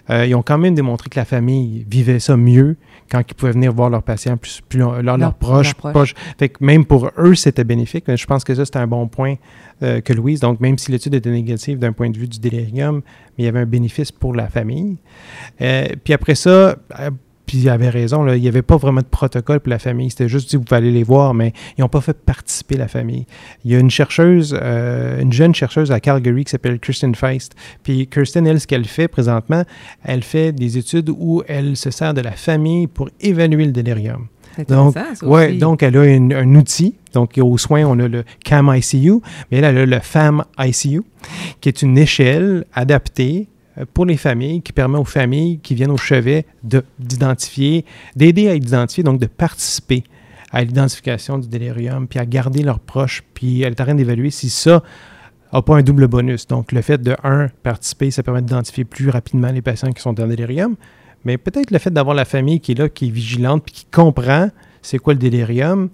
euh, 0.09 0.25
ils 0.25 0.35
ont 0.35 0.41
quand 0.41 0.57
même 0.57 0.75
démontré 0.75 1.09
que 1.09 1.19
la 1.19 1.25
famille 1.25 1.85
vivait 1.89 2.19
ça 2.19 2.35
mieux 2.35 2.77
quand 3.11 3.21
ils 3.27 3.33
pouvaient 3.33 3.51
venir 3.51 3.73
voir 3.73 3.89
leurs 3.89 4.03
patients 4.03 4.37
plus, 4.37 4.61
plus 4.67 4.79
leurs 4.79 5.33
proches, 5.35 5.73
Fait 6.37 6.49
que 6.49 6.63
même 6.63 6.85
pour 6.85 7.11
eux, 7.17 7.35
c'était 7.35 7.63
bénéfique. 7.63 8.05
Je 8.15 8.25
pense 8.25 8.43
que 8.43 8.53
ça, 8.55 8.65
c'était 8.65 8.79
un 8.79 8.87
bon 8.87 9.07
point 9.07 9.35
euh, 9.81 10.01
que 10.01 10.13
Louise. 10.13 10.39
Donc, 10.39 10.59
même 10.59 10.77
si 10.77 10.91
l'étude 10.91 11.13
était 11.13 11.31
négative 11.31 11.79
d'un 11.79 11.93
point 11.93 12.09
de 12.09 12.17
vue 12.17 12.27
du 12.27 12.39
délirium, 12.39 12.97
mais 13.37 13.43
il 13.43 13.45
y 13.45 13.47
avait 13.47 13.59
un 13.59 13.65
bénéfice 13.65 14.11
pour 14.11 14.33
la 14.33 14.47
famille. 14.47 14.97
Euh, 15.61 15.87
puis 16.03 16.13
après 16.13 16.35
ça, 16.35 16.75
puis 17.49 17.57
il 17.57 17.69
avait 17.69 17.89
raison, 17.89 18.21
là, 18.21 18.35
il 18.35 18.43
n'y 18.43 18.47
avait 18.47 18.61
pas 18.61 18.77
vraiment 18.77 19.01
de 19.01 19.07
protocole 19.07 19.59
pour 19.59 19.71
la 19.71 19.79
famille. 19.79 20.11
C'était 20.11 20.29
juste, 20.29 20.53
vous 20.53 20.61
pouvez 20.61 20.77
aller 20.77 20.91
les 20.91 21.01
voir, 21.01 21.33
mais 21.33 21.51
ils 21.75 21.81
n'ont 21.81 21.89
pas 21.89 21.99
fait 21.99 22.13
participer 22.15 22.77
la 22.77 22.87
famille. 22.87 23.25
Il 23.65 23.71
y 23.71 23.75
a 23.75 23.79
une 23.79 23.89
chercheuse, 23.89 24.55
euh, 24.61 25.19
une 25.19 25.33
jeune 25.33 25.55
chercheuse 25.55 25.91
à 25.91 25.99
Calgary 25.99 26.45
qui 26.45 26.51
s'appelle 26.51 26.79
Kirsten 26.79 27.15
Feist. 27.15 27.55
Puis 27.81 28.05
Kirsten, 28.05 28.45
elle, 28.45 28.61
ce 28.61 28.67
qu'elle 28.67 28.85
fait 28.85 29.07
présentement, 29.07 29.63
elle 30.03 30.21
fait 30.21 30.51
des 30.51 30.77
études 30.77 31.09
où 31.09 31.41
elle 31.47 31.75
se 31.75 31.89
sert 31.89 32.13
de 32.13 32.21
la 32.21 32.33
famille 32.33 32.85
pour 32.85 33.09
évaluer 33.19 33.65
le 33.65 33.71
délirium. 33.71 34.27
Donc, 34.67 34.95
ouais, 35.23 35.53
donc, 35.53 35.81
elle 35.81 35.97
a 35.97 36.01
un 36.01 36.53
outil. 36.53 36.93
Donc, 37.15 37.39
aux 37.41 37.57
soins, 37.57 37.83
on 37.85 37.97
a 37.97 38.07
le 38.07 38.25
CAM 38.45 38.71
ICU, 38.75 39.21
mais 39.49 39.57
elle, 39.57 39.63
elle 39.63 39.77
a 39.79 39.85
le 39.87 39.99
FAM 39.99 40.43
ICU, 40.59 41.01
qui 41.61 41.69
est 41.69 41.81
une 41.81 41.97
échelle 41.97 42.65
adaptée 42.75 43.47
pour 43.93 44.05
les 44.05 44.17
familles, 44.17 44.61
qui 44.61 44.73
permet 44.73 44.97
aux 44.97 45.05
familles 45.05 45.59
qui 45.59 45.75
viennent 45.75 45.91
au 45.91 45.97
chevet 45.97 46.45
d'identifier, 46.63 47.85
d'aider 48.15 48.49
à 48.49 48.55
identifier, 48.55 49.03
donc 49.03 49.19
de 49.19 49.27
participer 49.27 50.03
à 50.51 50.63
l'identification 50.63 51.37
du 51.37 51.47
délirium, 51.47 52.07
puis 52.07 52.19
à 52.19 52.25
garder 52.25 52.63
leurs 52.63 52.79
proches, 52.79 53.23
puis 53.33 53.61
elle 53.61 53.73
est 53.73 53.81
en 53.81 53.85
train 53.85 53.95
d'évaluer 53.95 54.31
si 54.31 54.49
ça 54.49 54.83
n'a 55.53 55.61
pas 55.61 55.75
un 55.75 55.81
double 55.81 56.07
bonus. 56.07 56.47
Donc, 56.47 56.71
le 56.71 56.81
fait 56.81 57.01
de, 57.01 57.15
un, 57.23 57.47
participer, 57.63 58.11
ça 58.11 58.23
permet 58.23 58.41
d'identifier 58.41 58.83
plus 58.83 59.09
rapidement 59.09 59.51
les 59.51 59.61
patients 59.61 59.91
qui 59.91 60.01
sont 60.01 60.13
dans 60.13 60.23
le 60.23 60.35
délirium, 60.35 60.75
mais 61.25 61.37
peut-être 61.37 61.71
le 61.71 61.79
fait 61.79 61.91
d'avoir 61.91 62.15
la 62.15 62.25
famille 62.25 62.59
qui 62.59 62.71
est 62.71 62.75
là, 62.75 62.89
qui 62.89 63.07
est 63.07 63.11
vigilante, 63.11 63.63
puis 63.63 63.73
qui 63.73 63.85
comprend 63.85 64.49
c'est 64.81 64.97
quoi 64.97 65.13
le 65.13 65.19
délirium, 65.19 65.89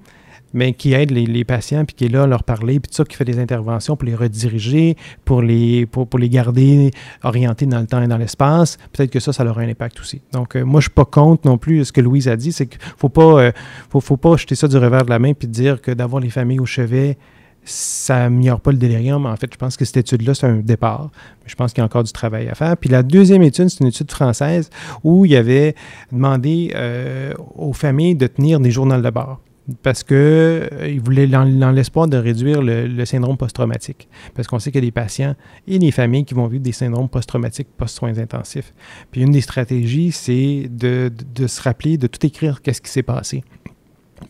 mais 0.55 0.71
qui 0.71 0.93
aide 0.93 1.11
les, 1.11 1.43
patients, 1.43 1.83
puis 1.83 1.95
qui 1.95 2.05
est 2.05 2.09
là 2.09 2.23
à 2.23 2.27
leur 2.27 2.43
parler, 2.43 2.79
puis 2.79 2.89
tout 2.89 2.95
ça, 2.95 3.03
qui 3.03 3.17
fait 3.17 3.25
des 3.25 3.39
interventions 3.39 3.97
pour 3.97 4.07
les 4.07 4.15
rediriger, 4.15 4.95
pour 5.25 5.41
les, 5.41 5.85
pour, 5.85 6.07
les 6.17 6.29
garder 6.29 6.91
orientés 7.23 7.65
dans 7.65 7.81
le 7.81 7.87
temps 7.87 8.01
et 8.01 8.07
dans 8.07 8.17
l'espace. 8.17 8.77
Peut-être 8.93 9.11
que 9.11 9.19
ça, 9.19 9.33
ça 9.33 9.45
aura 9.45 9.61
un 9.61 9.69
impact 9.69 9.99
aussi. 9.99 10.21
Donc, 10.31 10.55
euh, 10.55 10.63
moi, 10.63 10.79
je 10.79 10.87
ne 10.87 10.89
suis 10.89 10.95
pas 10.95 11.03
contre 11.03 11.45
non 11.45 11.57
plus 11.57 11.83
ce 11.83 11.91
que 11.91 11.99
Louise 11.99 12.29
a 12.29 12.37
dit, 12.37 12.53
c'est 12.53 12.67
qu'il 12.67 12.79
ne 12.79 12.97
faut 12.97 13.09
pas, 13.09 13.41
euh, 13.41 13.51
faut, 13.89 14.15
pas 14.15 14.37
jeter 14.37 14.55
ça 14.55 14.69
du 14.69 14.77
revers 14.77 15.03
de 15.03 15.09
la 15.09 15.19
main 15.19 15.33
puis 15.33 15.49
dire 15.49 15.81
que 15.81 15.91
d'avoir 15.91 16.21
les 16.21 16.29
familles 16.29 16.61
au 16.61 16.65
chevet, 16.65 17.17
ça 17.65 18.19
n'améliore 18.19 18.61
pas 18.61 18.71
le 18.71 18.77
délirium. 18.77 19.25
En 19.25 19.35
fait, 19.35 19.49
je 19.51 19.57
pense 19.57 19.75
que 19.75 19.83
cette 19.83 19.97
étude-là, 19.97 20.35
c'est 20.35 20.47
un 20.47 20.57
départ. 20.57 21.09
Je 21.45 21.55
pense 21.55 21.73
qu'il 21.73 21.81
y 21.81 21.83
a 21.83 21.85
encore 21.85 22.03
du 22.03 22.13
travail 22.13 22.47
à 22.47 22.55
faire. 22.55 22.77
Puis 22.77 22.89
la 22.89 23.03
deuxième 23.03 23.43
étude, 23.43 23.67
c'est 23.67 23.81
une 23.81 23.87
étude 23.87 24.09
française 24.09 24.69
où 25.03 25.25
il 25.25 25.31
y 25.31 25.35
avait 25.35 25.75
demandé 26.13 26.71
euh, 26.75 27.33
aux 27.57 27.73
familles 27.73 28.15
de 28.15 28.27
tenir 28.27 28.61
des 28.61 28.71
journaux 28.71 29.01
de 29.01 29.09
bord 29.09 29.41
parce 29.81 30.03
qu'ils 30.03 30.17
euh, 30.17 30.99
voulaient, 31.03 31.27
dans, 31.27 31.71
l'espoir 31.71 32.07
de 32.07 32.17
réduire 32.17 32.61
le, 32.61 33.05
syndrome 33.05 33.37
post-traumatique. 33.37 34.07
Parce 34.35 34.47
qu'on 34.47 34.59
sait 34.59 34.71
qu'il 34.71 34.83
y 34.83 34.85
a 34.85 34.87
des 34.87 34.91
patients 34.91 35.35
et 35.67 35.79
des 35.79 35.91
familles 35.91 36.25
qui 36.25 36.33
vont 36.33 36.47
vivre 36.47 36.63
des 36.63 36.71
syndromes 36.71 37.09
post-traumatiques 37.09 37.69
post-soins 37.75 38.17
intensifs. 38.19 38.73
Puis 39.11 39.21
une 39.21 39.31
des 39.31 39.41
stratégies, 39.41 40.11
c'est 40.11 40.69
de, 40.69 41.11
se 41.47 41.61
rappeler, 41.61 41.97
de 41.97 42.07
tout 42.07 42.23
écrire, 42.25 42.61
qu'est-ce 42.61 42.81
qui 42.81 42.91
s'est 42.91 43.03
passé. 43.03 43.43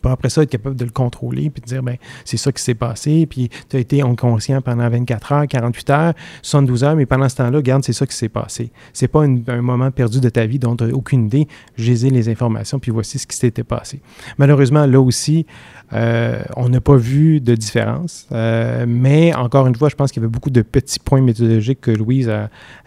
Puis 0.00 0.12
après 0.12 0.30
ça, 0.30 0.42
être 0.42 0.50
capable 0.50 0.76
de 0.76 0.84
le 0.84 0.90
contrôler, 0.90 1.50
puis 1.50 1.60
de 1.60 1.66
dire, 1.66 1.82
ben 1.82 1.96
c'est 2.24 2.36
ça 2.36 2.52
qui 2.52 2.62
s'est 2.62 2.74
passé, 2.74 3.26
puis 3.26 3.50
tu 3.68 3.76
as 3.76 3.80
été 3.80 4.02
inconscient 4.02 4.60
pendant 4.60 4.88
24 4.88 5.32
heures, 5.32 5.46
48 5.46 5.90
heures, 5.90 6.14
72 6.42 6.84
heures, 6.84 6.96
mais 6.96 7.06
pendant 7.06 7.28
ce 7.28 7.36
temps-là, 7.36 7.56
regarde, 7.56 7.84
c'est 7.84 7.92
ça 7.92 8.06
qui 8.06 8.16
s'est 8.16 8.28
passé. 8.28 8.70
C'est 8.92 9.08
pas 9.08 9.22
un 9.22 9.62
moment 9.62 9.90
perdu 9.90 10.20
de 10.20 10.28
ta 10.28 10.46
vie 10.46 10.58
dont 10.58 10.76
tu 10.76 10.84
n'as 10.84 10.92
aucune 10.92 11.26
idée. 11.26 11.48
J'ai 11.76 11.96
les 12.10 12.28
informations, 12.28 12.78
puis 12.78 12.90
voici 12.90 13.18
ce 13.18 13.26
qui 13.26 13.36
s'était 13.36 13.64
passé. 13.64 14.00
Malheureusement, 14.38 14.86
là 14.86 15.00
aussi, 15.00 15.46
euh, 15.92 16.42
on 16.56 16.68
n'a 16.68 16.80
pas 16.80 16.96
vu 16.96 17.40
de 17.40 17.54
différence, 17.54 18.26
euh, 18.32 18.84
mais 18.88 19.34
encore 19.34 19.66
une 19.66 19.74
fois, 19.74 19.88
je 19.88 19.94
pense 19.94 20.12
qu'il 20.12 20.22
y 20.22 20.24
avait 20.24 20.32
beaucoup 20.32 20.50
de 20.50 20.62
petits 20.62 20.98
points 20.98 21.20
méthodologiques 21.20 21.80
que 21.80 21.90
Louise 21.90 22.32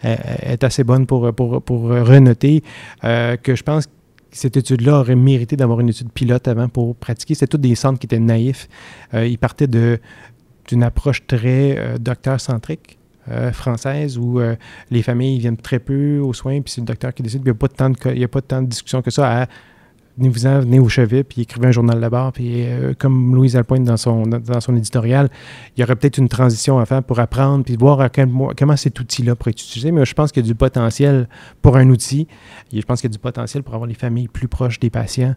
est 0.02 0.64
assez 0.64 0.84
bonne 0.84 1.06
pour, 1.06 1.32
pour, 1.32 1.62
pour 1.62 1.82
renoter, 1.88 2.62
euh, 3.04 3.36
que 3.36 3.54
je 3.54 3.62
pense 3.62 3.88
cette 4.32 4.56
étude-là 4.56 5.00
aurait 5.00 5.16
mérité 5.16 5.56
d'avoir 5.56 5.80
une 5.80 5.88
étude 5.88 6.10
pilote 6.10 6.46
avant 6.48 6.68
pour 6.68 6.94
pratiquer. 6.96 7.34
C'était 7.34 7.46
tous 7.46 7.58
des 7.58 7.74
centres 7.74 7.98
qui 7.98 8.06
étaient 8.06 8.18
naïfs. 8.18 8.68
Euh, 9.14 9.26
ils 9.26 9.38
partaient 9.38 9.66
d'une 9.66 10.82
approche 10.82 11.26
très 11.26 11.78
euh, 11.78 11.98
docteur-centrique. 11.98 12.96
Euh, 13.30 13.52
française 13.52 14.16
où 14.16 14.40
les 14.90 15.02
familles 15.02 15.38
viennent 15.38 15.58
très 15.58 15.78
peu 15.78 16.18
aux 16.18 16.32
soins, 16.32 16.62
puis 16.62 16.72
c'est 16.72 16.80
le 16.80 16.86
docteur 16.86 17.12
qui 17.12 17.22
décide. 17.22 17.42
Il 17.42 17.44
n'y 17.44 17.50
a, 17.50 17.54
pas 17.54 17.68
de 17.68 18.24
a 18.24 18.28
pas 18.28 18.40
de 18.40 18.66
discussion 18.66 19.02
que 19.02 19.10
ça 19.10 19.46
venez-vous-en, 20.20 20.60
venez 20.60 20.78
au 20.78 20.88
chevet, 20.88 21.24
puis 21.24 21.42
écrivez 21.42 21.68
un 21.68 21.72
journal 21.72 21.98
là-bas. 21.98 22.30
Puis 22.34 22.66
euh, 22.66 22.92
comme 22.96 23.34
Louise 23.34 23.56
Alpointe 23.56 23.84
dans 23.84 23.96
son, 23.96 24.26
dans 24.26 24.60
son 24.60 24.76
éditorial, 24.76 25.30
il 25.76 25.80
y 25.80 25.84
aurait 25.84 25.96
peut-être 25.96 26.18
une 26.18 26.28
transition 26.28 26.78
à 26.78 26.84
faire 26.84 27.02
pour 27.02 27.18
apprendre, 27.18 27.64
puis 27.64 27.76
voir 27.76 28.00
à 28.00 28.10
quel, 28.10 28.28
comment 28.56 28.76
cet 28.76 29.00
outil-là 29.00 29.34
pourrait 29.34 29.50
être 29.50 29.62
utilisé. 29.62 29.92
Mais 29.92 30.04
je 30.04 30.14
pense 30.14 30.30
qu'il 30.30 30.44
y 30.44 30.46
a 30.46 30.48
du 30.48 30.54
potentiel 30.54 31.28
pour 31.62 31.76
un 31.76 31.88
outil. 31.88 32.28
Je 32.72 32.82
pense 32.82 33.00
qu'il 33.00 33.08
y 33.08 33.12
a 33.12 33.14
du 33.14 33.18
potentiel 33.18 33.62
pour 33.62 33.74
avoir 33.74 33.88
les 33.88 33.94
familles 33.94 34.28
plus 34.28 34.48
proches 34.48 34.78
des 34.78 34.90
patients. 34.90 35.34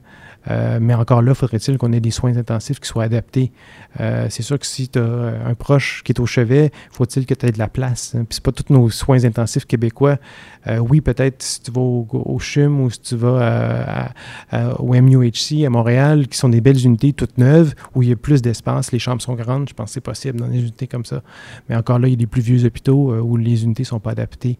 Euh, 0.52 0.80
mais 0.82 0.93
encore 0.93 1.22
là, 1.22 1.34
faudrait-il 1.34 1.78
qu'on 1.78 1.93
ait 1.93 2.02
des 2.02 2.12
soins 2.12 2.36
intensifs 2.36 2.82
qui 2.82 2.88
soient 2.88 3.04
adaptés. 3.04 3.54
Euh, 4.02 4.28
c'est 4.30 4.43
sûr 4.43 4.60
que 4.60 4.65
si 4.65 4.89
tu 4.89 5.00
as 5.00 5.02
un 5.48 5.56
proche 5.56 6.04
qui 6.04 6.12
est 6.12 6.19
au 6.19 6.26
chevet, 6.26 6.72
faut-il 6.91 7.26
que 7.26 7.34
tu 7.34 7.46
aies 7.46 7.52
de 7.52 7.60
la 7.60 7.69
place. 7.69 8.15
Hein? 8.15 8.26
Puis 8.26 8.36
c'est 8.36 8.43
pas 8.43 8.52
tous 8.52 8.72
nos 8.72 8.89
soins 8.89 9.24
intensifs 9.24 9.65
québécois. 9.65 10.17
oui, 10.80 11.02
peut-être 11.02 11.41
si 11.41 11.62
tu 11.62 11.72
vas 11.72 11.82
au, 11.82 12.39
CHUM 12.39 12.82
ou 12.82 12.89
si 12.89 13.00
tu 13.00 13.15
vas 13.15 14.12
à 14.52 14.73
au 14.80 14.94
MUHC 14.94 15.66
à 15.66 15.70
Montréal, 15.70 16.28
qui 16.28 16.38
sont 16.38 16.50
des 16.50 16.62
belles 16.62 16.86
unités 16.86 17.14
toutes 17.14 17.38
neuves, 17.38 17.74
où 17.96 18.04
il 18.04 18.10
y 18.10 18.12
a 18.12 18.16
plus 18.16 18.42
d'espace, 18.42 18.92
les 18.92 19.00
chambres 19.00 19.22
sont 19.22 19.36
grandes. 19.36 19.70
Je 19.70 19.74
pense 19.74 19.90
que 19.90 19.94
c'est 19.94 20.02
possible 20.02 20.40
dans 20.40 20.48
des 20.48 20.60
unités 20.60 20.88
comme 20.88 21.06
ça. 21.06 21.22
Mais 21.70 21.76
encore 21.76 22.00
là, 22.00 22.08
il 22.08 22.12
y 22.12 22.14
a 22.14 22.18
des 22.18 22.28
plus 22.28 22.42
vieux 22.42 22.66
hôpitaux 22.66 23.12
euh, 23.12 23.20
où 23.20 23.38
les 23.38 23.64
unités 23.64 23.84
ne 23.84 23.88
sont 23.88 24.00
pas 24.00 24.12
adaptées. 24.12 24.58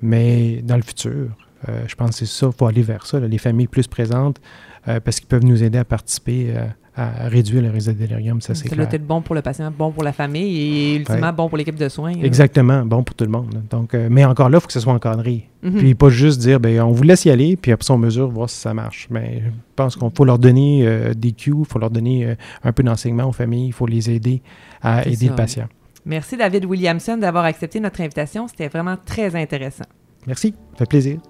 Mais 0.00 0.62
dans 0.62 0.76
le 0.76 0.82
futur, 0.82 1.30
euh, 1.68 1.84
je 1.86 1.94
pense 1.94 2.10
que 2.10 2.16
c'est 2.16 2.26
ça, 2.26 2.48
il 2.48 2.52
faut 2.56 2.66
aller 2.66 2.82
vers 2.82 3.06
ça, 3.06 3.20
les 3.20 3.38
familles 3.38 3.68
plus 3.68 3.86
présentes, 3.86 4.40
euh, 4.88 5.00
parce 5.00 5.20
qu'ils 5.20 5.28
peuvent 5.28 5.44
nous 5.44 5.62
aider 5.62 5.78
à 5.78 5.84
participer 5.84 6.54
à 6.94 7.28
réduire 7.28 7.62
le 7.62 7.70
risque 7.70 7.88
de 7.88 7.92
délirium, 7.92 8.42
ça 8.42 8.54
c'est 8.54 8.68
clair. 8.68 8.86
Ça 8.88 8.96
être 8.96 9.06
bon 9.06 9.22
pour 9.22 9.34
le 9.34 9.40
patient, 9.40 9.72
bon 9.76 9.90
pour 9.92 10.02
la 10.02 10.12
famille 10.12 10.58
et 10.58 10.96
ultimement 10.96 11.32
bon 11.32 11.48
pour 11.48 11.56
l'équipe 11.56 11.76
de 11.76 11.88
soins. 11.88 12.12
Exactement, 12.22 12.84
bon 12.84 13.02
pour 13.02 13.14
tout 13.14 13.24
le 13.24 13.30
monde. 13.30 13.62
Donc, 13.70 13.94
euh, 13.94 14.08
mais 14.10 14.26
encore 14.26 14.50
là, 14.50 14.58
il 14.58 14.60
faut 14.60 14.66
que 14.66 14.74
ce 14.74 14.80
soit 14.80 14.92
encadré. 14.92 15.48
Mhm. 15.62 15.78
Puis 15.78 15.94
pas 15.94 16.10
juste 16.10 16.40
dire, 16.40 16.60
ben, 16.60 16.82
on 16.82 16.90
vous 16.90 17.02
laisse 17.02 17.24
y 17.24 17.30
aller, 17.30 17.56
puis 17.56 17.72
après 17.72 17.86
ça, 17.86 17.94
on 17.94 17.98
mesure, 17.98 18.28
voir 18.28 18.50
si 18.50 18.60
ça 18.60 18.74
marche. 18.74 19.08
Mais 19.10 19.42
je 19.44 19.50
pense 19.74 19.96
qu'il 19.96 20.08
faut 20.14 20.24
leur 20.26 20.38
donner 20.38 20.86
euh, 20.86 21.14
des 21.14 21.32
cues, 21.32 21.54
il 21.58 21.64
faut 21.64 21.78
leur 21.78 21.90
donner 21.90 22.26
euh, 22.26 22.34
un 22.62 22.72
peu 22.72 22.82
d'enseignement 22.82 23.24
aux 23.24 23.32
familles, 23.32 23.68
il 23.68 23.72
faut 23.72 23.86
les 23.86 24.10
aider 24.10 24.42
à 24.82 25.06
aider 25.06 25.28
le 25.28 25.34
patient. 25.34 25.68
Merci 26.04 26.36
David 26.36 26.66
Williamson 26.66 27.16
d'avoir 27.16 27.44
accepté 27.44 27.80
notre 27.80 28.00
invitation. 28.00 28.48
C'était 28.48 28.68
vraiment 28.68 28.96
très 29.02 29.34
intéressant. 29.34 29.84
Merci, 30.26 30.54
ça 30.72 30.78
fait 30.80 30.86
plaisir. 30.86 31.20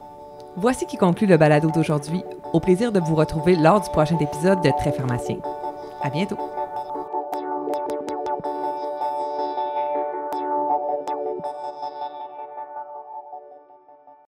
Voici 0.57 0.87
qui 0.87 0.99
conclut 0.99 1.27
le 1.27 1.39
balado 1.39 1.71
d'aujourd'hui. 1.71 2.23
Au 2.53 2.61
plaisir 2.61 2.93
de 2.93 3.01
vous 3.01 3.15
retrouver 3.15 3.57
lors 3.57 3.81
du 3.81 3.89
prochain 3.89 4.19
épisode 4.19 4.63
de 4.63 4.71
Très 4.79 4.93
pharmacien. 4.93 5.37
À 6.03 6.11
bientôt. 6.11 6.37